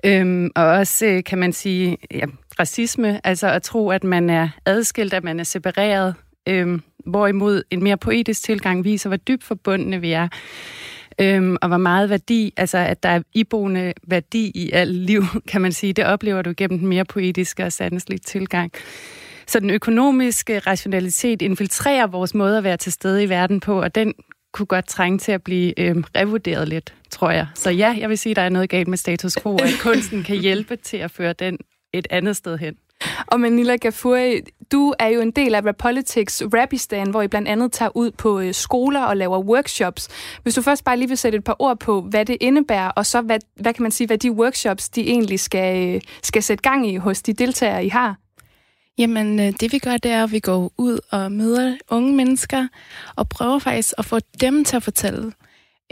Øhm, 0.05 0.51
og 0.57 0.65
også, 0.65 1.07
øh, 1.07 1.25
kan 1.25 1.39
man 1.39 1.53
sige, 1.53 1.97
ja, 2.11 2.25
racisme, 2.61 3.27
altså 3.27 3.49
at 3.49 3.63
tro, 3.63 3.91
at 3.91 4.05
man 4.05 4.31
er 4.31 4.49
adskilt, 4.67 5.15
at 5.15 5.25
man 5.25 5.41
er 5.41 5.45
separeret, 5.45 6.15
øhm, 6.49 6.83
hvorimod 7.07 7.63
en 7.71 7.83
mere 7.83 7.97
poetisk 7.97 8.43
tilgang 8.43 8.85
viser, 8.85 9.09
hvor 9.09 9.17
dybt 9.17 9.45
forbundne 9.45 10.01
vi 10.01 10.13
er 10.13 10.29
øhm, 11.21 11.57
og 11.63 11.69
hvor 11.69 11.77
meget 11.77 12.11
værdi, 12.11 12.53
altså 12.57 12.79
at 12.79 13.03
der 13.03 13.09
er 13.09 13.23
iboende 13.35 13.93
værdi 14.07 14.53
i 14.55 14.71
alt 14.73 14.95
liv, 14.95 15.23
kan 15.51 15.61
man 15.61 15.73
sige, 15.73 15.93
det 15.93 16.05
oplever 16.05 16.43
du 16.43 16.55
gennem 16.57 16.79
den 16.79 16.89
mere 16.89 17.05
poetiske 17.05 17.65
og 17.65 17.73
sandslige 17.73 18.19
tilgang. 18.19 18.73
Så 19.47 19.61
den 19.61 19.71
økonomiske 19.71 20.59
rationalitet 20.59 21.43
infiltrerer 21.43 22.07
vores 22.07 22.35
måde 22.35 22.59
at 22.59 22.65
være 22.65 22.77
til 22.77 22.93
stede 22.93 23.23
i 23.23 23.29
verden 23.29 23.61
på, 23.61 23.83
og 23.83 23.95
den 23.95 24.15
kunne 24.53 24.67
godt 24.67 24.89
trænge 24.89 25.19
til 25.19 25.33
at 25.33 25.43
blive 25.43 25.81
øhm, 25.81 26.05
revurderet 26.17 26.69
lidt, 26.69 26.95
tror 27.11 27.31
jeg. 27.31 27.47
Så 27.55 27.71
ja, 27.71 27.97
jeg 27.99 28.09
vil 28.09 28.19
sige, 28.19 28.31
at 28.31 28.37
der 28.37 28.43
er 28.43 28.49
noget 28.49 28.71
galt 28.71 28.89
med 28.89 28.99
status 28.99 29.37
quo, 29.43 29.57
at 29.57 29.71
kunsten 29.83 30.23
kan 30.23 30.37
hjælpe 30.41 30.77
til 30.77 30.97
at 30.97 31.11
føre 31.11 31.33
den 31.33 31.59
et 31.93 32.07
andet 32.11 32.37
sted 32.37 32.59
hen. 32.59 32.75
Og 33.27 33.41
Manila 33.41 33.77
Gafuri, 33.77 34.41
du 34.73 34.95
er 34.99 35.07
jo 35.07 35.21
en 35.21 35.31
del 35.31 35.55
af 35.55 35.65
Rapolitics 35.65 36.43
Rapistan, 36.55 37.11
hvor 37.11 37.23
I 37.23 37.29
blandt 37.29 37.49
andet 37.49 37.73
tager 37.73 37.97
ud 37.97 38.11
på 38.11 38.41
øh, 38.41 38.55
skoler 38.55 39.03
og 39.03 39.17
laver 39.17 39.39
workshops. 39.39 40.09
Hvis 40.43 40.55
du 40.55 40.63
først 40.63 40.85
bare 40.85 40.97
lige 40.97 41.09
vil 41.09 41.19
sætte 41.19 41.39
et 41.39 41.45
par 41.45 41.57
ord 41.59 41.79
på, 41.79 42.01
hvad 42.01 42.25
det 42.25 42.37
indebærer, 42.41 42.91
og 42.91 43.07
så 43.07 43.21
hvad, 43.21 43.39
hvad 43.55 43.75
kan 43.75 43.83
man 43.83 43.93
sige, 43.93 44.07
hvad 44.07 44.19
de 44.19 44.33
workshops, 44.33 44.89
de 44.89 45.01
egentlig 45.01 45.41
skal, 45.41 45.95
øh, 45.95 46.01
skal 46.23 46.43
sætte 46.43 46.63
gang 46.63 46.91
i 46.91 46.97
hos 46.97 47.23
de 47.23 47.33
deltagere, 47.33 47.85
I 47.85 47.89
har? 47.89 48.17
Jamen, 48.99 49.41
øh, 49.41 49.53
det 49.61 49.73
vi 49.73 49.79
gør, 49.79 49.97
det 49.97 50.11
er, 50.11 50.25
at 50.25 50.33
vi 50.33 50.41
går 50.41 50.73
ud 50.79 50.99
og 51.11 51.33
møder 51.33 51.77
unge 51.91 52.15
mennesker, 52.15 52.69
og 53.17 53.29
prøver 53.29 53.59
faktisk 53.59 53.95
at 53.99 54.05
få 54.05 54.19
dem 54.41 54.65
til 54.65 54.77
at 54.77 54.83
fortælle. 54.83 55.33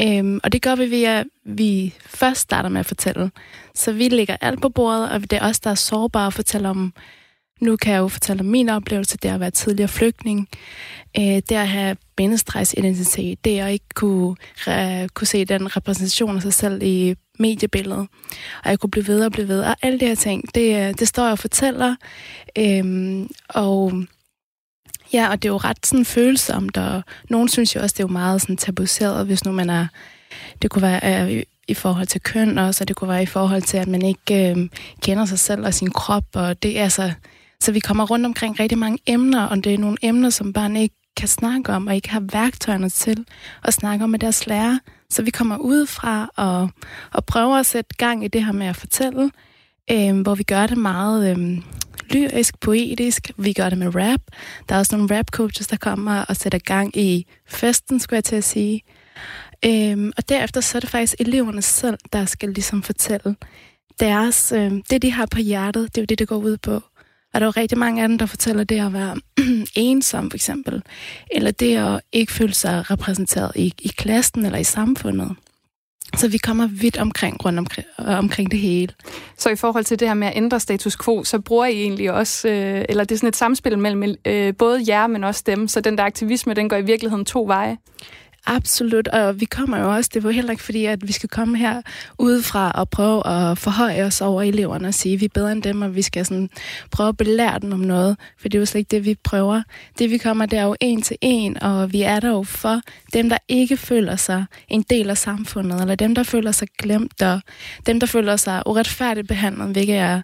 Øhm, 0.00 0.40
og 0.42 0.52
det 0.52 0.62
gør 0.62 0.74
vi 0.74 0.90
ved, 0.90 1.04
at 1.04 1.26
vi 1.44 1.94
først 2.06 2.40
starter 2.40 2.68
med 2.68 2.80
at 2.80 2.86
fortælle. 2.86 3.30
Så 3.74 3.92
vi 3.92 4.08
lægger 4.08 4.36
alt 4.40 4.62
på 4.62 4.68
bordet, 4.68 5.10
og 5.10 5.20
det 5.20 5.32
er 5.32 5.48
os, 5.48 5.60
der 5.60 5.70
er 5.70 5.74
sårbare 5.74 6.26
at 6.26 6.34
fortælle 6.34 6.68
om, 6.68 6.94
nu 7.60 7.76
kan 7.76 7.92
jeg 7.92 7.98
jo 7.98 8.08
fortælle 8.08 8.40
om 8.40 8.46
min 8.46 8.68
oplevelse, 8.68 9.16
det 9.16 9.28
at 9.28 9.40
være 9.40 9.50
tidligere 9.50 9.88
flygtning, 9.88 10.48
øh, 11.18 11.24
det 11.24 11.52
at 11.52 11.68
have 11.68 11.96
bindestrejsidentitet, 12.16 13.44
det 13.44 13.60
at 13.60 13.72
ikke 13.72 13.84
kunne, 13.94 14.36
re, 14.54 15.08
kunne 15.08 15.26
se 15.26 15.44
den 15.44 15.76
repræsentation 15.76 16.36
af 16.36 16.42
sig 16.42 16.52
selv 16.52 16.82
i 16.82 17.14
mediebilledet, 17.38 18.08
og 18.64 18.70
jeg 18.70 18.78
kunne 18.78 18.90
blive 18.90 19.06
ved 19.06 19.24
og 19.24 19.32
blive 19.32 19.48
ved, 19.48 19.60
og 19.60 19.76
alle 19.82 20.00
de 20.00 20.06
her 20.06 20.14
ting, 20.14 20.54
det, 20.54 20.88
øh, 20.88 20.94
det 20.98 21.08
står 21.08 21.22
jeg 21.22 21.32
og 21.32 21.38
fortæller, 21.38 21.94
øhm, 22.58 23.28
og 23.48 24.04
Ja, 25.14 25.30
og 25.30 25.42
det 25.42 25.48
er 25.48 25.52
jo 25.52 25.56
ret 25.56 25.86
sådan 25.86 26.04
følsomt, 26.04 26.76
og 26.76 27.02
nogen 27.30 27.48
synes 27.48 27.74
jo 27.74 27.80
også, 27.80 27.94
det 27.94 28.00
er 28.00 28.08
jo 28.08 28.12
meget 28.12 28.40
sådan 28.40 28.56
tabuiseret, 28.56 29.26
hvis 29.26 29.44
nu 29.44 29.52
man 29.52 29.70
er, 29.70 29.86
det 30.62 30.70
kunne 30.70 30.82
være 30.82 31.30
øh, 31.32 31.42
i 31.68 31.74
forhold 31.74 32.06
til 32.06 32.20
køn 32.20 32.58
også, 32.58 32.84
og 32.84 32.88
det 32.88 32.96
kunne 32.96 33.10
være 33.10 33.22
i 33.22 33.26
forhold 33.26 33.62
til, 33.62 33.76
at 33.76 33.88
man 33.88 34.02
ikke 34.02 34.50
øh, 34.50 34.68
kender 35.02 35.24
sig 35.24 35.38
selv 35.38 35.66
og 35.66 35.74
sin 35.74 35.90
krop, 35.90 36.24
og 36.34 36.62
det 36.62 36.78
er 36.78 36.82
altså, 36.82 37.12
så 37.60 37.72
vi 37.72 37.80
kommer 37.80 38.06
rundt 38.06 38.26
omkring 38.26 38.60
rigtig 38.60 38.78
mange 38.78 38.98
emner, 39.06 39.44
og 39.44 39.64
det 39.64 39.74
er 39.74 39.78
nogle 39.78 39.96
emner, 40.02 40.30
som 40.30 40.52
børn 40.52 40.76
ikke 40.76 40.94
kan 41.16 41.28
snakke 41.28 41.72
om, 41.72 41.86
og 41.86 41.94
ikke 41.94 42.10
har 42.10 42.22
værktøjerne 42.32 42.88
til 42.88 43.24
at 43.64 43.74
snakke 43.74 44.04
om 44.04 44.10
med 44.10 44.18
deres 44.18 44.46
lærer. 44.46 44.78
Så 45.10 45.22
vi 45.22 45.30
kommer 45.30 45.56
udefra 45.56 46.30
og, 46.36 46.68
og 47.12 47.24
prøver 47.24 47.56
at 47.56 47.66
sætte 47.66 47.94
gang 47.98 48.24
i 48.24 48.28
det 48.28 48.44
her 48.44 48.52
med 48.52 48.66
at 48.66 48.76
fortælle, 48.76 49.30
øh, 49.90 50.20
hvor 50.20 50.34
vi 50.34 50.42
gør 50.42 50.66
det 50.66 50.78
meget 50.78 51.30
øh, 51.30 51.58
lyrisk, 52.10 52.60
poetisk. 52.60 53.30
Vi 53.36 53.52
gør 53.52 53.68
det 53.68 53.78
med 53.78 53.94
rap. 53.94 54.20
Der 54.68 54.74
er 54.74 54.78
også 54.78 54.96
nogle 54.96 55.18
rap 55.18 55.30
coaches, 55.30 55.66
der 55.66 55.76
kommer 55.76 56.24
og 56.24 56.36
sætter 56.36 56.58
gang 56.58 56.96
i 56.96 57.26
festen, 57.48 58.00
skulle 58.00 58.16
jeg 58.16 58.24
til 58.24 58.36
at 58.36 58.44
sige. 58.44 58.82
Øhm, 59.64 60.12
og 60.16 60.28
derefter 60.28 60.60
så 60.60 60.78
er 60.78 60.80
det 60.80 60.90
faktisk 60.90 61.14
eleverne 61.18 61.62
selv, 61.62 61.98
der 62.12 62.24
skal 62.24 62.48
ligesom 62.48 62.82
fortælle 62.82 63.36
deres, 64.00 64.52
øh, 64.52 64.72
det, 64.90 65.02
de 65.02 65.10
har 65.10 65.26
på 65.26 65.38
hjertet, 65.38 65.94
det 65.94 65.98
er 65.98 66.02
jo 66.02 66.06
det, 66.06 66.18
det 66.18 66.28
går 66.28 66.36
ud 66.36 66.56
på. 66.56 66.82
Og 67.34 67.40
der 67.40 67.46
er 67.46 67.52
jo 67.56 67.60
rigtig 67.60 67.78
mange 67.78 68.02
af 68.02 68.08
dem, 68.08 68.18
der 68.18 68.26
fortæller 68.26 68.64
det 68.64 68.80
at 68.80 68.92
være 68.92 69.16
ensom, 69.76 70.30
for 70.30 70.36
eksempel. 70.36 70.82
Eller 71.30 71.50
det 71.50 71.76
at 71.76 72.00
ikke 72.12 72.32
føle 72.32 72.54
sig 72.54 72.90
repræsenteret 72.90 73.52
i, 73.56 73.74
i 73.78 73.88
klassen 73.88 74.44
eller 74.46 74.58
i 74.58 74.64
samfundet. 74.64 75.36
Så 76.16 76.28
vi 76.28 76.38
kommer 76.38 76.66
vidt 76.66 76.96
omkring 76.96 77.44
rundt 77.44 77.58
omkring, 77.58 77.86
øh, 78.00 78.18
omkring 78.18 78.50
det 78.50 78.58
hele. 78.58 78.92
Så 79.38 79.50
i 79.50 79.56
forhold 79.56 79.84
til 79.84 80.00
det 80.00 80.08
her 80.08 80.14
med 80.14 80.28
at 80.28 80.36
ændre 80.36 80.60
status 80.60 80.96
quo, 81.04 81.24
så 81.24 81.38
bruger 81.38 81.66
I 81.66 81.82
egentlig 81.82 82.12
også, 82.12 82.48
øh, 82.48 82.84
eller 82.88 83.04
det 83.04 83.14
er 83.14 83.18
sådan 83.18 83.28
et 83.28 83.36
samspil 83.36 83.78
mellem 83.78 84.14
øh, 84.24 84.54
både 84.56 84.84
jer, 84.88 85.06
men 85.06 85.24
også 85.24 85.42
dem, 85.46 85.68
så 85.68 85.80
den 85.80 85.98
der 85.98 86.04
aktivisme, 86.04 86.54
den 86.54 86.68
går 86.68 86.76
i 86.76 86.82
virkeligheden 86.82 87.24
to 87.24 87.44
veje? 87.46 87.78
Absolut, 88.46 89.08
og 89.08 89.40
vi 89.40 89.44
kommer 89.44 89.78
jo 89.78 89.94
også, 89.94 90.10
det 90.14 90.22
var 90.24 90.30
heller 90.30 90.50
ikke 90.50 90.62
fordi, 90.62 90.84
at 90.84 91.08
vi 91.08 91.12
skal 91.12 91.28
komme 91.28 91.58
her 91.58 91.82
udefra 92.18 92.70
og 92.70 92.90
prøve 92.90 93.26
at 93.26 93.58
forhøje 93.58 94.04
os 94.04 94.20
over 94.20 94.42
eleverne 94.42 94.88
og 94.88 94.94
sige, 94.94 95.14
at 95.14 95.20
vi 95.20 95.24
er 95.24 95.28
bedre 95.34 95.52
end 95.52 95.62
dem, 95.62 95.82
og 95.82 95.94
vi 95.94 96.02
skal 96.02 96.26
sådan 96.26 96.50
prøve 96.90 97.08
at 97.08 97.16
belære 97.16 97.58
dem 97.58 97.72
om 97.72 97.80
noget, 97.80 98.16
for 98.38 98.48
det 98.48 98.58
er 98.58 98.60
jo 98.60 98.66
slet 98.66 98.78
ikke 98.78 98.90
det, 98.90 99.04
vi 99.04 99.14
prøver. 99.24 99.62
Det 99.98 100.10
vi 100.10 100.18
kommer, 100.18 100.46
det 100.46 100.58
er 100.58 100.64
jo 100.64 100.76
en 100.80 101.02
til 101.02 101.16
en, 101.20 101.62
og 101.62 101.92
vi 101.92 102.02
er 102.02 102.20
der 102.20 102.28
jo 102.28 102.42
for 102.42 102.80
dem, 103.12 103.28
der 103.28 103.38
ikke 103.48 103.76
føler 103.76 104.16
sig 104.16 104.44
en 104.68 104.82
del 104.90 105.10
af 105.10 105.18
samfundet, 105.18 105.80
eller 105.80 105.94
dem, 105.94 106.14
der 106.14 106.22
føler 106.22 106.52
sig 106.52 106.68
glemt, 106.78 107.22
og 107.22 107.40
dem, 107.86 108.00
der 108.00 108.06
føler 108.06 108.36
sig 108.36 108.62
uretfærdigt 108.66 109.28
behandlet, 109.28 109.68
hvilket 109.68 109.96
er 109.96 110.22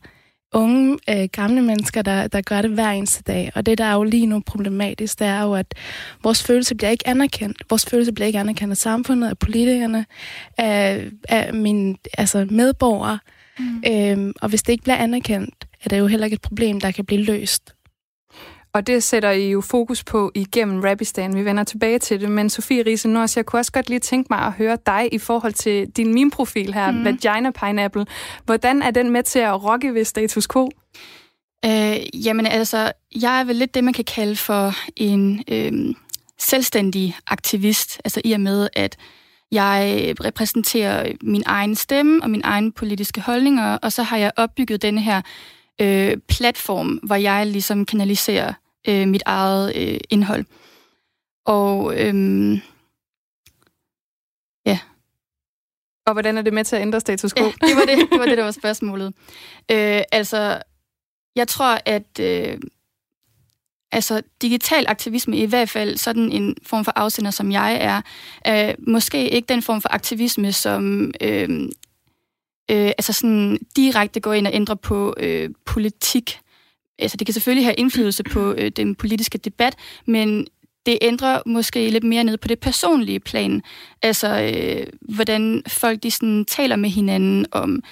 unge, 0.53 0.99
øh, 1.11 1.29
gamle 1.33 1.63
mennesker, 1.63 2.03
der, 2.03 2.29
der 2.29 2.41
gør 2.41 2.63
det 2.63 2.71
hver 2.71 2.91
eneste 2.91 3.23
dag. 3.23 3.53
Og 3.55 3.67
det, 3.67 3.79
der 3.79 3.85
er 3.85 3.95
jo 3.95 4.03
lige 4.03 4.27
nu 4.27 4.43
problematisk, 4.47 5.19
det 5.19 5.27
er 5.27 5.43
jo, 5.43 5.55
at 5.55 5.75
vores 6.23 6.43
følelse 6.43 6.75
bliver 6.75 6.91
ikke 6.91 7.09
anerkendt. 7.09 7.63
Vores 7.71 7.87
følelse 7.87 8.13
bliver 8.13 8.27
ikke 8.27 8.39
anerkendt 8.39 8.71
af 8.71 8.77
samfundet, 8.77 9.29
af 9.29 9.39
politikerne, 9.39 10.07
af, 10.59 11.11
af 11.29 11.55
mine 11.55 11.97
altså 12.19 12.47
medborgere. 12.51 13.19
Mm. 13.59 13.83
Øhm, 13.87 14.33
og 14.43 14.49
hvis 14.49 14.63
det 14.63 14.73
ikke 14.73 14.83
bliver 14.83 14.97
anerkendt, 14.97 15.55
er 15.85 15.89
det 15.89 15.99
jo 15.99 16.07
heller 16.07 16.25
ikke 16.25 16.35
et 16.35 16.41
problem, 16.41 16.81
der 16.81 16.91
kan 16.91 17.05
blive 17.05 17.23
løst. 17.23 17.75
Og 18.73 18.87
det 18.87 19.03
sætter 19.03 19.31
I 19.31 19.51
jo 19.51 19.61
fokus 19.61 20.05
på 20.05 20.33
igennem 20.35 20.81
Rabistan. 20.81 21.37
Vi 21.37 21.45
vender 21.45 21.65
tilbage 21.65 21.99
til 21.99 22.21
det. 22.21 22.31
Men 22.31 22.51
Sofie 22.51 22.83
Riese 22.83 23.09
Nors, 23.09 23.37
jeg 23.37 23.47
kunne 23.47 23.61
også 23.61 23.73
godt 23.73 23.89
lige 23.89 23.99
tænke 23.99 24.27
mig 24.31 24.39
at 24.39 24.53
høre 24.53 24.79
dig 24.87 25.09
i 25.13 25.19
forhold 25.19 25.53
til 25.53 25.91
din 25.97 26.15
meme-profil 26.15 26.75
her, 26.75 26.91
mm. 26.91 27.05
Vagina 27.05 27.51
Pineapple. 27.51 28.07
Hvordan 28.45 28.83
er 28.83 28.91
den 28.91 29.11
med 29.11 29.23
til 29.23 29.39
at 29.39 29.65
rocke 29.65 29.95
ved 29.95 30.05
status 30.05 30.49
quo? 30.49 30.71
Øh, 31.65 32.25
jamen 32.27 32.47
altså, 32.47 32.93
jeg 33.23 33.41
er 33.41 33.45
vel 33.45 33.57
lidt 33.57 33.75
det, 33.75 33.85
man 33.85 33.95
kan 33.95 34.05
kalde 34.05 34.37
for 34.37 34.75
en 34.97 35.45
øh, 35.49 35.95
selvstændig 36.39 37.17
aktivist. 37.27 38.01
Altså 38.05 38.21
i 38.25 38.33
og 38.33 38.41
med, 38.41 38.69
at 38.73 38.97
jeg 39.53 40.15
repræsenterer 40.25 41.13
min 41.23 41.43
egen 41.47 41.75
stemme 41.75 42.23
og 42.23 42.31
min 42.31 42.41
egen 42.45 42.73
politiske 42.73 43.21
holdninger, 43.21 43.79
og 43.83 43.93
så 43.93 44.03
har 44.03 44.17
jeg 44.17 44.33
opbygget 44.37 44.83
denne 44.83 45.01
her 45.01 45.23
øh, 45.81 46.17
platform, 46.29 46.89
hvor 46.89 47.15
jeg 47.15 47.47
ligesom 47.47 47.87
kanaliserer 47.87 48.53
øh, 48.89 49.09
mit 49.09 49.23
eget 49.27 49.77
øh, 49.77 50.01
indhold. 50.11 50.45
Og 51.45 52.01
øhm, 52.01 52.61
ja. 54.67 54.79
Og 56.07 56.13
hvordan 56.13 56.39
er 56.39 56.43
det 56.43 56.53
med 56.53 56.65
til 56.65 56.77
at 56.77 56.83
ændre 56.83 57.01
status 57.01 57.35
quo? 57.35 57.45
Ja, 57.47 57.67
det 57.67 57.77
var 57.77 57.85
det, 57.85 58.11
det 58.11 58.19
var 58.19 58.27
det, 58.27 58.39
der 58.39 58.45
var 58.45 58.51
spørgsmålet. 58.51 59.15
Øh, 59.71 60.03
altså, 60.13 60.63
jeg 61.37 61.49
tror, 61.49 61.79
at 61.87 62.21
øh, 62.21 62.59
altså, 63.93 64.23
digital 64.43 64.85
aktivisme, 64.89 65.37
i 65.37 65.47
hvert 65.47 65.71
fald 65.71 65.97
sådan 65.97 66.33
en 66.33 66.57
form 66.63 66.85
for 66.85 66.93
afsender, 66.97 67.31
som 67.31 67.53
jeg 67.53 67.79
er, 67.81 68.01
øh, 68.49 68.75
måske 68.79 69.31
ikke 69.31 69.47
den 69.47 69.63
form 69.63 69.83
for 69.83 69.89
aktivisme, 69.95 70.53
som 70.53 71.13
øh, 71.21 71.69
øh, 72.71 72.87
altså 72.99 73.13
sådan 73.13 73.59
direkte 73.77 74.21
gå 74.21 74.33
ind 74.33 74.47
og 74.47 74.55
ændre 74.55 74.77
på 74.77 75.15
øh, 75.17 75.51
politik. 75.65 76.39
Altså 76.99 77.17
det 77.17 77.27
kan 77.27 77.35
selvfølgelig 77.35 77.67
have 77.67 77.75
indflydelse 77.75 78.23
på 78.23 78.55
øh, 78.59 78.71
den 78.71 78.95
politiske 78.95 79.39
debat, 79.39 79.77
men 80.07 80.47
det 80.87 80.99
ændrer 81.03 81.43
måske 81.47 81.91
lidt 81.91 82.05
mere 82.05 82.25
ned 82.25 82.39
på 82.39 82.49
det 82.49 82.59
personlige 82.59 83.21
plan. 83.21 83.63
Altså 84.03 84.53
øh, 84.55 84.87
hvordan 85.17 85.63
folk 85.69 86.03
de 86.03 86.11
sådan 86.11 86.45
taler 86.45 86.77
med 86.77 86.91
hinanden 86.91 87.47
om 87.53 87.83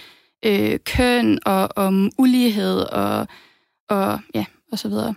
øh, 0.45 0.79
køn 0.87 1.39
og 1.47 1.69
om 1.77 2.11
ulighed 2.19 2.79
og, 2.79 3.27
og 3.89 4.21
ja, 4.35 4.45
og 4.73 4.79
så 4.79 4.89
videre. 4.89 5.15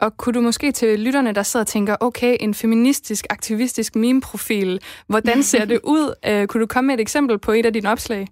Og 0.00 0.16
kunne 0.16 0.32
du 0.32 0.40
måske 0.40 0.72
til 0.72 1.00
lytterne, 1.00 1.32
der 1.32 1.42
sidder 1.42 1.64
og 1.64 1.68
tænker, 1.68 1.96
okay, 2.00 2.36
en 2.40 2.54
feministisk, 2.54 3.26
aktivistisk 3.30 3.96
meme-profil, 3.96 4.80
hvordan 5.06 5.42
ser 5.42 5.64
det 5.64 5.80
ud? 5.96 6.14
Uh, 6.28 6.46
kunne 6.46 6.60
du 6.60 6.66
komme 6.66 6.86
med 6.86 6.94
et 6.94 7.00
eksempel 7.00 7.38
på 7.38 7.52
et 7.52 7.66
af 7.66 7.72
dine 7.72 7.90
opslag? 7.90 8.28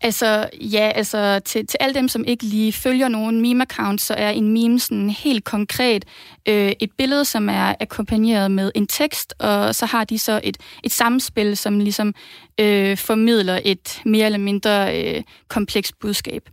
Altså, 0.00 0.48
ja, 0.60 0.92
altså 0.94 1.40
til, 1.44 1.66
til 1.66 1.78
alle 1.80 1.94
dem, 1.94 2.08
som 2.08 2.24
ikke 2.24 2.44
lige 2.44 2.72
følger 2.72 3.08
nogen 3.08 3.40
meme-account, 3.40 3.98
så 3.98 4.14
er 4.14 4.30
en 4.30 4.48
meme 4.48 4.80
sådan 4.80 5.10
helt 5.10 5.44
konkret 5.44 6.04
øh, 6.48 6.72
et 6.80 6.90
billede, 6.98 7.24
som 7.24 7.48
er 7.48 7.74
akkompagneret 7.80 8.50
med 8.50 8.72
en 8.74 8.86
tekst, 8.86 9.34
og 9.38 9.74
så 9.74 9.86
har 9.86 10.04
de 10.04 10.18
så 10.18 10.40
et, 10.44 10.56
et 10.84 10.92
samspil, 10.92 11.56
som 11.56 11.78
ligesom 11.78 12.14
øh, 12.60 12.96
formidler 12.96 13.60
et 13.64 14.02
mere 14.04 14.26
eller 14.26 14.38
mindre 14.38 15.02
øh, 15.02 15.22
komplekst 15.48 15.98
budskab. 16.00 16.48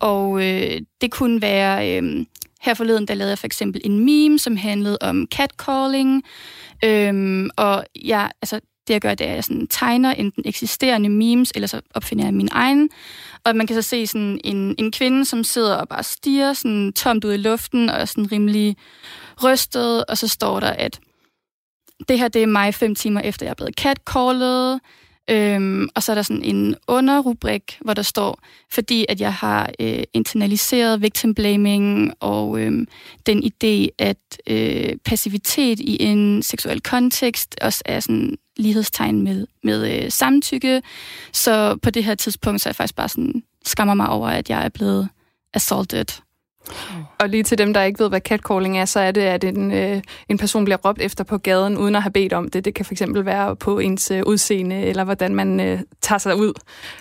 Og 0.00 0.44
øh, 0.44 0.80
det 1.00 1.10
kunne 1.10 1.42
være... 1.42 1.96
Øh, 1.96 2.24
her 2.60 2.74
forleden, 2.74 3.08
der 3.08 3.14
lavede 3.14 3.30
jeg 3.30 3.38
for 3.38 3.46
eksempel 3.46 3.80
en 3.84 4.04
meme, 4.04 4.38
som 4.38 4.56
handlede 4.56 4.98
om 5.00 5.26
catcalling, 5.34 6.24
øhm, 6.84 7.50
og 7.56 7.84
ja, 8.04 8.26
altså, 8.42 8.60
det 8.88 8.94
jeg 8.94 9.00
gør, 9.00 9.14
det 9.14 9.26
er, 9.26 9.30
at 9.30 9.36
jeg 9.36 9.44
sådan 9.44 9.66
tegner 9.66 10.10
enten 10.10 10.42
eksisterende 10.46 11.08
memes, 11.08 11.52
eller 11.54 11.66
så 11.66 11.80
opfinder 11.94 12.24
jeg 12.24 12.34
min 12.34 12.48
egen. 12.52 12.90
Og 13.44 13.56
man 13.56 13.66
kan 13.66 13.82
så 13.82 13.82
se 13.82 14.06
sådan 14.06 14.40
en, 14.44 14.74
en 14.78 14.92
kvinde, 14.92 15.24
som 15.24 15.44
sidder 15.44 15.76
og 15.76 15.88
bare 15.88 16.02
stiger 16.02 16.52
sådan 16.52 16.92
tomt 16.92 17.24
ud 17.24 17.32
i 17.32 17.36
luften, 17.36 17.90
og 17.90 18.00
er 18.00 18.04
sådan 18.04 18.32
rimelig 18.32 18.76
rystet, 19.44 20.04
og 20.04 20.18
så 20.18 20.28
står 20.28 20.60
der, 20.60 20.70
at 20.70 21.00
det 22.08 22.18
her 22.18 22.28
det 22.28 22.42
er 22.42 22.46
mig 22.46 22.74
fem 22.74 22.94
timer 22.94 23.20
efter, 23.20 23.46
jeg 23.46 23.50
er 23.50 23.54
blevet 23.54 23.74
catcallet. 23.74 24.80
Øhm, 25.30 25.88
og 25.94 26.02
så 26.02 26.12
er 26.12 26.14
der 26.14 26.22
sådan 26.22 26.44
en 26.44 26.74
underrubrik, 26.86 27.78
hvor 27.80 27.94
der 27.94 28.02
står, 28.02 28.38
fordi 28.70 29.06
at 29.08 29.20
jeg 29.20 29.34
har 29.34 29.70
øh, 29.80 30.02
internaliseret 30.14 31.02
victim 31.02 31.34
blaming 31.34 32.12
og 32.20 32.60
øh, 32.60 32.86
den 33.26 33.42
idé, 33.44 33.88
at 33.98 34.18
øh, 34.46 34.96
passivitet 35.04 35.80
i 35.80 36.02
en 36.02 36.42
seksuel 36.42 36.80
kontekst 36.80 37.56
også 37.62 37.82
er 37.86 38.00
sådan 38.00 38.38
lighedstegn 38.56 39.22
med, 39.22 39.46
med 39.64 40.04
øh, 40.04 40.10
samtykke. 40.10 40.82
Så 41.32 41.76
på 41.82 41.90
det 41.90 42.04
her 42.04 42.14
tidspunkt, 42.14 42.60
så 42.60 42.68
er 42.68 42.70
jeg 42.70 42.76
faktisk 42.76 42.96
bare 42.96 43.08
sådan, 43.08 43.42
skammer 43.64 43.94
mig 43.94 44.08
over, 44.08 44.28
at 44.28 44.50
jeg 44.50 44.64
er 44.64 44.68
blevet 44.68 45.08
assaulted. 45.54 46.27
Og 47.18 47.28
lige 47.28 47.42
til 47.42 47.58
dem, 47.58 47.74
der 47.74 47.82
ikke 47.82 48.00
ved, 48.00 48.08
hvad 48.08 48.20
catcalling 48.20 48.78
er, 48.78 48.84
så 48.84 49.00
er 49.00 49.10
det, 49.10 49.20
at 49.20 49.44
en, 49.44 49.72
øh, 49.72 50.02
en 50.28 50.38
person 50.38 50.64
bliver 50.64 50.78
råbt 50.84 51.00
efter 51.00 51.24
på 51.24 51.38
gaden, 51.38 51.78
uden 51.78 51.96
at 51.96 52.02
have 52.02 52.12
bedt 52.12 52.32
om 52.32 52.48
det. 52.48 52.64
Det 52.64 52.74
kan 52.74 52.84
fx 52.84 53.02
være 53.14 53.56
på 53.56 53.78
ens 53.78 54.10
øh, 54.10 54.22
udseende, 54.26 54.82
eller 54.82 55.04
hvordan 55.04 55.34
man 55.34 55.60
øh, 55.60 55.80
tager 56.00 56.18
sig 56.18 56.36
ud. 56.36 56.52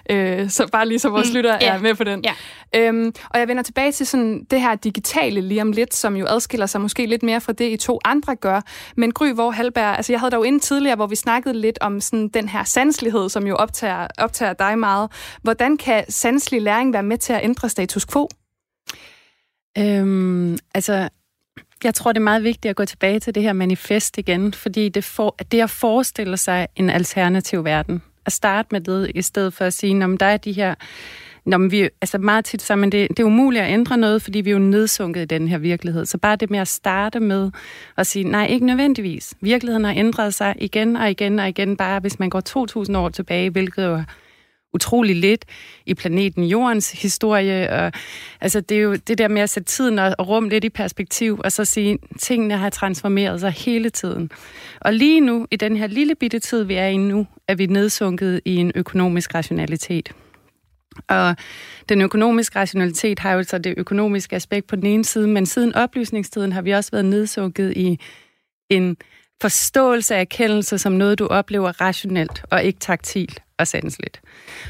Øh, 0.10 0.50
så 0.50 0.68
bare 0.72 0.88
lige 0.88 1.00
så 1.00 1.10
vores 1.10 1.30
mm, 1.30 1.36
lytter 1.36 1.58
yeah. 1.64 1.76
er 1.76 1.80
med 1.80 1.96
på 1.96 2.04
den. 2.04 2.24
Yeah. 2.26 2.88
Øhm, 2.88 3.14
og 3.30 3.40
jeg 3.40 3.48
vender 3.48 3.64
tilbage 3.64 3.92
til 3.92 4.08
sådan 4.08 4.44
det 4.52 4.62
her 4.62 4.76
digitale 4.76 5.42
lige 5.42 5.62
om 5.62 5.72
lidt, 5.72 5.96
som 5.96 6.16
jo 6.16 6.26
adskiller 6.30 6.66
sig 6.66 6.82
måske 6.82 7.06
lidt 7.06 7.24
mere 7.24 7.42
fra 7.42 7.54
det, 7.54 7.72
I 7.72 7.78
to 7.78 8.00
andre 8.06 8.36
gør. 8.36 8.62
Men 8.98 9.12
Gry, 9.12 9.34
hvor 9.34 9.52
Halberg, 9.52 9.98
altså 9.98 10.14
jeg 10.14 10.20
havde 10.20 10.32
der 10.32 10.38
jo 10.38 10.44
inde 10.44 10.60
tidligere, 10.60 10.96
hvor 10.96 11.08
vi 11.08 11.16
snakkede 11.16 11.60
lidt 11.60 11.78
om 11.82 12.02
sådan 12.02 12.28
den 12.28 12.50
her 12.50 12.64
sanslighed, 12.64 13.30
som 13.30 13.48
jo 13.48 13.56
optager, 13.56 14.08
optager 14.18 14.54
dig 14.54 14.80
meget. 14.80 15.12
Hvordan 15.42 15.78
kan 15.78 16.04
sanslig 16.10 16.62
læring 16.62 16.94
være 16.94 17.04
med 17.04 17.18
til 17.18 17.34
at 17.34 17.40
ændre 17.44 17.70
status 17.70 18.06
quo? 18.06 18.28
Øhm, 19.78 20.58
altså, 20.74 21.10
jeg 21.84 21.94
tror, 21.94 22.12
det 22.12 22.20
er 22.20 22.24
meget 22.24 22.44
vigtigt 22.44 22.70
at 22.70 22.76
gå 22.76 22.86
tilbage 22.86 23.20
til 23.20 23.36
det 23.36 23.44
her 23.44 23.54
manifest 23.54 24.18
igen, 24.18 24.54
fordi 24.54 24.90
det, 24.90 25.04
for, 25.04 25.36
det 25.52 25.62
at 25.62 25.70
forestille 25.70 26.38
sig 26.38 26.68
en 26.76 26.90
alternativ 26.90 27.64
verden, 27.64 28.02
at 28.26 28.32
starte 28.32 28.68
med 28.72 28.82
det, 28.82 29.12
i 29.16 29.22
stedet 29.22 29.54
for 29.54 29.66
at 29.66 29.74
sige, 29.74 30.04
om 30.04 30.18
der 30.18 30.26
er 30.26 30.38
de 30.38 30.52
her 30.52 30.76
Nå, 31.48 31.58
men 31.58 31.72
vi, 31.72 31.90
altså 32.02 32.18
meget 32.18 32.46
tit 32.46 32.62
så, 32.62 32.76
men 32.76 32.92
det, 32.92 33.10
det 33.10 33.20
er 33.20 33.24
umuligt 33.24 33.64
at 33.64 33.74
ændre 33.74 33.98
noget, 33.98 34.22
fordi 34.22 34.42
vi 34.42 34.50
er 34.50 34.54
jo 34.54 34.60
nedsunket 34.60 35.22
i 35.22 35.26
den 35.26 35.48
her 35.48 35.58
virkelighed. 35.58 36.06
Så 36.06 36.18
bare 36.18 36.36
det 36.36 36.50
med 36.50 36.60
at 36.60 36.68
starte 36.68 37.20
med 37.20 37.52
at 37.98 38.08
sige, 38.08 38.24
nej, 38.24 38.46
ikke 38.46 38.66
nødvendigvis. 38.66 39.34
Virkeligheden 39.42 39.84
har 39.84 39.94
ændret 39.94 40.34
sig 40.34 40.56
igen 40.60 40.96
og 40.96 41.12
igen 41.12 41.40
og 41.40 41.50
igen, 41.50 41.78
bare 41.78 42.00
hvis 42.00 42.20
man 42.20 42.30
går 42.30 42.86
2.000 42.90 42.98
år 42.98 43.10
tilbage, 43.10 43.50
hvilket 43.50 43.86
jo 43.86 44.04
utrolig 44.78 45.16
lidt 45.16 45.46
i 45.86 45.94
planeten 45.94 46.44
Jordens 46.44 46.92
historie. 46.92 47.70
Og, 47.70 47.92
altså, 48.42 48.62
det 48.62 48.78
er 48.78 48.82
jo 48.82 48.96
det 48.96 49.18
der 49.18 49.28
med 49.28 49.42
at 49.42 49.50
sætte 49.50 49.68
tiden 49.70 50.00
og, 50.00 50.16
og 50.18 50.28
rum 50.28 50.50
lidt 50.50 50.64
i 50.64 50.70
perspektiv, 50.70 51.42
og 51.44 51.52
så 51.52 51.66
sige, 51.66 51.92
at 51.92 52.20
tingene 52.20 52.58
har 52.58 52.70
transformeret 52.70 53.40
sig 53.40 53.52
hele 53.52 53.90
tiden. 53.90 54.32
Og 54.82 54.94
lige 54.94 55.22
nu, 55.22 55.48
i 55.52 55.56
den 55.56 55.78
her 55.78 55.88
lille 55.88 56.16
bitte 56.16 56.40
tid, 56.40 56.64
vi 56.64 56.74
er 56.74 56.88
i 56.88 56.98
nu, 56.98 57.28
er 57.48 57.56
vi 57.56 57.66
nedsunket 57.66 58.42
i 58.46 58.56
en 58.56 58.72
økonomisk 58.76 59.36
rationalitet. 59.36 60.12
Og 61.08 61.36
den 61.90 62.02
økonomiske 62.02 62.60
rationalitet 62.60 63.20
har 63.20 63.34
jo 63.34 63.44
så 63.44 63.58
det 63.58 63.74
økonomiske 63.78 64.36
aspekt 64.36 64.68
på 64.68 64.76
den 64.76 64.86
ene 64.86 65.06
side, 65.06 65.28
men 65.28 65.46
siden 65.46 65.76
oplysningstiden 65.76 66.52
har 66.52 66.62
vi 66.62 66.72
også 66.72 66.92
været 66.92 67.06
nedsunket 67.06 67.74
i 67.78 68.00
en 68.70 68.98
forståelse 69.42 70.16
af 70.16 70.20
erkendelse 70.20 70.78
som 70.78 70.94
noget, 70.94 71.20
du 71.20 71.28
oplever 71.28 71.82
rationelt 71.82 72.46
og 72.52 72.64
ikke 72.64 72.80
taktilt 72.80 73.42
og 73.60 73.68
sanseligt. 73.68 74.22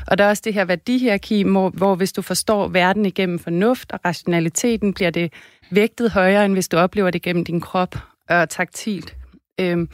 Og 0.07 0.17
der 0.17 0.23
er 0.23 0.29
også 0.29 0.41
det 0.45 0.53
her 0.53 0.65
værdihierarki, 0.65 1.43
hvor, 1.43 1.69
hvor 1.69 1.95
hvis 1.95 2.13
du 2.13 2.21
forstår 2.21 2.67
verden 2.67 3.05
igennem 3.05 3.39
fornuft 3.39 3.91
og 3.91 3.99
rationaliteten, 4.05 4.93
bliver 4.93 5.09
det 5.09 5.33
vægtet 5.71 6.11
højere, 6.11 6.45
end 6.45 6.53
hvis 6.53 6.67
du 6.67 6.77
oplever 6.77 7.11
det 7.11 7.21
gennem 7.21 7.45
din 7.45 7.61
krop 7.61 7.95
og 8.29 8.49
taktilt. 8.49 9.15
Øhm, 9.59 9.89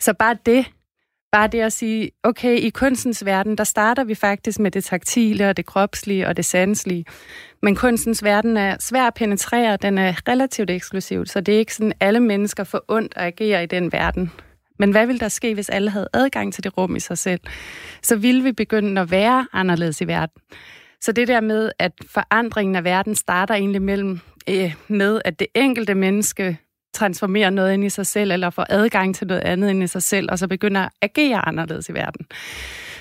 så 0.00 0.12
bare 0.12 0.36
det, 0.46 0.66
bare 1.32 1.48
det 1.48 1.60
at 1.60 1.72
sige, 1.72 2.10
okay, 2.22 2.56
i 2.58 2.70
kunstens 2.70 3.24
verden, 3.24 3.58
der 3.58 3.64
starter 3.64 4.04
vi 4.04 4.14
faktisk 4.14 4.58
med 4.58 4.70
det 4.70 4.84
taktile 4.84 5.48
og 5.48 5.56
det 5.56 5.66
kropslige 5.66 6.28
og 6.28 6.36
det 6.36 6.44
sanselige. 6.44 7.04
Men 7.62 7.76
kunstens 7.76 8.24
verden 8.24 8.56
er 8.56 8.76
svær 8.80 9.06
at 9.06 9.14
penetrere, 9.14 9.76
den 9.76 9.98
er 9.98 10.28
relativt 10.28 10.70
eksklusiv, 10.70 11.26
så 11.26 11.40
det 11.40 11.54
er 11.54 11.58
ikke 11.58 11.74
sådan, 11.74 11.92
alle 12.00 12.20
mennesker 12.20 12.64
får 12.64 12.84
ondt 12.88 13.12
at 13.16 13.26
agere 13.26 13.62
i 13.62 13.66
den 13.66 13.92
verden. 13.92 14.32
Men 14.78 14.90
hvad 14.90 15.06
ville 15.06 15.20
der 15.20 15.28
ske, 15.28 15.54
hvis 15.54 15.68
alle 15.68 15.90
havde 15.90 16.08
adgang 16.12 16.54
til 16.54 16.64
det 16.64 16.78
rum 16.78 16.96
i 16.96 17.00
sig 17.00 17.18
selv? 17.18 17.40
Så 18.02 18.16
ville 18.16 18.42
vi 18.42 18.52
begynde 18.52 19.00
at 19.00 19.10
være 19.10 19.46
anderledes 19.52 20.00
i 20.00 20.06
verden. 20.06 20.42
Så 21.00 21.12
det 21.12 21.28
der 21.28 21.40
med, 21.40 21.70
at 21.78 21.92
forandringen 22.10 22.76
af 22.76 22.84
verden 22.84 23.14
starter 23.14 23.54
egentlig 23.54 23.82
mellem 23.82 24.20
øh, 24.50 24.74
med, 24.88 25.20
at 25.24 25.38
det 25.38 25.46
enkelte 25.54 25.94
menneske 25.94 26.58
transformerer 26.96 27.50
noget 27.50 27.74
ind 27.74 27.84
i 27.84 27.88
sig 27.88 28.06
selv, 28.06 28.32
eller 28.32 28.50
får 28.50 28.66
adgang 28.68 29.14
til 29.14 29.26
noget 29.26 29.40
andet 29.40 29.70
ind 29.70 29.82
i 29.82 29.86
sig 29.86 30.02
selv, 30.02 30.28
og 30.30 30.38
så 30.38 30.48
begynder 30.48 30.80
at 30.80 30.90
agere 31.02 31.48
anderledes 31.48 31.88
i 31.88 31.94
verden. 31.94 32.26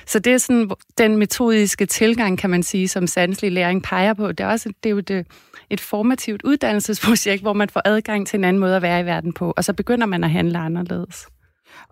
Så 0.07 0.19
det 0.19 0.33
er 0.33 0.37
sådan 0.37 0.69
den 0.97 1.17
metodiske 1.17 1.85
tilgang, 1.85 2.37
kan 2.37 2.49
man 2.49 2.63
sige, 2.63 2.87
som 2.87 3.07
sanselig 3.07 3.51
læring 3.51 3.83
peger 3.83 4.13
på. 4.13 4.31
Det 4.31 4.39
er, 4.39 4.47
også, 4.47 4.69
det 4.83 4.89
er 4.89 4.93
jo 4.93 4.99
det, 4.99 5.15
øh, 5.15 5.23
et 5.69 5.81
formativt 5.81 6.41
uddannelsesprojekt, 6.43 7.41
hvor 7.41 7.53
man 7.53 7.69
får 7.69 7.81
adgang 7.85 8.27
til 8.27 8.37
en 8.37 8.43
anden 8.43 8.59
måde 8.59 8.75
at 8.75 8.81
være 8.81 9.01
i 9.01 9.05
verden 9.05 9.33
på, 9.33 9.53
og 9.57 9.63
så 9.63 9.73
begynder 9.73 10.05
man 10.05 10.23
at 10.23 10.29
handle 10.29 10.57
anderledes. 10.57 11.27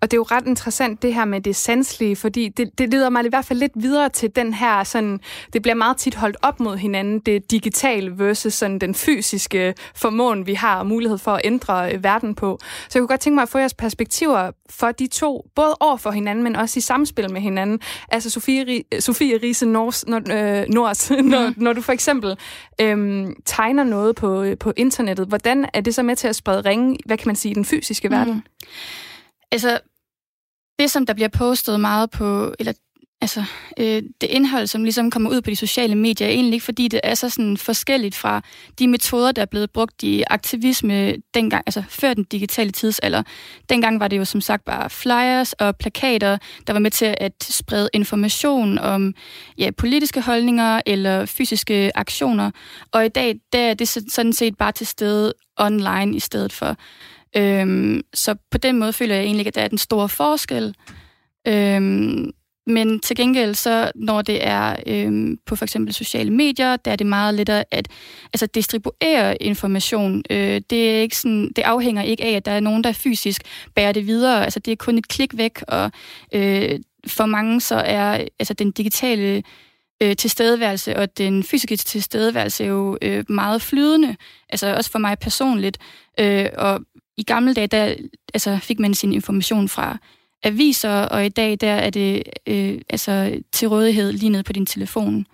Og 0.02 0.12
det 0.12 0.18
er 0.18 0.20
jo 0.20 0.24
ret 0.24 0.48
interessant 0.48 1.02
det 1.02 1.14
her 1.14 1.26
med 1.26 1.42
det 1.42 1.56
sanselige, 1.56 2.16
fordi 2.16 2.50
det, 2.50 2.78
det 2.78 2.90
leder 2.92 3.10
mig 3.10 3.26
i 3.26 3.30
hvert 3.30 3.46
fald 3.46 3.60
lidt 3.60 3.72
videre 3.76 4.10
til 4.10 4.36
den 4.36 4.54
her, 4.54 4.84
sådan, 4.84 5.20
det 5.54 5.62
bliver 5.62 5.76
meget 5.76 5.98
tit 5.98 6.16
holdt 6.16 6.38
op 6.42 6.60
mod 6.60 6.78
hinanden, 6.78 7.20
det 7.20 7.52
digitale 7.52 8.20
versus 8.20 8.54
sådan 8.54 8.80
den 8.80 8.96
fysiske 8.96 9.74
formåen, 9.96 10.48
vi 10.48 10.54
har 10.54 10.80
og 10.80 10.86
mulighed 10.86 11.18
for 11.18 11.32
at 11.32 11.42
ændre 11.44 11.94
øh, 11.94 12.04
verden 12.04 12.36
på. 12.36 12.60
Så 12.62 12.90
jeg 12.94 13.02
kunne 13.02 13.08
godt 13.08 13.20
tænke 13.20 13.36
mig 13.36 13.42
at 13.42 13.50
få 13.50 13.58
jeres 13.58 13.74
perspektiver 13.74 14.52
for 14.70 14.92
de 14.92 15.08
to, 15.08 15.46
både 15.56 15.76
over 15.80 15.98
for 15.98 16.12
hinanden, 16.12 16.44
men 16.44 16.56
også 16.56 16.78
i 16.78 16.82
samspil 16.82 17.32
med 17.32 17.42
hinanden. 17.42 17.80
Altså 18.10 18.30
Sofie, 18.30 18.84
Sofie 19.00 19.38
Riese 19.44 19.66
Nors, 19.66 20.06
når, 20.08 20.18
øh, 20.18 20.66
Nors, 20.70 21.12
når, 21.12 21.54
når 21.58 21.74
du 21.74 21.82
for 21.82 21.92
eksempel 21.92 22.38
øh, 22.82 23.28
tegner 23.46 23.84
noget 23.84 24.16
på, 24.16 24.42
øh, 24.42 24.58
på 24.58 24.74
internettet, 24.78 25.28
hvordan 25.28 25.66
er 25.74 25.82
det 25.82 25.96
så 25.96 26.04
med 26.04 26.16
til 26.16 26.28
at 26.28 26.36
sprede 26.36 26.62
ringe, 26.62 26.98
hvad 27.06 27.18
kan 27.18 27.28
man 27.28 27.36
sige, 27.36 27.52
i 27.52 27.56
den 27.56 27.66
fysiske 27.66 28.10
mm. 28.10 28.42
Altså, 29.54 29.80
det 30.80 30.92
som 30.92 31.06
der 31.06 31.14
bliver 31.14 31.28
postet 31.28 31.80
meget 31.80 32.10
på, 32.10 32.54
eller 32.60 32.74
altså, 33.22 33.44
øh, 33.80 34.04
det 34.22 34.30
indhold, 34.30 34.68
som 34.68 34.84
ligesom 34.84 35.12
kommer 35.12 35.30
ud 35.30 35.42
på 35.42 35.50
de 35.50 35.56
sociale 35.56 35.96
medier, 35.96 36.28
er 36.28 36.32
egentlig 36.32 36.54
ikke, 36.54 36.66
fordi 36.66 36.88
det 36.88 37.00
er 37.04 37.16
så 37.16 37.30
sådan 37.30 37.58
forskelligt 37.58 38.16
fra 38.16 38.42
de 38.80 38.88
metoder, 38.88 39.32
der 39.32 39.42
er 39.42 39.46
blevet 39.46 39.72
brugt 39.72 40.04
i 40.04 40.24
aktivisme 40.30 41.16
dengang, 41.34 41.64
altså 41.66 41.84
før 41.90 42.14
den 42.14 42.24
digitale 42.24 42.72
tidsalder. 42.72 43.24
Dengang 43.70 44.00
var 44.00 44.08
det 44.08 44.18
jo 44.18 44.26
som 44.26 44.42
sagt 44.42 44.66
bare 44.66 44.90
flyers 44.90 45.54
og 45.54 45.78
plakater, 45.78 46.38
der 46.68 46.74
var 46.74 46.80
med 46.80 46.92
til 46.92 47.16
at 47.18 47.44
sprede 47.44 47.90
information 47.94 48.78
om 48.78 49.14
ja, 49.58 49.72
politiske 49.78 50.22
holdninger 50.22 50.82
eller 50.86 51.26
fysiske 51.26 51.92
aktioner. 51.96 52.52
Og 52.92 53.06
i 53.06 53.10
dag, 53.10 53.36
der 53.54 53.60
er 53.60 53.74
det 53.74 53.88
sådan 53.88 54.34
set 54.34 54.58
bare 54.58 54.72
til 54.72 54.88
stede 54.88 55.34
online 55.58 56.16
i 56.16 56.20
stedet 56.20 56.54
for. 56.54 56.78
Øhm, 57.38 58.02
så 58.14 58.36
på 58.52 58.58
den 58.58 58.80
måde 58.80 58.94
føler 58.94 59.16
jeg 59.16 59.24
egentlig, 59.24 59.48
at 59.48 59.56
der 59.56 59.62
er 59.62 59.68
den 59.68 59.78
store 59.78 60.10
forskel. 60.10 60.76
Øhm, 61.48 62.32
men 62.68 63.00
til 63.00 63.16
gengæld, 63.16 63.56
så 63.56 63.92
når 63.96 64.22
det 64.22 64.48
er 64.48 64.76
øhm, 64.88 65.38
på 65.46 65.56
for 65.56 65.66
eksempel 65.66 65.94
sociale 65.94 66.32
medier, 66.32 66.76
der 66.76 66.92
er 66.92 66.96
det 66.96 67.08
meget 67.08 67.34
lettere 67.34 67.64
at 67.72 67.88
altså, 68.34 68.46
distribuere 68.46 69.44
information. 69.44 70.24
Øh, 70.30 70.62
det, 70.70 70.92
er 70.92 71.02
ikke 71.02 71.18
sådan, 71.18 71.52
det 71.56 71.62
afhænger 71.62 72.02
ikke 72.04 72.24
af, 72.24 72.32
at 72.32 72.46
der 72.46 72.52
er 72.52 72.60
nogen, 72.60 72.84
der 72.84 72.92
fysisk 72.92 73.42
bærer 73.76 73.92
det 73.92 74.08
videre. 74.08 74.44
Altså, 74.44 74.60
det 74.60 74.72
er 74.72 74.76
kun 74.76 74.98
et 74.98 75.08
klik 75.08 75.38
væk, 75.38 75.64
og 75.68 75.92
øh, 76.34 76.80
for 77.08 77.26
mange 77.26 77.62
så 77.62 77.76
er 77.76 78.26
altså, 78.40 78.54
den 78.54 78.72
digitale 78.72 79.44
øh, 80.04 80.16
tilstedeværelse 80.16 80.98
og 80.98 81.18
den 81.18 81.44
fysiske 81.44 81.76
tilstedeværelse 81.76 82.64
jo 82.64 82.98
øh, 83.02 83.24
meget 83.30 83.62
flydende. 83.62 84.16
Altså 84.50 84.76
også 84.76 84.92
for 84.92 85.00
mig 85.00 85.20
personligt. 85.20 85.78
Øh, 86.20 86.50
og 86.58 86.82
i 87.18 87.24
gamle 87.24 87.54
dage, 87.54 87.68
der 87.68 87.96
altså, 88.34 88.58
fik 88.62 88.80
man 88.80 88.94
sin 88.94 89.14
information 89.14 89.70
fra 89.70 89.98
aviser, 90.44 90.90
og 90.90 91.26
i 91.26 91.30
dag, 91.30 91.58
der 91.62 91.72
er 91.72 91.90
det 91.90 92.24
øh, 92.48 92.82
altså, 92.90 93.42
til 93.52 93.68
rådighed 93.68 94.12
lige 94.12 94.30
ned 94.30 94.44
på 94.44 94.54
din 94.54 94.66
telefon. 94.66 95.26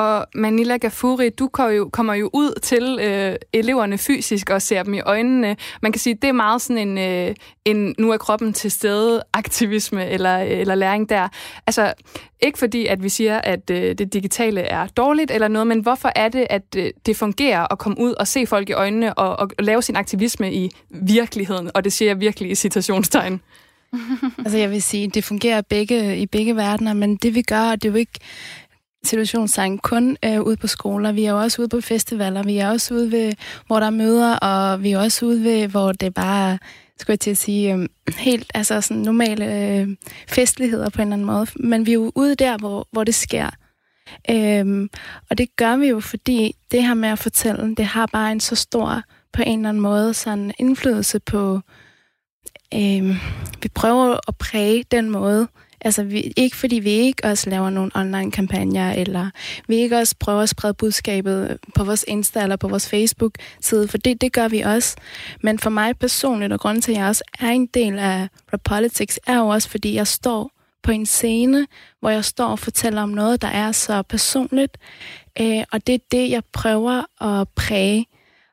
Og 0.00 0.26
Manila 0.34 0.76
Gafuri, 0.76 1.28
du 1.28 1.48
kommer 1.48 1.72
jo, 1.72 1.88
kommer 1.92 2.14
jo 2.14 2.30
ud 2.32 2.60
til 2.62 2.98
øh, 3.02 3.36
eleverne 3.52 3.98
fysisk 3.98 4.50
og 4.50 4.62
ser 4.62 4.82
dem 4.82 4.94
i 4.94 5.00
øjnene. 5.00 5.56
Man 5.82 5.92
kan 5.92 6.00
sige, 6.00 6.14
det 6.14 6.28
er 6.28 6.32
meget 6.32 6.62
sådan 6.62 6.88
en, 6.88 6.98
øh, 6.98 7.34
en 7.64 7.94
nu 7.98 8.10
er 8.10 8.16
kroppen 8.16 8.52
til 8.52 8.70
stede 8.70 9.22
aktivisme 9.32 10.06
eller, 10.06 10.36
eller 10.36 10.74
læring 10.74 11.08
der. 11.08 11.28
Altså, 11.66 11.94
ikke 12.42 12.58
fordi, 12.58 12.86
at 12.86 13.02
vi 13.02 13.08
siger, 13.08 13.38
at 13.38 13.70
øh, 13.70 13.98
det 13.98 14.12
digitale 14.12 14.60
er 14.60 14.86
dårligt 14.86 15.30
eller 15.30 15.48
noget, 15.48 15.66
men 15.66 15.80
hvorfor 15.80 16.12
er 16.16 16.28
det, 16.28 16.46
at 16.50 16.76
øh, 16.76 16.90
det 17.06 17.16
fungerer 17.16 17.72
at 17.72 17.78
komme 17.78 18.00
ud 18.00 18.12
og 18.12 18.28
se 18.28 18.46
folk 18.46 18.68
i 18.68 18.72
øjnene 18.72 19.14
og, 19.14 19.38
og 19.38 19.50
lave 19.58 19.82
sin 19.82 19.96
aktivisme 19.96 20.52
i 20.52 20.70
virkeligheden? 20.90 21.70
Og 21.74 21.84
det 21.84 21.92
siger 21.92 22.08
jeg 22.08 22.20
virkelig 22.20 22.50
i 22.50 22.54
citationstegn. 22.54 23.40
altså 24.44 24.58
jeg 24.58 24.70
vil 24.70 24.82
sige, 24.82 25.08
det 25.08 25.24
fungerer 25.24 25.62
begge, 25.62 26.18
i 26.18 26.26
begge 26.26 26.56
verdener, 26.56 26.94
men 26.94 27.16
det 27.16 27.34
vi 27.34 27.42
gør, 27.42 27.70
det 27.70 27.84
er 27.84 27.88
jo 27.88 27.96
ikke 27.96 28.18
situationstegn 29.04 29.78
kun 29.78 30.16
øh, 30.24 30.40
ude 30.40 30.56
på 30.56 30.66
skoler. 30.66 31.12
Vi 31.12 31.24
er 31.24 31.30
jo 31.30 31.40
også 31.40 31.62
ude 31.62 31.68
på 31.68 31.80
festivaler. 31.80 32.42
Vi 32.42 32.58
er 32.58 32.70
også 32.70 32.94
ude 32.94 33.12
ved, 33.12 33.32
hvor 33.66 33.80
der 33.80 33.86
er 33.86 33.90
møder, 33.90 34.36
og 34.36 34.82
vi 34.82 34.92
er 34.92 34.98
også 34.98 35.26
ude 35.26 35.44
ved, 35.44 35.68
hvor 35.68 35.92
det 35.92 36.14
bare 36.14 36.58
skulle 36.98 37.14
jeg 37.14 37.20
til 37.20 37.30
at 37.30 37.36
sige, 37.36 37.74
øh, 37.74 37.88
helt 38.18 38.50
altså 38.54 38.80
sådan 38.80 39.02
normale 39.02 39.78
øh, 39.78 39.88
festligheder 40.28 40.90
på 40.90 41.02
en 41.02 41.08
eller 41.08 41.14
anden 41.14 41.26
måde. 41.26 41.46
Men 41.56 41.86
vi 41.86 41.90
er 41.90 41.94
jo 41.94 42.12
ude 42.14 42.34
der, 42.34 42.58
hvor, 42.58 42.88
hvor 42.92 43.04
det 43.04 43.14
sker. 43.14 43.50
Øhm, 44.30 44.90
og 45.30 45.38
det 45.38 45.56
gør 45.56 45.76
vi 45.76 45.86
jo, 45.88 46.00
fordi 46.00 46.56
det 46.70 46.82
her 46.82 46.94
med 46.94 47.08
at 47.08 47.18
fortælle, 47.18 47.74
det 47.74 47.84
har 47.84 48.06
bare 48.06 48.32
en 48.32 48.40
så 48.40 48.54
stor, 48.56 49.02
på 49.32 49.42
en 49.46 49.58
eller 49.58 49.68
anden 49.68 49.80
måde, 49.80 50.14
sådan 50.14 50.52
indflydelse 50.58 51.20
på, 51.20 51.60
øhm, 52.74 53.14
vi 53.62 53.68
prøver 53.74 54.16
at 54.28 54.36
præge 54.36 54.84
den 54.90 55.10
måde, 55.10 55.48
Altså, 55.80 56.02
vi, 56.02 56.32
ikke 56.36 56.56
fordi 56.56 56.78
vi 56.78 56.90
ikke 56.90 57.24
også 57.24 57.50
laver 57.50 57.70
nogle 57.70 57.90
online-kampagner, 57.94 58.92
eller 58.92 59.30
vi 59.68 59.76
ikke 59.76 59.98
også 59.98 60.14
prøver 60.20 60.42
at 60.42 60.48
sprede 60.48 60.74
budskabet 60.74 61.58
på 61.74 61.84
vores 61.84 62.04
Insta 62.08 62.42
eller 62.42 62.56
på 62.56 62.68
vores 62.68 62.88
Facebook-side, 62.88 63.88
for 63.88 63.98
det, 63.98 64.20
det 64.20 64.32
gør 64.32 64.48
vi 64.48 64.60
også. 64.60 64.96
Men 65.40 65.58
for 65.58 65.70
mig 65.70 65.98
personligt, 65.98 66.52
og 66.52 66.60
grunden 66.60 66.82
til, 66.82 66.92
at 66.92 66.98
jeg 66.98 67.06
også 67.06 67.24
er 67.40 67.48
en 67.48 67.66
del 67.66 67.98
af 67.98 68.28
Repolitics, 68.52 68.90
Politics, 68.90 69.20
er 69.26 69.36
jo 69.36 69.48
også, 69.48 69.68
fordi 69.68 69.94
jeg 69.94 70.06
står 70.06 70.50
på 70.82 70.90
en 70.90 71.06
scene, 71.06 71.66
hvor 72.00 72.10
jeg 72.10 72.24
står 72.24 72.46
og 72.46 72.58
fortæller 72.58 73.02
om 73.02 73.08
noget, 73.08 73.42
der 73.42 73.48
er 73.48 73.72
så 73.72 74.02
personligt. 74.02 74.78
Øh, 75.40 75.64
og 75.72 75.86
det 75.86 75.94
er 75.94 75.98
det, 76.10 76.30
jeg 76.30 76.42
prøver 76.52 77.24
at 77.24 77.48
præge. 77.48 78.06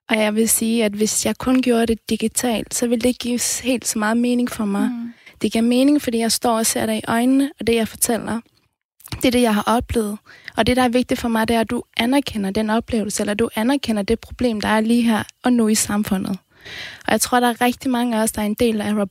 Og 0.10 0.18
jeg 0.18 0.36
vil 0.36 0.50
sige, 0.50 0.86
at 0.86 0.92
hvis 0.92 1.26
jeg 1.26 1.38
kun 1.38 1.62
gjorde 1.62 1.86
det 1.86 2.10
digitalt, 2.10 2.76
så 2.76 2.88
ville 2.88 3.02
det 3.02 3.08
ikke 3.08 3.20
give 3.20 3.40
helt 3.64 3.88
så 3.88 4.00
meget 4.00 4.18
mening 4.18 4.52
for 4.52 4.66
mig. 4.66 4.90
Mm. 4.90 5.14
Det 5.42 5.52
giver 5.52 5.62
mening, 5.62 6.02
fordi 6.02 6.18
jeg 6.18 6.32
står 6.32 6.58
og 6.58 6.66
ser 6.66 6.86
dig 6.86 6.98
i 6.98 7.02
øjnene, 7.08 7.52
og 7.60 7.68
det, 7.68 7.76
jeg 7.76 7.88
fortæller, 7.88 8.40
det 9.16 9.26
er 9.26 9.32
det, 9.32 9.42
jeg 9.42 9.56
har 9.56 9.64
oplevet. 9.68 10.18
Og 10.58 10.68
det, 10.68 10.78
der 10.78 10.84
er 10.84 10.90
vigtigt 10.90 11.20
for 11.20 11.28
mig, 11.28 11.48
det 11.48 11.56
er, 11.56 11.60
at 11.60 11.70
du 11.70 11.84
anerkender 11.98 12.52
den 12.52 12.70
oplevelse, 12.70 13.24
eller 13.24 13.34
du 13.34 13.50
anerkender 13.56 14.02
det 14.02 14.20
problem, 14.20 14.62
der 14.62 14.68
er 14.68 14.82
lige 14.82 15.02
her 15.02 15.24
og 15.44 15.54
nu 15.54 15.68
i 15.68 15.76
samfundet. 15.76 16.38
Og 17.06 17.12
jeg 17.12 17.22
tror, 17.22 17.40
der 17.40 17.48
er 17.48 17.62
rigtig 17.62 17.92
mange 17.92 18.18
af 18.18 18.24
os, 18.24 18.32
der 18.32 18.42
er 18.42 18.46
en 18.46 18.54
del 18.54 18.82
af 18.82 18.94
rap, 18.94 19.10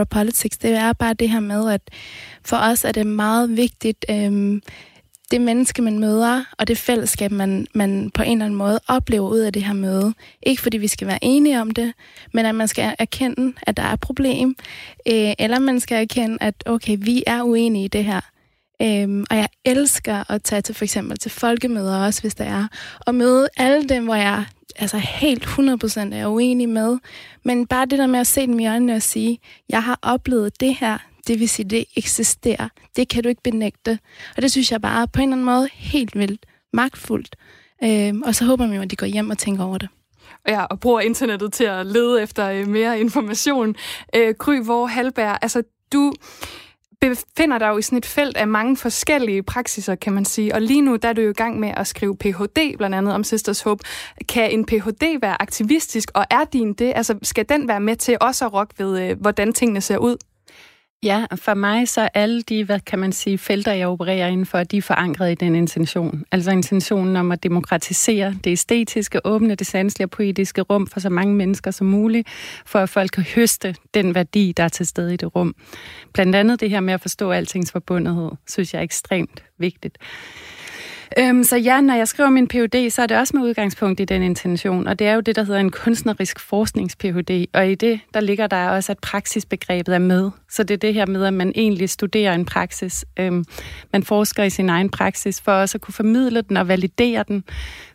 uh, 0.00 0.06
politics. 0.10 0.58
Det 0.58 0.70
er 0.70 0.92
bare 0.92 1.14
det 1.14 1.30
her 1.30 1.40
med, 1.40 1.70
at 1.70 1.80
for 2.44 2.56
os 2.56 2.84
er 2.84 2.92
det 2.92 3.06
meget 3.06 3.56
vigtigt, 3.56 4.04
um, 4.08 4.62
det 5.30 5.40
menneske, 5.40 5.82
man 5.82 5.98
møder, 5.98 6.44
og 6.58 6.68
det 6.68 6.78
fællesskab, 6.78 7.30
man, 7.30 7.66
man 7.74 8.10
på 8.14 8.22
en 8.22 8.32
eller 8.32 8.44
anden 8.44 8.58
måde 8.58 8.80
oplever 8.88 9.28
ud 9.28 9.38
af 9.38 9.52
det 9.52 9.64
her 9.64 9.72
møde. 9.72 10.14
Ikke 10.42 10.62
fordi 10.62 10.78
vi 10.78 10.88
skal 10.88 11.06
være 11.06 11.18
enige 11.22 11.60
om 11.60 11.70
det, 11.70 11.92
men 12.32 12.46
at 12.46 12.54
man 12.54 12.68
skal 12.68 12.94
erkende, 12.98 13.52
at 13.62 13.76
der 13.76 13.82
er 13.82 13.92
et 13.92 14.00
problem, 14.00 14.56
øh, 15.08 15.32
eller 15.38 15.58
man 15.58 15.80
skal 15.80 16.02
erkende, 16.02 16.38
at 16.40 16.54
okay, 16.66 16.96
vi 17.00 17.22
er 17.26 17.42
uenige 17.42 17.84
i 17.84 17.88
det 17.88 18.04
her. 18.04 18.20
Øhm, 18.82 19.24
og 19.30 19.36
jeg 19.36 19.48
elsker 19.64 20.30
at 20.30 20.42
tage 20.42 20.62
til 20.62 20.74
for 20.74 20.84
eksempel 20.84 21.18
til 21.18 21.30
folkemøder 21.30 21.96
også, 21.96 22.20
hvis 22.20 22.34
der 22.34 22.44
er, 22.44 22.66
og 23.00 23.14
møde 23.14 23.48
alle 23.56 23.88
dem, 23.88 24.04
hvor 24.04 24.14
jeg 24.14 24.44
altså 24.76 24.98
helt 24.98 25.44
100% 25.44 26.14
er 26.14 26.26
uenig 26.26 26.68
med. 26.68 26.98
Men 27.44 27.66
bare 27.66 27.86
det 27.86 27.98
der 27.98 28.06
med 28.06 28.20
at 28.20 28.26
se 28.26 28.46
dem 28.46 28.58
i 28.58 28.66
øjnene 28.66 28.94
og 28.94 29.02
sige, 29.02 29.38
jeg 29.68 29.82
har 29.82 29.98
oplevet 30.02 30.60
det 30.60 30.74
her, 30.74 30.98
det 31.30 31.40
vil 31.40 31.48
sige, 31.48 31.68
det 31.68 31.84
eksisterer. 31.96 32.68
Det 32.96 33.08
kan 33.08 33.22
du 33.22 33.28
ikke 33.28 33.42
benægte. 33.42 33.98
Og 34.36 34.42
det 34.42 34.50
synes 34.50 34.72
jeg 34.72 34.80
bare 34.80 35.08
på 35.08 35.20
en 35.20 35.22
eller 35.22 35.34
anden 35.34 35.46
måde 35.46 35.68
helt 35.72 36.18
vildt 36.18 36.46
magtfuldt. 36.72 37.36
Øh, 37.84 38.14
og 38.24 38.34
så 38.34 38.44
håber 38.44 38.66
man 38.66 38.76
jo, 38.76 38.82
at 38.82 38.90
de 38.90 38.96
går 38.96 39.06
hjem 39.06 39.30
og 39.30 39.38
tænker 39.38 39.64
over 39.64 39.78
det. 39.78 39.88
Ja, 40.48 40.64
og 40.64 40.80
bruger 40.80 41.00
internettet 41.00 41.52
til 41.52 41.64
at 41.64 41.86
lede 41.86 42.22
efter 42.22 42.50
øh, 42.50 42.68
mere 42.68 43.00
information. 43.00 43.76
Øh, 44.16 44.34
Gry 44.38 44.60
hvor 44.64 44.86
Halberg, 44.86 45.38
altså 45.42 45.62
du 45.92 46.12
befinder 47.00 47.58
dig 47.58 47.68
jo 47.68 47.78
i 47.78 47.82
sådan 47.82 47.98
et 47.98 48.06
felt 48.06 48.36
af 48.36 48.48
mange 48.48 48.76
forskellige 48.76 49.42
praksiser, 49.42 49.94
kan 49.94 50.12
man 50.12 50.24
sige. 50.24 50.54
Og 50.54 50.62
lige 50.62 50.82
nu 50.82 50.96
der 50.96 51.08
er 51.08 51.12
du 51.12 51.20
jo 51.20 51.30
i 51.30 51.32
gang 51.32 51.60
med 51.60 51.72
at 51.76 51.86
skrive 51.86 52.16
Ph.D. 52.16 52.76
blandt 52.76 52.96
andet 52.96 53.14
om 53.14 53.24
Sisters 53.24 53.62
Hope. 53.62 53.84
Kan 54.28 54.50
en 54.50 54.64
Ph.D. 54.64 55.18
være 55.20 55.42
aktivistisk, 55.42 56.10
og 56.14 56.24
er 56.30 56.44
din 56.44 56.72
det? 56.72 56.92
Altså 56.96 57.18
skal 57.22 57.48
den 57.48 57.68
være 57.68 57.80
med 57.80 57.96
til 57.96 58.16
også 58.20 58.46
at 58.46 58.52
rokke 58.52 58.74
ved, 58.78 59.02
øh, 59.02 59.20
hvordan 59.20 59.52
tingene 59.52 59.80
ser 59.80 59.98
ud? 59.98 60.16
Ja, 61.02 61.26
for 61.36 61.54
mig 61.54 61.88
så 61.88 62.08
alle 62.14 62.42
de, 62.42 62.64
hvad 62.64 62.80
kan 62.80 62.98
man 62.98 63.12
sige, 63.12 63.38
felter, 63.38 63.72
jeg 63.72 63.88
opererer 63.88 64.26
indenfor, 64.26 64.62
de 64.62 64.76
er 64.76 64.82
forankret 64.82 65.32
i 65.32 65.34
den 65.34 65.54
intention. 65.54 66.24
Altså 66.32 66.50
intentionen 66.50 67.16
om 67.16 67.32
at 67.32 67.42
demokratisere 67.42 68.34
det 68.44 68.50
æstetiske, 68.50 69.26
åbne 69.26 69.54
det 69.54 69.66
sanselige 69.66 70.06
og 70.06 70.10
poetiske 70.10 70.60
rum 70.60 70.86
for 70.86 71.00
så 71.00 71.10
mange 71.10 71.34
mennesker 71.34 71.70
som 71.70 71.86
muligt, 71.86 72.28
for 72.66 72.78
at 72.78 72.88
folk 72.88 73.10
kan 73.10 73.24
høste 73.34 73.74
den 73.94 74.14
værdi, 74.14 74.52
der 74.56 74.62
er 74.62 74.68
til 74.68 74.86
stede 74.86 75.14
i 75.14 75.16
det 75.16 75.36
rum. 75.36 75.54
Blandt 76.12 76.36
andet 76.36 76.60
det 76.60 76.70
her 76.70 76.80
med 76.80 76.94
at 76.94 77.00
forstå 77.00 77.30
altings 77.30 77.72
forbundethed, 77.72 78.30
synes 78.48 78.74
jeg 78.74 78.80
er 78.80 78.84
ekstremt 78.84 79.42
vigtigt. 79.58 79.98
Øhm, 81.18 81.44
så 81.44 81.56
ja, 81.56 81.80
når 81.80 81.94
jeg 81.94 82.08
skriver 82.08 82.30
min 82.30 82.48
Ph.D., 82.48 82.90
så 82.90 83.02
er 83.02 83.06
det 83.06 83.16
også 83.16 83.36
med 83.36 83.44
udgangspunkt 83.44 84.00
i 84.00 84.04
den 84.04 84.22
intention, 84.22 84.86
og 84.86 84.98
det 84.98 85.06
er 85.06 85.14
jo 85.14 85.20
det, 85.20 85.36
der 85.36 85.42
hedder 85.42 85.60
en 85.60 85.70
kunstnerisk 85.70 86.40
forsknings-Ph.D., 86.40 87.46
og 87.54 87.70
i 87.70 87.74
det, 87.74 88.00
der 88.14 88.20
ligger 88.20 88.46
der 88.46 88.68
også, 88.68 88.92
at 88.92 88.98
praksisbegrebet 88.98 89.94
er 89.94 89.98
med. 89.98 90.30
Så 90.48 90.62
det 90.62 90.74
er 90.74 90.78
det 90.78 90.94
her 90.94 91.06
med, 91.06 91.24
at 91.24 91.34
man 91.34 91.52
egentlig 91.54 91.90
studerer 91.90 92.34
en 92.34 92.44
praksis. 92.44 93.04
Øhm, 93.18 93.44
man 93.92 94.02
forsker 94.02 94.42
i 94.44 94.50
sin 94.50 94.70
egen 94.70 94.90
praksis, 94.90 95.40
for 95.40 95.52
også 95.52 95.78
at 95.78 95.82
kunne 95.82 95.94
formidle 95.94 96.42
den 96.42 96.56
og 96.56 96.68
validere 96.68 97.24
den 97.28 97.44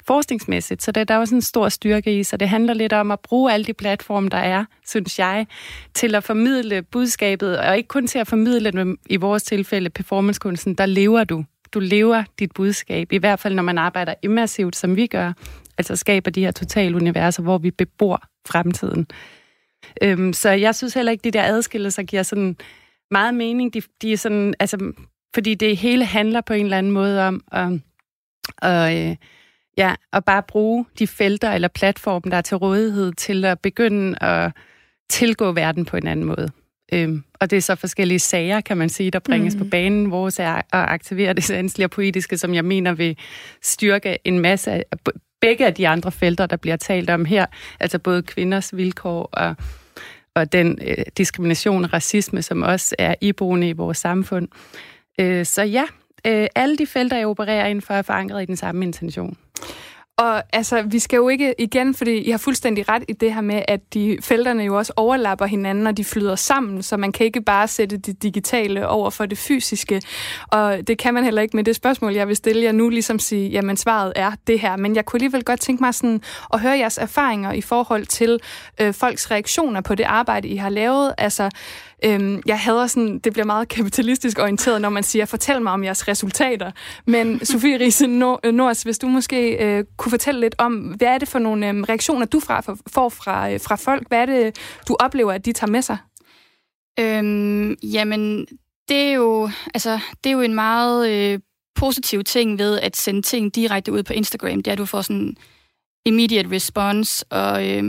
forskningsmæssigt. 0.07 0.83
Så 0.83 0.91
det, 0.91 1.07
der 1.07 1.13
er 1.13 1.19
også 1.19 1.35
en 1.35 1.41
stor 1.41 1.69
styrke 1.69 2.19
i, 2.19 2.23
så 2.23 2.37
det 2.37 2.49
handler 2.49 2.73
lidt 2.73 2.93
om 2.93 3.11
at 3.11 3.19
bruge 3.19 3.53
alle 3.53 3.65
de 3.65 3.73
platforme, 3.73 4.29
der 4.29 4.37
er, 4.37 4.65
synes 4.87 5.19
jeg, 5.19 5.47
til 5.93 6.15
at 6.15 6.23
formidle 6.23 6.81
budskabet, 6.81 7.57
og 7.57 7.77
ikke 7.77 7.87
kun 7.87 8.07
til 8.07 8.19
at 8.19 8.27
formidle 8.27 8.71
det, 8.71 8.95
i 9.09 9.15
vores 9.15 9.43
tilfælde 9.43 9.89
performancekunsten, 9.89 10.73
der 10.73 10.85
lever 10.85 11.23
du 11.23 11.45
du 11.75 11.79
lever 11.79 12.23
dit 12.39 12.51
budskab, 12.55 13.11
i 13.11 13.17
hvert 13.17 13.39
fald 13.39 13.55
når 13.55 13.63
man 13.63 13.77
arbejder 13.77 14.13
immersivt, 14.21 14.75
som 14.75 14.95
vi 14.95 15.07
gør, 15.07 15.33
altså 15.77 15.95
skaber 15.95 16.31
de 16.31 16.41
her 16.41 16.51
totale 16.51 16.95
universer, 16.95 17.43
hvor 17.43 17.57
vi 17.57 17.71
bebor 17.71 18.21
fremtiden. 18.47 19.07
Øhm, 20.01 20.33
så 20.33 20.49
jeg 20.49 20.75
synes 20.75 20.93
heller 20.93 21.11
ikke, 21.11 21.23
de 21.23 21.31
der 21.31 21.43
adskillelser 21.43 22.03
giver 22.03 22.23
sådan 22.23 22.57
meget 23.11 23.33
mening. 23.33 23.73
De, 23.73 23.81
de 24.01 24.13
er 24.13 24.17
sådan, 24.17 24.53
altså, 24.59 24.93
fordi 25.33 25.55
det 25.55 25.77
hele 25.77 26.05
handler 26.05 26.41
på 26.41 26.53
en 26.53 26.65
eller 26.65 26.77
anden 26.77 26.91
måde 26.91 27.27
om 27.27 27.41
at, 27.51 27.79
og, 28.57 28.97
øh, 28.97 29.15
ja, 29.77 29.95
at 30.13 30.25
bare 30.25 30.43
bruge 30.43 30.85
de 30.99 31.07
felter 31.07 31.51
eller 31.51 31.67
platformen, 31.67 32.31
der 32.31 32.37
er 32.37 32.41
til 32.41 32.57
rådighed 32.57 33.13
til 33.13 33.45
at 33.45 33.59
begynde 33.59 34.23
at 34.23 34.51
tilgå 35.09 35.51
verden 35.51 35.85
på 35.85 35.97
en 35.97 36.07
anden 36.07 36.25
måde. 36.25 36.49
Øhm, 36.93 37.23
og 37.39 37.49
det 37.49 37.57
er 37.57 37.61
så 37.61 37.75
forskellige 37.75 38.19
sager, 38.19 38.61
kan 38.61 38.77
man 38.77 38.89
sige, 38.89 39.11
der 39.11 39.19
bringes 39.19 39.55
mm. 39.55 39.59
på 39.59 39.65
banen. 39.71 40.11
Vores 40.11 40.39
er 40.39 40.51
at 40.53 40.63
aktivere 40.71 41.33
det 41.33 41.43
sanselige 41.43 41.85
og 41.85 41.91
poetiske, 41.91 42.37
som 42.37 42.53
jeg 42.53 42.65
mener 42.65 42.93
vil 42.93 43.17
styrke 43.61 44.17
en 44.23 44.39
masse 44.39 44.71
af 44.71 44.83
begge 45.41 45.65
af 45.65 45.73
de 45.73 45.87
andre 45.87 46.11
felter, 46.11 46.45
der 46.45 46.55
bliver 46.55 46.75
talt 46.75 47.09
om 47.09 47.25
her. 47.25 47.45
Altså 47.79 47.99
både 47.99 48.23
kvinders 48.23 48.75
vilkår 48.75 49.29
og, 49.31 49.55
og 50.35 50.51
den 50.51 50.79
øh, 50.87 51.05
diskrimination 51.17 51.83
og 51.83 51.93
racisme, 51.93 52.41
som 52.41 52.61
også 52.61 52.95
er 52.99 53.15
iboende 53.21 53.69
i 53.69 53.73
vores 53.73 53.97
samfund. 53.97 54.47
Øh, 55.19 55.45
så 55.45 55.63
ja, 55.63 55.83
øh, 56.27 56.47
alle 56.55 56.77
de 56.77 56.87
felter, 56.87 57.17
jeg 57.17 57.27
opererer 57.27 57.67
inden 57.67 57.81
for, 57.81 57.93
er 57.93 58.01
forankret 58.01 58.43
i 58.43 58.45
den 58.45 58.57
samme 58.57 58.85
intention. 58.85 59.37
Og 60.17 60.43
altså, 60.53 60.81
vi 60.81 60.99
skal 60.99 61.17
jo 61.17 61.29
ikke 61.29 61.55
igen, 61.57 61.95
fordi 61.95 62.17
I 62.17 62.31
har 62.31 62.37
fuldstændig 62.37 62.89
ret 62.89 63.03
i 63.07 63.13
det 63.13 63.33
her 63.33 63.41
med, 63.41 63.61
at 63.67 63.93
de 63.93 64.17
felterne 64.21 64.63
jo 64.63 64.77
også 64.77 64.93
overlapper 64.95 65.45
hinanden, 65.45 65.87
og 65.87 65.97
de 65.97 66.03
flyder 66.03 66.35
sammen, 66.35 66.83
så 66.83 66.97
man 66.97 67.11
kan 67.11 67.25
ikke 67.25 67.41
bare 67.41 67.67
sætte 67.67 67.97
det 67.97 68.23
digitale 68.23 68.87
over 68.87 69.09
for 69.09 69.25
det 69.25 69.37
fysiske. 69.37 70.01
Og 70.47 70.87
det 70.87 70.97
kan 70.97 71.13
man 71.13 71.23
heller 71.23 71.41
ikke 71.41 71.55
med 71.55 71.63
det 71.63 71.75
spørgsmål, 71.75 72.13
jeg 72.13 72.27
vil 72.27 72.35
stille 72.35 72.63
jer 72.63 72.71
nu, 72.71 72.89
ligesom 72.89 73.19
sige, 73.19 73.49
jamen 73.49 73.77
svaret 73.77 74.13
er 74.15 74.31
det 74.47 74.59
her. 74.59 74.77
Men 74.77 74.95
jeg 74.95 75.05
kunne 75.05 75.17
alligevel 75.17 75.43
godt 75.43 75.59
tænke 75.59 75.83
mig 75.83 75.93
sådan 75.93 76.21
at 76.53 76.59
høre 76.59 76.77
jeres 76.77 76.97
erfaringer 76.97 77.51
i 77.51 77.61
forhold 77.61 78.05
til 78.05 78.39
øh, 78.81 78.93
folks 78.93 79.31
reaktioner 79.31 79.81
på 79.81 79.95
det 79.95 80.03
arbejde, 80.03 80.47
I 80.47 80.55
har 80.55 80.69
lavet. 80.69 81.13
Altså, 81.17 81.49
Øhm, 82.03 82.41
jeg 82.45 82.59
hader 82.59 82.87
sådan, 82.87 83.19
det 83.19 83.33
bliver 83.33 83.45
meget 83.45 83.67
kapitalistisk 83.67 84.39
orienteret, 84.39 84.81
når 84.81 84.89
man 84.89 85.03
siger, 85.03 85.25
fortæl 85.25 85.61
mig 85.61 85.73
om 85.73 85.83
jeres 85.83 86.07
resultater. 86.07 86.71
Men 87.05 87.39
Sofie 87.45 87.79
Riese 87.79 88.07
Nors, 88.51 88.83
hvis 88.83 88.99
du 88.99 89.07
måske 89.07 89.65
øh, 89.65 89.83
kunne 89.97 90.09
fortælle 90.09 90.41
lidt 90.41 90.55
om, 90.57 90.73
hvad 90.73 91.07
er 91.07 91.17
det 91.17 91.27
for 91.27 91.39
nogle 91.39 91.69
øh, 91.69 91.75
reaktioner, 91.75 92.25
du 92.25 92.39
fra, 92.39 92.61
får 92.87 93.09
fra, 93.09 93.51
øh, 93.51 93.59
fra 93.59 93.75
folk? 93.75 94.07
Hvad 94.07 94.19
er 94.19 94.25
det, 94.25 94.57
du 94.87 94.95
oplever, 94.99 95.31
at 95.31 95.45
de 95.45 95.53
tager 95.53 95.71
med 95.71 95.81
sig? 95.81 95.97
Øhm, 96.99 97.75
jamen, 97.83 98.47
det 98.89 98.97
er 98.97 99.11
jo, 99.11 99.49
altså, 99.73 99.99
det 100.23 100.29
er 100.29 100.33
jo 100.33 100.41
en 100.41 100.53
meget 100.53 101.09
øh, 101.09 101.39
positiv 101.75 102.23
ting 102.23 102.59
ved 102.59 102.79
at 102.79 102.95
sende 102.95 103.21
ting 103.21 103.55
direkte 103.55 103.91
ud 103.91 104.03
på 104.03 104.13
Instagram. 104.13 104.55
Det 104.55 104.67
er, 104.67 104.71
at 104.71 104.77
du 104.77 104.85
får 104.85 105.01
sådan 105.01 105.37
immediate 106.05 106.51
response, 106.51 107.25
og 107.29 107.69
øh, 107.69 107.83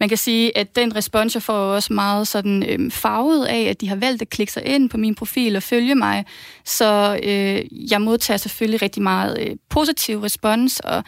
man 0.00 0.08
kan 0.08 0.18
sige, 0.18 0.58
at 0.58 0.76
den 0.76 0.96
respons, 0.96 1.34
jeg 1.34 1.42
får 1.42 1.54
også 1.54 1.92
meget 1.92 2.28
sådan 2.28 2.64
øh, 2.68 2.90
farvet 2.90 3.46
af, 3.46 3.62
at 3.62 3.80
de 3.80 3.88
har 3.88 3.96
valgt 3.96 4.22
at 4.22 4.30
klikke 4.30 4.52
sig 4.52 4.66
ind 4.66 4.90
på 4.90 4.96
min 4.96 5.14
profil 5.14 5.56
og 5.56 5.62
følge 5.62 5.94
mig, 5.94 6.24
så 6.64 7.20
øh, 7.22 7.90
jeg 7.92 8.02
modtager 8.02 8.38
selvfølgelig 8.38 8.82
rigtig 8.82 9.02
meget 9.02 9.38
øh, 9.40 9.56
positiv 9.68 10.18
respons, 10.20 10.80
og, 10.80 11.04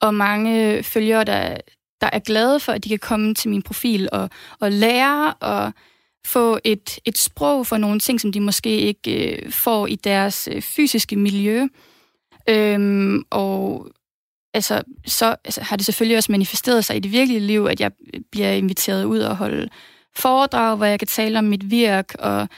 og 0.00 0.14
mange 0.14 0.82
følgere, 0.82 1.24
der, 1.24 1.56
der 2.00 2.10
er 2.12 2.18
glade 2.18 2.60
for, 2.60 2.72
at 2.72 2.84
de 2.84 2.88
kan 2.88 2.98
komme 2.98 3.34
til 3.34 3.50
min 3.50 3.62
profil 3.62 4.08
og, 4.12 4.30
og 4.60 4.72
lære 4.72 5.34
og 5.34 5.72
få 6.26 6.58
et, 6.64 6.98
et 7.04 7.18
sprog 7.18 7.66
for 7.66 7.76
nogle 7.76 8.00
ting, 8.00 8.20
som 8.20 8.32
de 8.32 8.40
måske 8.40 8.78
ikke 8.78 9.36
øh, 9.36 9.52
får 9.52 9.86
i 9.86 9.94
deres 9.94 10.48
øh, 10.52 10.62
fysiske 10.62 11.16
miljø. 11.16 11.66
Øhm, 12.48 13.24
og 13.30 13.86
altså, 14.54 14.82
så 15.06 15.36
altså, 15.44 15.62
har 15.62 15.76
det 15.76 15.86
selvfølgelig 15.86 16.16
også 16.16 16.32
manifesteret 16.32 16.84
sig 16.84 16.96
i 16.96 17.00
det 17.00 17.12
virkelige 17.12 17.40
liv, 17.40 17.64
at 17.64 17.80
jeg 17.80 17.90
bliver 18.32 18.50
inviteret 18.50 19.04
ud 19.04 19.18
og 19.18 19.36
holde 19.36 19.68
foredrag, 20.16 20.76
hvor 20.76 20.86
jeg 20.86 20.98
kan 20.98 21.08
tale 21.08 21.38
om 21.38 21.44
mit 21.44 21.70
virk, 21.70 22.14
og, 22.18 22.48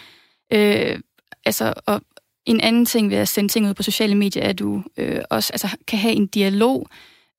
øh, 0.53 0.99
altså, 1.44 1.74
og 1.86 2.01
en 2.47 2.61
anden 2.61 2.86
ting 2.86 3.11
ved 3.11 3.16
at 3.16 3.28
sende 3.28 3.53
ting 3.53 3.66
ud 3.66 3.74
på 3.74 3.82
sociale 3.82 4.14
medier, 4.14 4.42
er, 4.42 4.49
at 4.49 4.59
du 4.59 4.82
øh, 4.97 5.20
også 5.30 5.53
altså, 5.53 5.68
kan 5.86 5.99
have 5.99 6.14
en 6.14 6.26
dialog, 6.26 6.88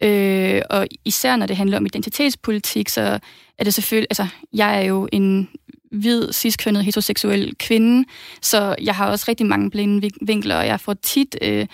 øh, 0.03 0.61
og 0.69 0.87
især 1.05 1.35
når 1.35 1.45
det 1.45 1.57
handler 1.57 1.77
om 1.77 1.85
identitetspolitik, 1.85 2.89
så 2.89 3.19
er 3.57 3.63
det 3.63 3.73
selvfølgelig, 3.73 4.07
altså, 4.09 4.27
jeg 4.53 4.77
er 4.77 4.85
jo 4.85 5.07
en 5.11 5.49
hvid, 5.91 6.31
ciskønnet, 6.31 6.85
heteroseksuel 6.85 7.55
kvinde, 7.59 8.07
så 8.41 8.75
jeg 8.81 8.95
har 8.95 9.11
også 9.11 9.25
rigtig 9.27 9.45
mange 9.45 9.71
blinde 9.71 10.09
vinkler, 10.21 10.55
og 10.55 10.67
jeg 10.67 10.79
får 10.79 10.93
tit 10.93 11.37
øh, 11.41 11.67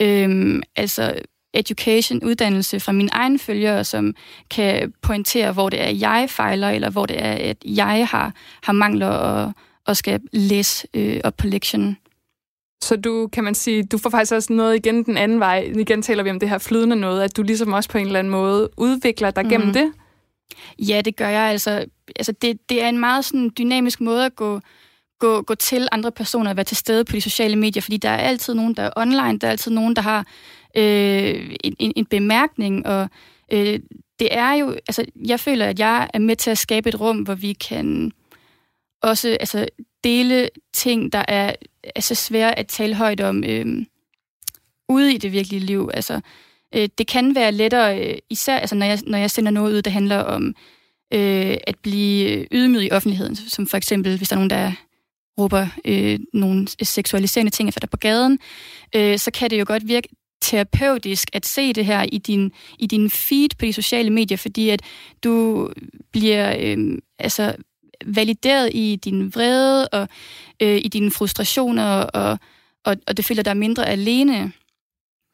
øh, 0.00 0.62
altså 0.76 1.14
education, 1.54 2.24
uddannelse 2.24 2.80
fra 2.80 2.92
mine 2.92 3.10
egne 3.12 3.38
følgere, 3.38 3.84
som 3.84 4.14
kan 4.50 4.92
pointere, 5.02 5.52
hvor 5.52 5.68
det 5.68 5.82
er, 5.82 5.88
jeg 5.88 6.26
fejler, 6.30 6.70
eller 6.70 6.90
hvor 6.90 7.06
det 7.06 7.24
er, 7.24 7.32
at 7.32 7.56
jeg 7.64 8.08
har, 8.10 8.34
har 8.62 8.72
mangler 8.72 9.08
og, 9.08 9.52
og 9.86 9.96
skal 9.96 10.20
læse 10.32 10.86
øh, 10.94 11.20
op 11.24 11.36
på 11.36 11.46
lektionen. 11.46 11.96
Så 12.82 12.96
du, 12.96 13.28
kan 13.32 13.44
man 13.44 13.54
sige, 13.54 13.82
du 13.82 13.98
får 13.98 14.10
faktisk 14.10 14.32
også 14.32 14.52
noget 14.52 14.76
igen 14.76 15.04
den 15.04 15.16
anden 15.16 15.40
vej. 15.40 15.72
Igen 15.76 16.02
taler 16.02 16.22
vi 16.22 16.30
om 16.30 16.40
det 16.40 16.48
her 16.48 16.58
flydende 16.58 16.96
noget, 16.96 17.22
at 17.22 17.36
du 17.36 17.42
ligesom 17.42 17.72
også 17.72 17.90
på 17.90 17.98
en 17.98 18.06
eller 18.06 18.18
anden 18.18 18.30
måde 18.30 18.70
udvikler 18.76 19.30
dig 19.30 19.44
mm. 19.44 19.50
gennem 19.50 19.66
mhm. 19.66 19.74
det. 19.74 19.92
Ja, 20.78 21.00
det 21.04 21.16
gør 21.16 21.28
jeg. 21.28 21.50
Altså, 21.50 21.84
altså 22.16 22.32
det, 22.32 22.68
det 22.68 22.82
er 22.82 22.88
en 22.88 22.98
meget 22.98 23.24
sådan 23.24 23.50
dynamisk 23.58 24.00
måde 24.00 24.26
at 24.26 24.36
gå, 24.36 24.60
gå, 25.18 25.42
gå 25.42 25.54
til 25.54 25.88
andre 25.92 26.12
personer 26.12 26.50
og 26.50 26.56
være 26.56 26.64
til 26.64 26.76
stede 26.76 27.04
på 27.04 27.12
de 27.12 27.20
sociale 27.20 27.56
medier, 27.56 27.80
fordi 27.80 27.96
der 27.96 28.08
er 28.08 28.16
altid 28.16 28.54
nogen, 28.54 28.74
der 28.74 28.82
er 28.82 28.90
online, 28.96 29.38
der 29.38 29.46
er 29.46 29.50
altid 29.50 29.70
nogen, 29.70 29.96
der 29.96 30.02
har 30.02 30.26
øh, 30.76 31.56
en, 31.64 31.92
en 31.96 32.06
bemærkning, 32.06 32.86
og 32.86 33.08
øh, 33.52 33.80
det 34.18 34.28
er 34.30 34.52
jo, 34.52 34.70
altså 34.70 35.04
jeg 35.26 35.40
føler, 35.40 35.66
at 35.66 35.78
jeg 35.78 36.08
er 36.14 36.18
med 36.18 36.36
til 36.36 36.50
at 36.50 36.58
skabe 36.58 36.88
et 36.88 37.00
rum, 37.00 37.18
hvor 37.18 37.34
vi 37.34 37.52
kan 37.52 38.12
også 39.02 39.36
altså, 39.40 39.68
dele 40.04 40.48
ting, 40.72 41.12
der 41.12 41.24
er 41.28 41.54
altså, 41.94 42.14
svære 42.14 42.58
at 42.58 42.66
tale 42.66 42.94
højt 42.94 43.20
om 43.20 43.44
øh, 43.44 43.66
ude 44.88 45.14
i 45.14 45.18
det 45.18 45.32
virkelige 45.32 45.60
liv. 45.60 45.90
Altså, 45.94 46.20
øh, 46.74 46.88
det 46.98 47.06
kan 47.06 47.34
være 47.34 47.52
lettere, 47.52 48.08
øh, 48.08 48.18
især 48.30 48.58
altså, 48.58 48.74
når, 48.74 48.86
jeg, 48.86 48.98
når 49.06 49.18
jeg 49.18 49.30
sender 49.30 49.50
noget 49.50 49.74
ud, 49.74 49.82
der 49.82 49.90
handler 49.90 50.18
om 50.18 50.54
øh, 51.14 51.56
at 51.66 51.78
blive 51.82 52.46
ydmyg 52.52 52.82
i 52.82 52.92
offentligheden, 52.92 53.36
som 53.36 53.66
for 53.66 53.76
eksempel, 53.76 54.16
hvis 54.16 54.28
der 54.28 54.36
er 54.36 54.38
nogen, 54.38 54.50
der 54.50 54.72
råber 55.38 55.66
øh, 55.84 56.18
nogle 56.32 56.68
seksualiserende 56.82 57.50
ting 57.50 57.68
efter 57.68 57.80
dig 57.80 57.90
på 57.90 57.96
gaden, 57.96 58.38
øh, 58.96 59.18
så 59.18 59.30
kan 59.30 59.50
det 59.50 59.60
jo 59.60 59.64
godt 59.68 59.88
virke 59.88 60.08
terapeutisk 60.42 61.28
at 61.32 61.46
se 61.46 61.72
det 61.72 61.86
her 61.86 62.02
i 62.12 62.18
din, 62.18 62.52
i 62.78 62.86
din 62.86 63.10
feed 63.10 63.48
på 63.58 63.64
de 63.64 63.72
sociale 63.72 64.10
medier, 64.10 64.38
fordi 64.38 64.68
at 64.68 64.82
du 65.24 65.68
bliver 66.12 66.56
øh, 66.60 66.98
altså 67.18 67.54
valideret 68.04 68.70
i 68.74 68.96
din 69.04 69.34
vrede 69.34 69.88
og 69.88 70.08
øh, 70.62 70.76
i 70.76 70.88
dine 70.88 71.10
frustrationer, 71.10 72.02
og, 72.02 72.38
og, 72.84 72.96
og 73.06 73.16
det 73.16 73.24
føler 73.24 73.42
dig 73.42 73.56
mindre 73.56 73.88
alene. 73.88 74.52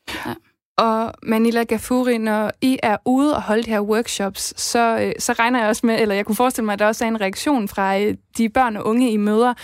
Ja. 0.08 0.34
Og 0.78 1.14
Manila 1.22 1.62
Gafuri, 1.62 2.18
når 2.18 2.52
I 2.60 2.78
er 2.82 2.96
ude 3.04 3.36
og 3.36 3.42
holde 3.42 3.62
de 3.62 3.70
her 3.70 3.80
workshops, 3.80 4.60
så, 4.60 4.98
øh, 5.00 5.12
så 5.18 5.32
regner 5.32 5.58
jeg 5.58 5.68
også 5.68 5.86
med, 5.86 6.00
eller 6.00 6.14
jeg 6.14 6.26
kunne 6.26 6.36
forestille 6.36 6.64
mig, 6.64 6.72
at 6.72 6.78
der 6.78 6.86
også 6.86 7.04
er 7.04 7.08
en 7.08 7.20
reaktion 7.20 7.68
fra 7.68 7.98
øh, 7.98 8.16
de 8.38 8.48
børn 8.48 8.76
og 8.76 8.86
unge, 8.86 9.12
I 9.12 9.16
møder. 9.16 9.54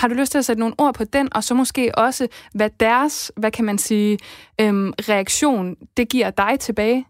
Har 0.00 0.08
du 0.08 0.14
lyst 0.14 0.32
til 0.32 0.38
at 0.38 0.44
sætte 0.44 0.60
nogle 0.60 0.74
ord 0.78 0.94
på 0.94 1.04
den, 1.04 1.28
og 1.32 1.44
så 1.44 1.54
måske 1.54 1.98
også, 1.98 2.28
hvad 2.54 2.70
deres, 2.80 3.32
hvad 3.36 3.50
kan 3.50 3.64
man 3.64 3.78
sige, 3.78 4.18
øhm, 4.60 4.92
reaktion, 5.08 5.76
det 5.96 6.08
giver 6.08 6.30
dig 6.30 6.60
tilbage? 6.60 7.06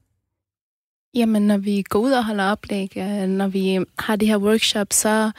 Jamen, 1.15 1.47
når 1.47 1.57
vi 1.57 1.83
går 1.83 1.99
ud 1.99 2.11
og 2.11 2.25
holder 2.25 2.51
oplæg, 2.51 2.93
øh, 2.97 3.27
når 3.27 3.49
vi 3.49 3.79
har 3.99 4.17
de 4.17 4.27
her 4.27 4.37
workshops, 4.37 4.97
så 4.97 5.31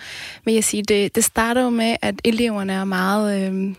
vil 0.46 0.54
jeg 0.54 0.64
sige, 0.64 0.84
det, 0.84 1.16
det 1.16 1.24
starter 1.24 1.62
jo 1.62 1.70
med, 1.70 1.96
at 2.02 2.22
eleverne 2.24 2.74
er 2.74 2.84
meget 2.84 3.52
øh, 3.54 3.76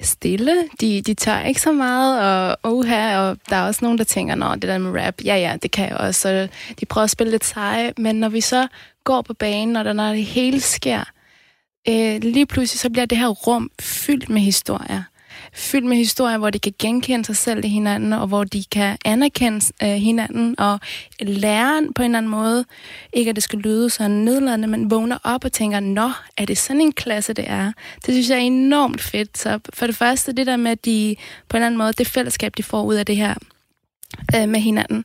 stille. 0.00 0.68
De, 0.80 1.02
de 1.02 1.14
tør 1.14 1.40
ikke 1.40 1.60
så 1.60 1.72
meget, 1.72 2.20
og 2.20 2.58
oha, 2.72 3.18
og 3.18 3.36
der 3.50 3.56
er 3.56 3.66
også 3.66 3.84
nogen, 3.84 3.98
der 3.98 4.04
tænker, 4.04 4.34
nå, 4.34 4.54
det 4.54 4.62
der 4.62 4.78
med 4.78 5.02
rap, 5.02 5.14
ja, 5.24 5.36
ja, 5.36 5.56
det 5.62 5.70
kan 5.70 5.88
jeg 5.88 5.96
også. 5.96 6.20
Så 6.20 6.48
de 6.80 6.86
prøver 6.86 7.04
at 7.04 7.10
spille 7.10 7.30
lidt 7.30 7.44
seje, 7.44 7.92
men 7.98 8.16
når 8.16 8.28
vi 8.28 8.40
så 8.40 8.66
går 9.04 9.22
på 9.22 9.34
banen, 9.34 9.76
og 9.76 9.84
der, 9.84 9.92
når 9.92 10.08
det 10.08 10.24
hele 10.24 10.60
sker, 10.60 11.04
øh, 11.88 12.22
lige 12.22 12.46
pludselig 12.46 12.80
så 12.80 12.90
bliver 12.90 13.06
det 13.06 13.18
her 13.18 13.28
rum 13.28 13.70
fyldt 13.80 14.28
med 14.28 14.40
historier 14.40 15.02
fyldt 15.52 15.86
med 15.86 15.96
historier, 15.96 16.38
hvor 16.38 16.50
de 16.50 16.58
kan 16.58 16.72
genkende 16.78 17.24
sig 17.24 17.36
selv 17.36 17.64
i 17.64 17.68
hinanden, 17.68 18.12
og 18.12 18.26
hvor 18.26 18.44
de 18.44 18.64
kan 18.72 18.98
anerkende 19.04 19.60
øh, 19.82 19.88
hinanden, 19.88 20.60
og 20.60 20.80
lære 21.20 21.82
på 21.94 22.02
en 22.02 22.04
eller 22.04 22.18
anden 22.18 22.30
måde, 22.30 22.64
ikke 23.12 23.28
at 23.28 23.36
det 23.36 23.44
skal 23.44 23.58
lyde 23.58 23.90
sådan 23.90 24.16
nedladende, 24.16 24.68
men 24.68 24.90
vågner 24.90 25.18
op 25.24 25.44
og 25.44 25.52
tænker, 25.52 25.80
nå, 25.80 26.10
er 26.36 26.44
det 26.44 26.58
sådan 26.58 26.80
en 26.80 26.92
klasse, 26.92 27.32
det 27.32 27.44
er? 27.48 27.72
Det 28.06 28.14
synes 28.14 28.30
jeg 28.30 28.36
er 28.36 28.42
enormt 28.42 29.00
fedt. 29.00 29.38
Så 29.38 29.58
for 29.72 29.86
det 29.86 29.96
første, 29.96 30.32
det 30.32 30.46
der 30.46 30.56
med, 30.56 30.70
at 30.70 30.84
de 30.84 31.16
på 31.48 31.56
en 31.56 31.58
eller 31.58 31.66
anden 31.66 31.78
måde, 31.78 31.92
det 31.92 32.06
fællesskab, 32.06 32.56
de 32.56 32.62
får 32.62 32.82
ud 32.82 32.94
af 32.94 33.06
det 33.06 33.16
her, 33.16 33.34
øh, 34.36 34.48
med 34.48 34.60
hinanden. 34.60 35.04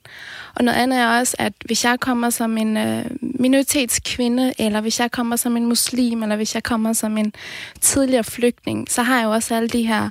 Og 0.56 0.64
noget 0.64 0.78
andet 0.78 1.00
er 1.00 1.20
også, 1.20 1.36
at 1.40 1.54
hvis 1.66 1.86
jeg 1.86 2.00
kommer 2.00 2.30
som 2.30 2.58
en 2.58 2.78
øh, 2.78 3.06
minoritetskvinde, 3.22 4.54
eller 4.60 4.82
hvis 4.82 5.00
jeg 5.00 5.12
kommer 5.12 5.36
som 5.36 5.58
en 5.58 5.66
muslim, 5.66 6.24
eller 6.24 6.36
hvis 6.36 6.56
jeg 6.56 6.64
kommer 6.64 6.94
som 6.94 7.18
en 7.18 7.34
tidligere 7.82 8.24
flygtning, 8.24 8.92
så 8.92 9.02
har 9.02 9.18
jeg 9.18 9.26
jo 9.26 9.32
også 9.32 9.56
alle 9.56 9.70
de 9.70 9.88
her 9.88 10.10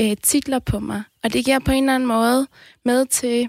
øh, 0.00 0.16
titler 0.22 0.58
på 0.58 0.78
mig. 0.78 1.02
Og 1.24 1.32
det 1.32 1.44
giver 1.44 1.58
på 1.58 1.72
en 1.72 1.84
eller 1.84 1.94
anden 1.94 2.08
måde 2.08 2.46
med 2.84 3.06
til, 3.06 3.48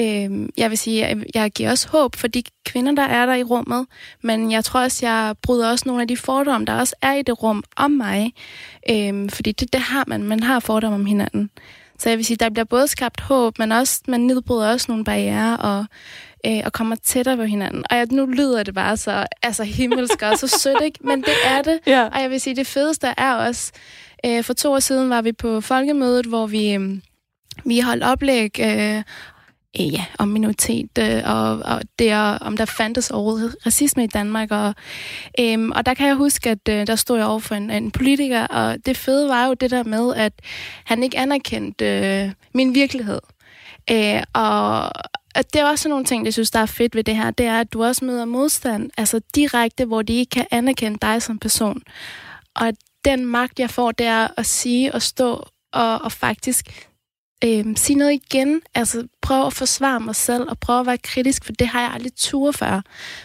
øh, 0.00 0.48
jeg 0.56 0.70
vil 0.70 0.78
sige, 0.78 1.06
jeg, 1.06 1.24
jeg 1.34 1.50
giver 1.50 1.70
også 1.70 1.88
håb 1.88 2.16
for 2.16 2.28
de 2.28 2.42
kvinder, 2.66 2.92
der 2.92 3.02
er 3.02 3.26
der 3.26 3.34
i 3.34 3.42
rummet, 3.42 3.86
men 4.22 4.52
jeg 4.52 4.64
tror 4.64 4.80
også, 4.80 5.06
jeg 5.06 5.34
bryder 5.42 5.70
også 5.70 5.84
nogle 5.86 6.02
af 6.02 6.08
de 6.08 6.16
fordomme, 6.16 6.66
der 6.66 6.74
også 6.74 6.96
er 7.02 7.12
i 7.12 7.22
det 7.22 7.42
rum 7.42 7.64
om 7.76 7.90
mig. 7.90 8.32
Øh, 8.90 9.30
fordi 9.30 9.52
det, 9.52 9.72
det 9.72 9.80
har 9.80 10.04
man, 10.06 10.22
man 10.22 10.42
har 10.42 10.60
fordomme 10.60 10.94
om 10.94 11.06
hinanden. 11.06 11.50
Så 11.98 12.08
jeg 12.08 12.18
vil 12.18 12.26
sige, 12.26 12.36
der 12.36 12.50
bliver 12.50 12.64
både 12.64 12.88
skabt 12.88 13.20
håb, 13.20 13.58
men 13.58 13.72
også, 13.72 14.00
man 14.08 14.20
nedbryder 14.20 14.72
også 14.72 14.86
nogle 14.88 15.04
barriere 15.04 15.56
og, 15.56 15.84
øh, 16.46 16.60
og 16.64 16.72
kommer 16.72 16.96
tættere 16.96 17.36
på 17.36 17.42
hinanden. 17.42 17.84
Og 17.90 17.96
jeg, 17.96 18.06
nu 18.10 18.26
lyder 18.26 18.62
det 18.62 18.74
bare 18.74 18.96
så 18.96 19.26
altså, 19.42 19.64
himmelsk 19.64 20.22
og 20.22 20.38
så 20.38 20.48
sødt, 20.48 20.82
ikke? 20.84 20.98
Men 21.00 21.20
det 21.20 21.34
er 21.44 21.62
det. 21.62 21.78
Ja. 21.86 22.04
Og 22.04 22.20
jeg 22.22 22.30
vil 22.30 22.40
sige, 22.40 22.56
det 22.56 22.66
fedeste 22.66 23.14
er 23.16 23.34
også, 23.34 23.72
øh, 24.26 24.44
for 24.44 24.54
to 24.54 24.72
år 24.72 24.78
siden 24.78 25.10
var 25.10 25.22
vi 25.22 25.32
på 25.32 25.60
folkemødet, 25.60 26.26
hvor 26.26 26.46
vi... 26.46 26.74
Øh, 26.74 26.98
vi 27.64 27.80
holdt 27.80 28.04
oplæg 28.04 28.60
øh, 28.60 29.02
Øh, 29.80 29.92
ja, 29.92 30.04
om 30.18 30.28
minoritet, 30.28 30.98
øh, 30.98 31.22
og, 31.24 31.58
og 31.58 31.82
det 31.98 32.14
og 32.14 32.38
om 32.40 32.56
der 32.56 32.64
fandtes 32.64 33.10
overhovedet 33.10 33.56
racisme 33.66 34.04
i 34.04 34.06
Danmark. 34.06 34.50
Og, 34.50 34.74
øh, 35.40 35.68
og 35.68 35.86
der 35.86 35.94
kan 35.94 36.06
jeg 36.06 36.14
huske, 36.14 36.50
at 36.50 36.68
øh, 36.68 36.86
der 36.86 36.96
stod 36.96 37.18
jeg 37.18 37.26
over 37.26 37.38
for 37.38 37.54
en, 37.54 37.70
en 37.70 37.90
politiker, 37.90 38.46
og 38.46 38.86
det 38.86 38.96
fede 38.96 39.28
var 39.28 39.46
jo 39.46 39.54
det 39.54 39.70
der 39.70 39.84
med, 39.84 40.14
at 40.14 40.32
han 40.84 41.02
ikke 41.02 41.18
anerkendte 41.18 41.84
øh, 41.84 42.30
min 42.54 42.74
virkelighed. 42.74 43.20
Øh, 43.90 44.22
og, 44.32 44.82
og 45.36 45.52
det 45.52 45.60
er 45.60 45.64
også 45.64 45.88
nogle 45.88 46.04
ting, 46.04 46.24
jeg 46.24 46.32
synes, 46.32 46.50
der 46.50 46.60
er 46.60 46.66
fedt 46.66 46.94
ved 46.94 47.04
det 47.04 47.16
her, 47.16 47.30
det 47.30 47.46
er, 47.46 47.60
at 47.60 47.72
du 47.72 47.84
også 47.84 48.04
møder 48.04 48.24
modstand, 48.24 48.90
altså 48.96 49.20
direkte, 49.34 49.84
hvor 49.84 50.02
de 50.02 50.14
ikke 50.14 50.30
kan 50.30 50.46
anerkende 50.50 50.98
dig 51.02 51.22
som 51.22 51.38
person. 51.38 51.82
Og 52.54 52.72
den 53.04 53.26
magt, 53.26 53.58
jeg 53.58 53.70
får, 53.70 53.92
det 53.92 54.06
er 54.06 54.28
at 54.36 54.46
sige 54.46 54.94
og 54.94 55.02
stå 55.02 55.46
og, 55.72 56.02
og 56.02 56.12
faktisk 56.12 56.88
øh, 57.44 57.64
sige 57.76 57.96
noget 57.96 58.12
igen. 58.12 58.60
Altså 58.74 59.06
prøve 59.22 59.46
at 59.46 59.52
forsvare 59.52 60.00
mig 60.00 60.14
selv 60.16 60.44
og 60.48 60.58
prøve 60.58 60.80
at 60.80 60.86
være 60.86 60.98
kritisk, 60.98 61.44
for 61.44 61.52
det 61.52 61.66
har 61.66 61.80
jeg 61.80 61.90
aldrig 61.94 62.12
tur 62.16 62.52
før. 62.52 62.80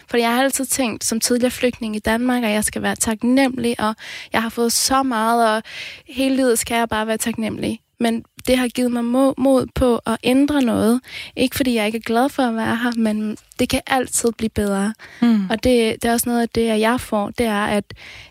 For 0.08 0.16
jeg 0.16 0.34
har 0.34 0.42
altid 0.42 0.64
tænkt 0.64 1.04
som 1.04 1.20
tidligere 1.20 1.50
flygtning 1.50 1.96
i 1.96 1.98
Danmark, 1.98 2.44
at 2.44 2.50
jeg 2.50 2.64
skal 2.64 2.82
være 2.82 2.96
taknemmelig, 2.96 3.80
og 3.80 3.94
jeg 4.32 4.42
har 4.42 4.48
fået 4.48 4.72
så 4.72 5.02
meget, 5.02 5.56
og 5.56 5.62
hele 6.06 6.36
livet 6.36 6.58
skal 6.58 6.74
jeg 6.76 6.88
bare 6.88 7.06
være 7.06 7.18
taknemmelig. 7.18 7.80
Men 8.00 8.24
det 8.46 8.58
har 8.58 8.68
givet 8.68 8.92
mig 8.92 9.04
mod 9.38 9.66
på 9.74 10.00
at 10.06 10.16
ændre 10.22 10.62
noget. 10.62 11.00
Ikke 11.36 11.56
fordi 11.56 11.74
jeg 11.74 11.86
ikke 11.86 11.98
er 11.98 12.02
glad 12.02 12.28
for 12.28 12.42
at 12.42 12.56
være 12.56 12.76
her, 12.76 12.92
men 12.96 13.36
det 13.58 13.68
kan 13.68 13.80
altid 13.86 14.32
blive 14.32 14.50
bedre. 14.50 14.94
Mm. 15.20 15.50
Og 15.50 15.64
det, 15.64 16.02
det 16.02 16.08
er 16.08 16.12
også 16.12 16.28
noget 16.28 16.42
af 16.42 16.48
det, 16.48 16.80
jeg 16.80 17.00
får, 17.00 17.30
det 17.30 17.46
er, 17.46 17.64
at 17.64 17.84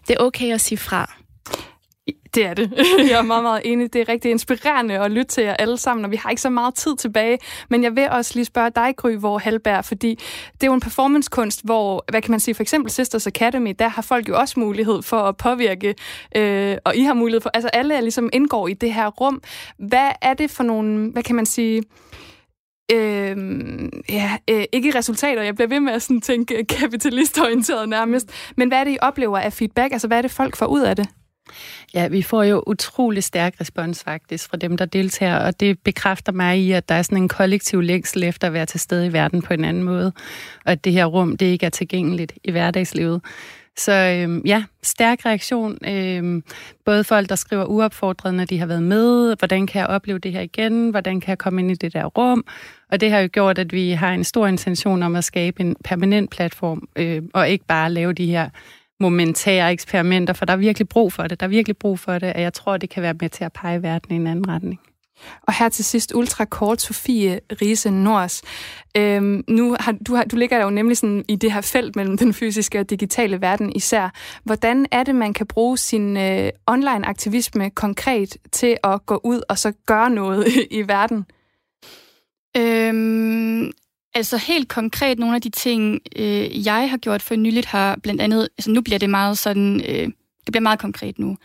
det 0.08 0.16
er 0.20 0.24
okay 0.24 0.54
at 0.54 0.62
sige 0.62 0.78
fra. 0.78 1.21
Det 2.36 2.46
er 2.46 2.54
det. 2.54 2.72
Jeg 3.10 3.20
er 3.20 3.22
meget, 3.22 3.44
meget 3.44 3.62
enig. 3.66 3.94
Det 3.94 4.02
er 4.02 4.10
rigtig 4.10 4.32
inspirerende 4.32 5.00
at 5.00 5.12
lytte 5.12 5.32
til 5.32 5.44
jer 5.44 5.54
alle 5.54 5.78
sammen, 5.78 6.06
og 6.06 6.12
vi 6.12 6.16
har 6.16 6.30
ikke 6.30 6.42
så 6.42 6.50
meget 6.50 6.76
tid 6.76 6.96
tilbage. 6.96 7.40
Men 7.70 7.84
jeg 7.84 7.96
vil 7.96 8.10
også 8.10 8.32
lige 8.36 8.46
spørge 8.46 8.70
dig, 8.76 8.94
Gry, 8.98 9.16
hvor 9.16 9.38
Halberg, 9.38 9.86
fordi 9.86 10.10
det 10.54 10.64
er 10.64 10.68
jo 10.68 10.74
en 10.74 10.80
performancekunst, 10.80 11.66
hvor, 11.66 12.06
hvad 12.10 12.22
kan 12.22 12.32
man 12.32 12.40
sige, 12.40 12.56
for 12.56 12.64
eksempel 12.64 12.92
Sisters 12.92 13.28
Academy, 13.28 13.76
der 13.80 13.88
har 13.88 14.02
folk 14.02 14.30
jo 14.30 14.40
også 14.40 14.60
mulighed 14.60 15.02
for 15.02 15.18
at 15.18 15.38
påvirke, 15.38 15.96
øh, 16.36 16.78
og 16.86 16.96
I 16.96 17.02
har 17.02 17.14
mulighed 17.14 17.42
for, 17.42 17.52
altså 17.54 17.68
alle 17.68 17.96
er 17.96 18.02
ligesom 18.02 18.30
indgår 18.34 18.68
i 18.68 18.74
det 18.74 18.94
her 18.94 19.08
rum. 19.08 19.42
Hvad 19.78 20.10
er 20.22 20.34
det 20.34 20.52
for 20.52 20.64
nogle, 20.64 21.12
hvad 21.12 21.24
kan 21.24 21.36
man 21.36 21.46
sige, 21.46 21.84
Øh, 22.94 23.38
ja, 24.10 24.38
øh, 24.50 24.64
ikke 24.72 24.98
resultater. 24.98 25.42
Jeg 25.42 25.56
bliver 25.56 25.68
ved 25.68 25.80
med 25.80 25.94
at 25.94 26.02
sådan 26.02 26.22
tænke 26.22 26.66
kapitalistorienteret 26.80 27.90
nærmest. 27.90 28.32
Men 28.58 28.68
hvad 28.68 28.80
er 28.80 28.84
det, 28.84 28.92
I 28.92 28.98
oplever 29.02 29.38
af 29.38 29.54
feedback? 29.54 29.92
Altså, 29.94 30.08
hvad 30.08 30.18
er 30.18 30.22
det, 30.22 30.32
folk 30.32 30.56
får 30.56 30.66
ud 30.66 30.82
af 30.82 30.96
det? 30.96 31.08
Ja, 31.94 32.08
vi 32.08 32.22
får 32.22 32.44
jo 32.44 32.64
utrolig 32.68 33.24
stærk 33.24 33.56
respons 33.62 34.04
faktisk 34.04 34.50
fra 34.50 34.58
dem, 34.58 34.78
der 34.78 34.86
deltager, 34.86 35.38
og 35.38 35.60
det 35.60 35.80
bekræfter 35.80 36.32
mig 36.32 36.60
i, 36.60 36.72
at 36.72 36.90
der 36.90 36.96
er 36.96 37.02
sådan 37.02 37.18
en 37.18 37.28
kollektiv 37.28 37.82
længsel 37.82 38.24
efter 38.24 38.48
at 38.48 38.54
være 38.54 38.66
til 38.66 38.80
stede 38.80 39.08
i 39.08 39.14
verden 39.14 39.42
på 39.42 39.54
en 39.54 39.66
anden 39.66 39.84
måde, 39.84 40.14
og 40.66 40.72
at 40.72 40.86
det 40.86 40.94
her 40.94 41.06
rum, 41.06 41.38
det 41.38 41.46
ikke 41.46 41.66
er 41.66 41.70
tilgængeligt 41.70 42.34
i 42.44 42.52
hverdagslivet. 42.52 43.22
Så 43.78 43.92
øhm, 43.92 44.42
ja, 44.46 44.64
stærk 44.84 45.26
reaktion. 45.26 45.78
Øhm, 45.88 46.44
både 46.86 47.04
folk, 47.04 47.30
der 47.30 47.36
skriver 47.36 47.66
uopfordret, 47.66 48.34
når 48.34 48.46
de 48.46 48.60
har 48.60 48.66
været 48.66 48.84
med. 48.84 49.36
Hvordan 49.40 49.68
kan 49.68 49.80
jeg 49.80 49.88
opleve 49.88 50.20
det 50.20 50.32
her 50.32 50.42
igen? 50.42 50.90
Hvordan 50.90 51.22
kan 51.22 51.30
jeg 51.30 51.38
komme 51.38 51.62
ind 51.62 51.72
i 51.72 51.76
det 51.76 51.94
der 51.94 52.06
rum? 52.06 52.46
Og 52.92 53.02
det 53.02 53.12
har 53.12 53.20
jo 53.20 53.30
gjort, 53.32 53.58
at 53.58 53.74
vi 53.74 53.92
har 53.92 54.14
en 54.14 54.24
stor 54.24 54.48
intention 54.48 55.04
om 55.04 55.16
at 55.16 55.24
skabe 55.24 55.62
en 55.62 55.76
permanent 55.84 56.32
platform, 56.32 56.88
øh, 56.96 57.22
og 57.34 57.50
ikke 57.50 57.66
bare 57.66 57.92
lave 57.92 58.14
de 58.14 58.26
her 58.26 58.50
momentære 59.02 59.72
eksperimenter, 59.72 60.34
for 60.34 60.46
der 60.46 60.54
er 60.54 60.58
virkelig 60.58 60.90
brug 60.90 61.14
for 61.14 61.24
det. 61.24 61.40
Der 61.40 61.46
er 61.46 61.50
virkelig 61.50 61.78
brug 61.78 62.00
for 62.00 62.20
det, 62.20 62.34
og 62.34 62.42
jeg 62.42 62.54
tror, 62.54 62.78
det 62.78 62.90
kan 62.90 63.04
være 63.04 63.16
med 63.22 63.30
til 63.30 63.44
at 63.44 63.54
pege 63.54 63.84
verden 63.84 64.14
i 64.14 64.16
en 64.16 64.28
anden 64.28 64.48
retning. 64.48 64.80
Og 65.42 65.54
her 65.54 65.70
til 65.70 65.86
sidst 65.86 66.12
ultra 66.16 66.46
kort, 66.46 66.82
Sofie 66.82 67.40
Riese 67.62 67.92
Nors. 67.92 68.42
Øhm, 68.98 69.44
nu 69.48 69.76
har, 69.80 69.96
du, 70.08 70.16
har, 70.16 70.24
du 70.24 70.36
ligger 70.36 70.64
jo 70.64 70.70
nemlig 70.70 70.98
sådan 70.98 71.26
i 71.28 71.36
det 71.36 71.54
her 71.54 71.62
felt 71.62 71.96
mellem 71.96 72.18
den 72.18 72.34
fysiske 72.34 72.80
og 72.80 72.90
digitale 72.90 73.42
verden 73.42 73.72
især. 73.76 74.10
Hvordan 74.44 74.86
er 74.92 75.04
det, 75.04 75.16
man 75.16 75.34
kan 75.34 75.48
bruge 75.48 75.78
sin 75.78 76.18
øh, 76.18 76.50
online-aktivisme 76.68 77.70
konkret 77.70 78.38
til 78.52 78.78
at 78.84 79.06
gå 79.06 79.22
ud 79.24 79.42
og 79.50 79.58
så 79.58 79.74
gøre 79.86 80.10
noget 80.10 80.48
i, 80.48 80.68
i 80.80 80.88
verden? 80.88 81.26
Øhm, 82.58 83.72
altså 84.14 84.38
helt 84.38 84.68
konkret, 84.68 85.20
nogle 85.20 85.36
af 85.36 85.42
de 85.42 85.50
ting, 85.50 86.00
øh, 86.16 86.66
jeg 86.66 86.90
har 86.90 86.98
gjort 86.98 87.22
for 87.22 87.36
nyligt, 87.36 87.66
har 87.66 88.00
blandt 88.04 88.22
andet, 88.22 88.50
altså 88.58 88.72
nu 88.72 88.82
bliver 88.82 89.00
det 89.00 89.10
meget 89.10 89.38
sådan, 89.38 89.82
øh, 89.82 90.12
det 90.46 90.52
bliver 90.52 90.62
meget 90.62 90.80
konkret 90.80 91.20
nu. 91.20 91.38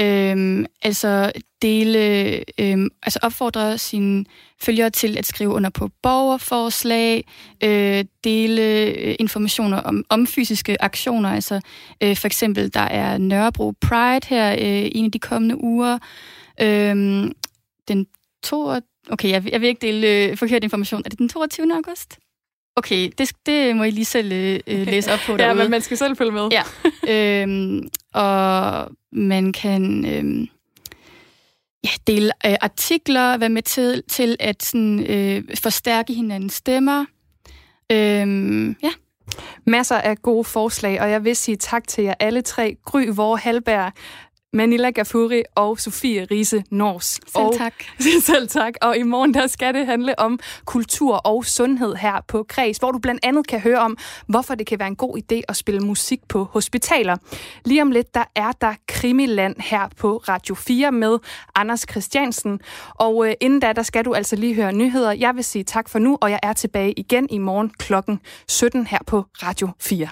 Øhm, 0.00 0.66
altså 0.82 1.32
dele, 1.62 2.44
øhm, 2.60 2.88
altså 3.02 3.18
opfordre 3.22 3.78
sine 3.78 4.24
følgere 4.60 4.90
til 4.90 5.18
at 5.18 5.26
skrive 5.26 5.50
under 5.50 5.70
på 5.70 5.90
borgerforslag, 6.02 7.24
øh, 7.64 8.04
dele 8.24 8.62
øh, 8.62 9.16
informationer 9.18 9.76
om, 9.76 10.04
om 10.08 10.26
fysiske 10.26 10.82
aktioner. 10.82 11.30
Altså 11.30 11.60
øh, 12.00 12.16
for 12.16 12.26
eksempel, 12.26 12.74
der 12.74 12.80
er 12.80 13.18
Nørrebro 13.18 13.72
Pride 13.80 14.26
her 14.28 14.52
øh, 14.52 14.90
en 14.94 15.04
af 15.04 15.12
de 15.12 15.18
kommende 15.18 15.62
uger. 15.62 15.98
øh, 16.60 17.30
den 17.88 18.06
22 18.42 18.82
okay, 19.10 19.30
jeg, 19.30 19.52
jeg 19.52 19.60
vil 19.60 19.68
ikke 19.68 19.86
dele 19.86 20.06
øh, 20.06 20.36
forkert 20.36 20.64
information. 20.64 21.02
Er 21.04 21.08
det 21.08 21.18
den 21.18 21.28
22. 21.28 21.74
august? 21.74 22.18
Okay, 22.76 23.10
det, 23.18 23.32
det 23.46 23.76
må 23.76 23.84
I 23.84 23.90
lige 23.90 24.04
selv 24.04 24.32
øh, 24.32 24.60
øh 24.66 24.86
læse 24.86 25.12
op 25.12 25.18
på 25.26 25.36
derude. 25.36 25.48
ja, 25.48 25.54
men 25.54 25.70
man 25.70 25.80
skal 25.80 25.96
selv 25.96 26.16
følge 26.16 26.32
med. 26.32 26.48
Ja, 26.52 26.62
øhm, 27.42 27.88
og 28.14 28.88
man 29.12 29.52
kan 29.52 30.04
øhm, 30.04 30.48
ja, 31.84 31.90
dele 32.06 32.32
øh, 32.46 32.54
artikler, 32.60 33.36
være 33.36 33.48
med 33.48 33.62
til, 33.62 34.02
til 34.08 34.36
at 34.40 34.62
sådan, 34.62 35.06
øh, 35.06 35.44
forstærke 35.62 36.12
hinandens 36.14 36.54
stemmer. 36.54 37.04
Øhm, 37.92 38.76
ja. 38.82 38.90
Masser 39.66 39.96
af 39.96 40.22
gode 40.22 40.44
forslag, 40.44 41.00
og 41.00 41.10
jeg 41.10 41.24
vil 41.24 41.36
sige 41.36 41.56
tak 41.56 41.88
til 41.88 42.04
jer 42.04 42.14
alle 42.20 42.42
tre. 42.42 42.76
Gry 42.84 43.06
Vore 43.12 43.38
Halberg, 43.38 43.92
Manila 44.52 44.90
Gafuri 44.90 45.42
og 45.54 45.80
Sofie 45.80 46.24
Riese 46.30 46.64
Nors. 46.70 47.04
Selv 47.04 47.20
og, 47.34 47.54
tak. 47.56 47.74
selv 48.30 48.48
tak. 48.48 48.74
Og 48.82 48.96
i 48.96 49.02
morgen 49.02 49.34
der 49.34 49.46
skal 49.46 49.74
det 49.74 49.86
handle 49.86 50.18
om 50.18 50.38
kultur 50.64 51.14
og 51.16 51.44
sundhed 51.44 51.94
her 51.94 52.20
på 52.28 52.44
Kreds, 52.48 52.76
hvor 52.76 52.90
du 52.92 52.98
blandt 52.98 53.20
andet 53.22 53.46
kan 53.46 53.60
høre 53.60 53.78
om, 53.78 53.96
hvorfor 54.26 54.54
det 54.54 54.66
kan 54.66 54.78
være 54.78 54.88
en 54.88 54.96
god 54.96 55.18
idé 55.18 55.40
at 55.48 55.56
spille 55.56 55.80
musik 55.80 56.20
på 56.28 56.44
hospitaler. 56.44 57.16
Lige 57.64 57.82
om 57.82 57.90
lidt, 57.90 58.14
der 58.14 58.24
er 58.36 58.52
der 58.52 58.74
Krimiland 58.88 59.56
her 59.58 59.88
på 59.96 60.16
Radio 60.16 60.54
4 60.54 60.92
med 60.92 61.18
Anders 61.54 61.86
Christiansen. 61.90 62.60
Og 62.94 63.28
øh, 63.28 63.34
inden 63.40 63.60
da, 63.60 63.72
der 63.72 63.82
skal 63.82 64.04
du 64.04 64.14
altså 64.14 64.36
lige 64.36 64.54
høre 64.54 64.72
nyheder. 64.72 65.12
Jeg 65.12 65.36
vil 65.36 65.44
sige 65.44 65.64
tak 65.64 65.88
for 65.88 65.98
nu, 65.98 66.18
og 66.20 66.30
jeg 66.30 66.40
er 66.42 66.52
tilbage 66.52 66.92
igen 66.92 67.26
i 67.30 67.38
morgen 67.38 67.70
klokken 67.78 68.20
17 68.48 68.86
her 68.86 68.98
på 69.06 69.24
Radio 69.42 69.68
4. 69.80 70.08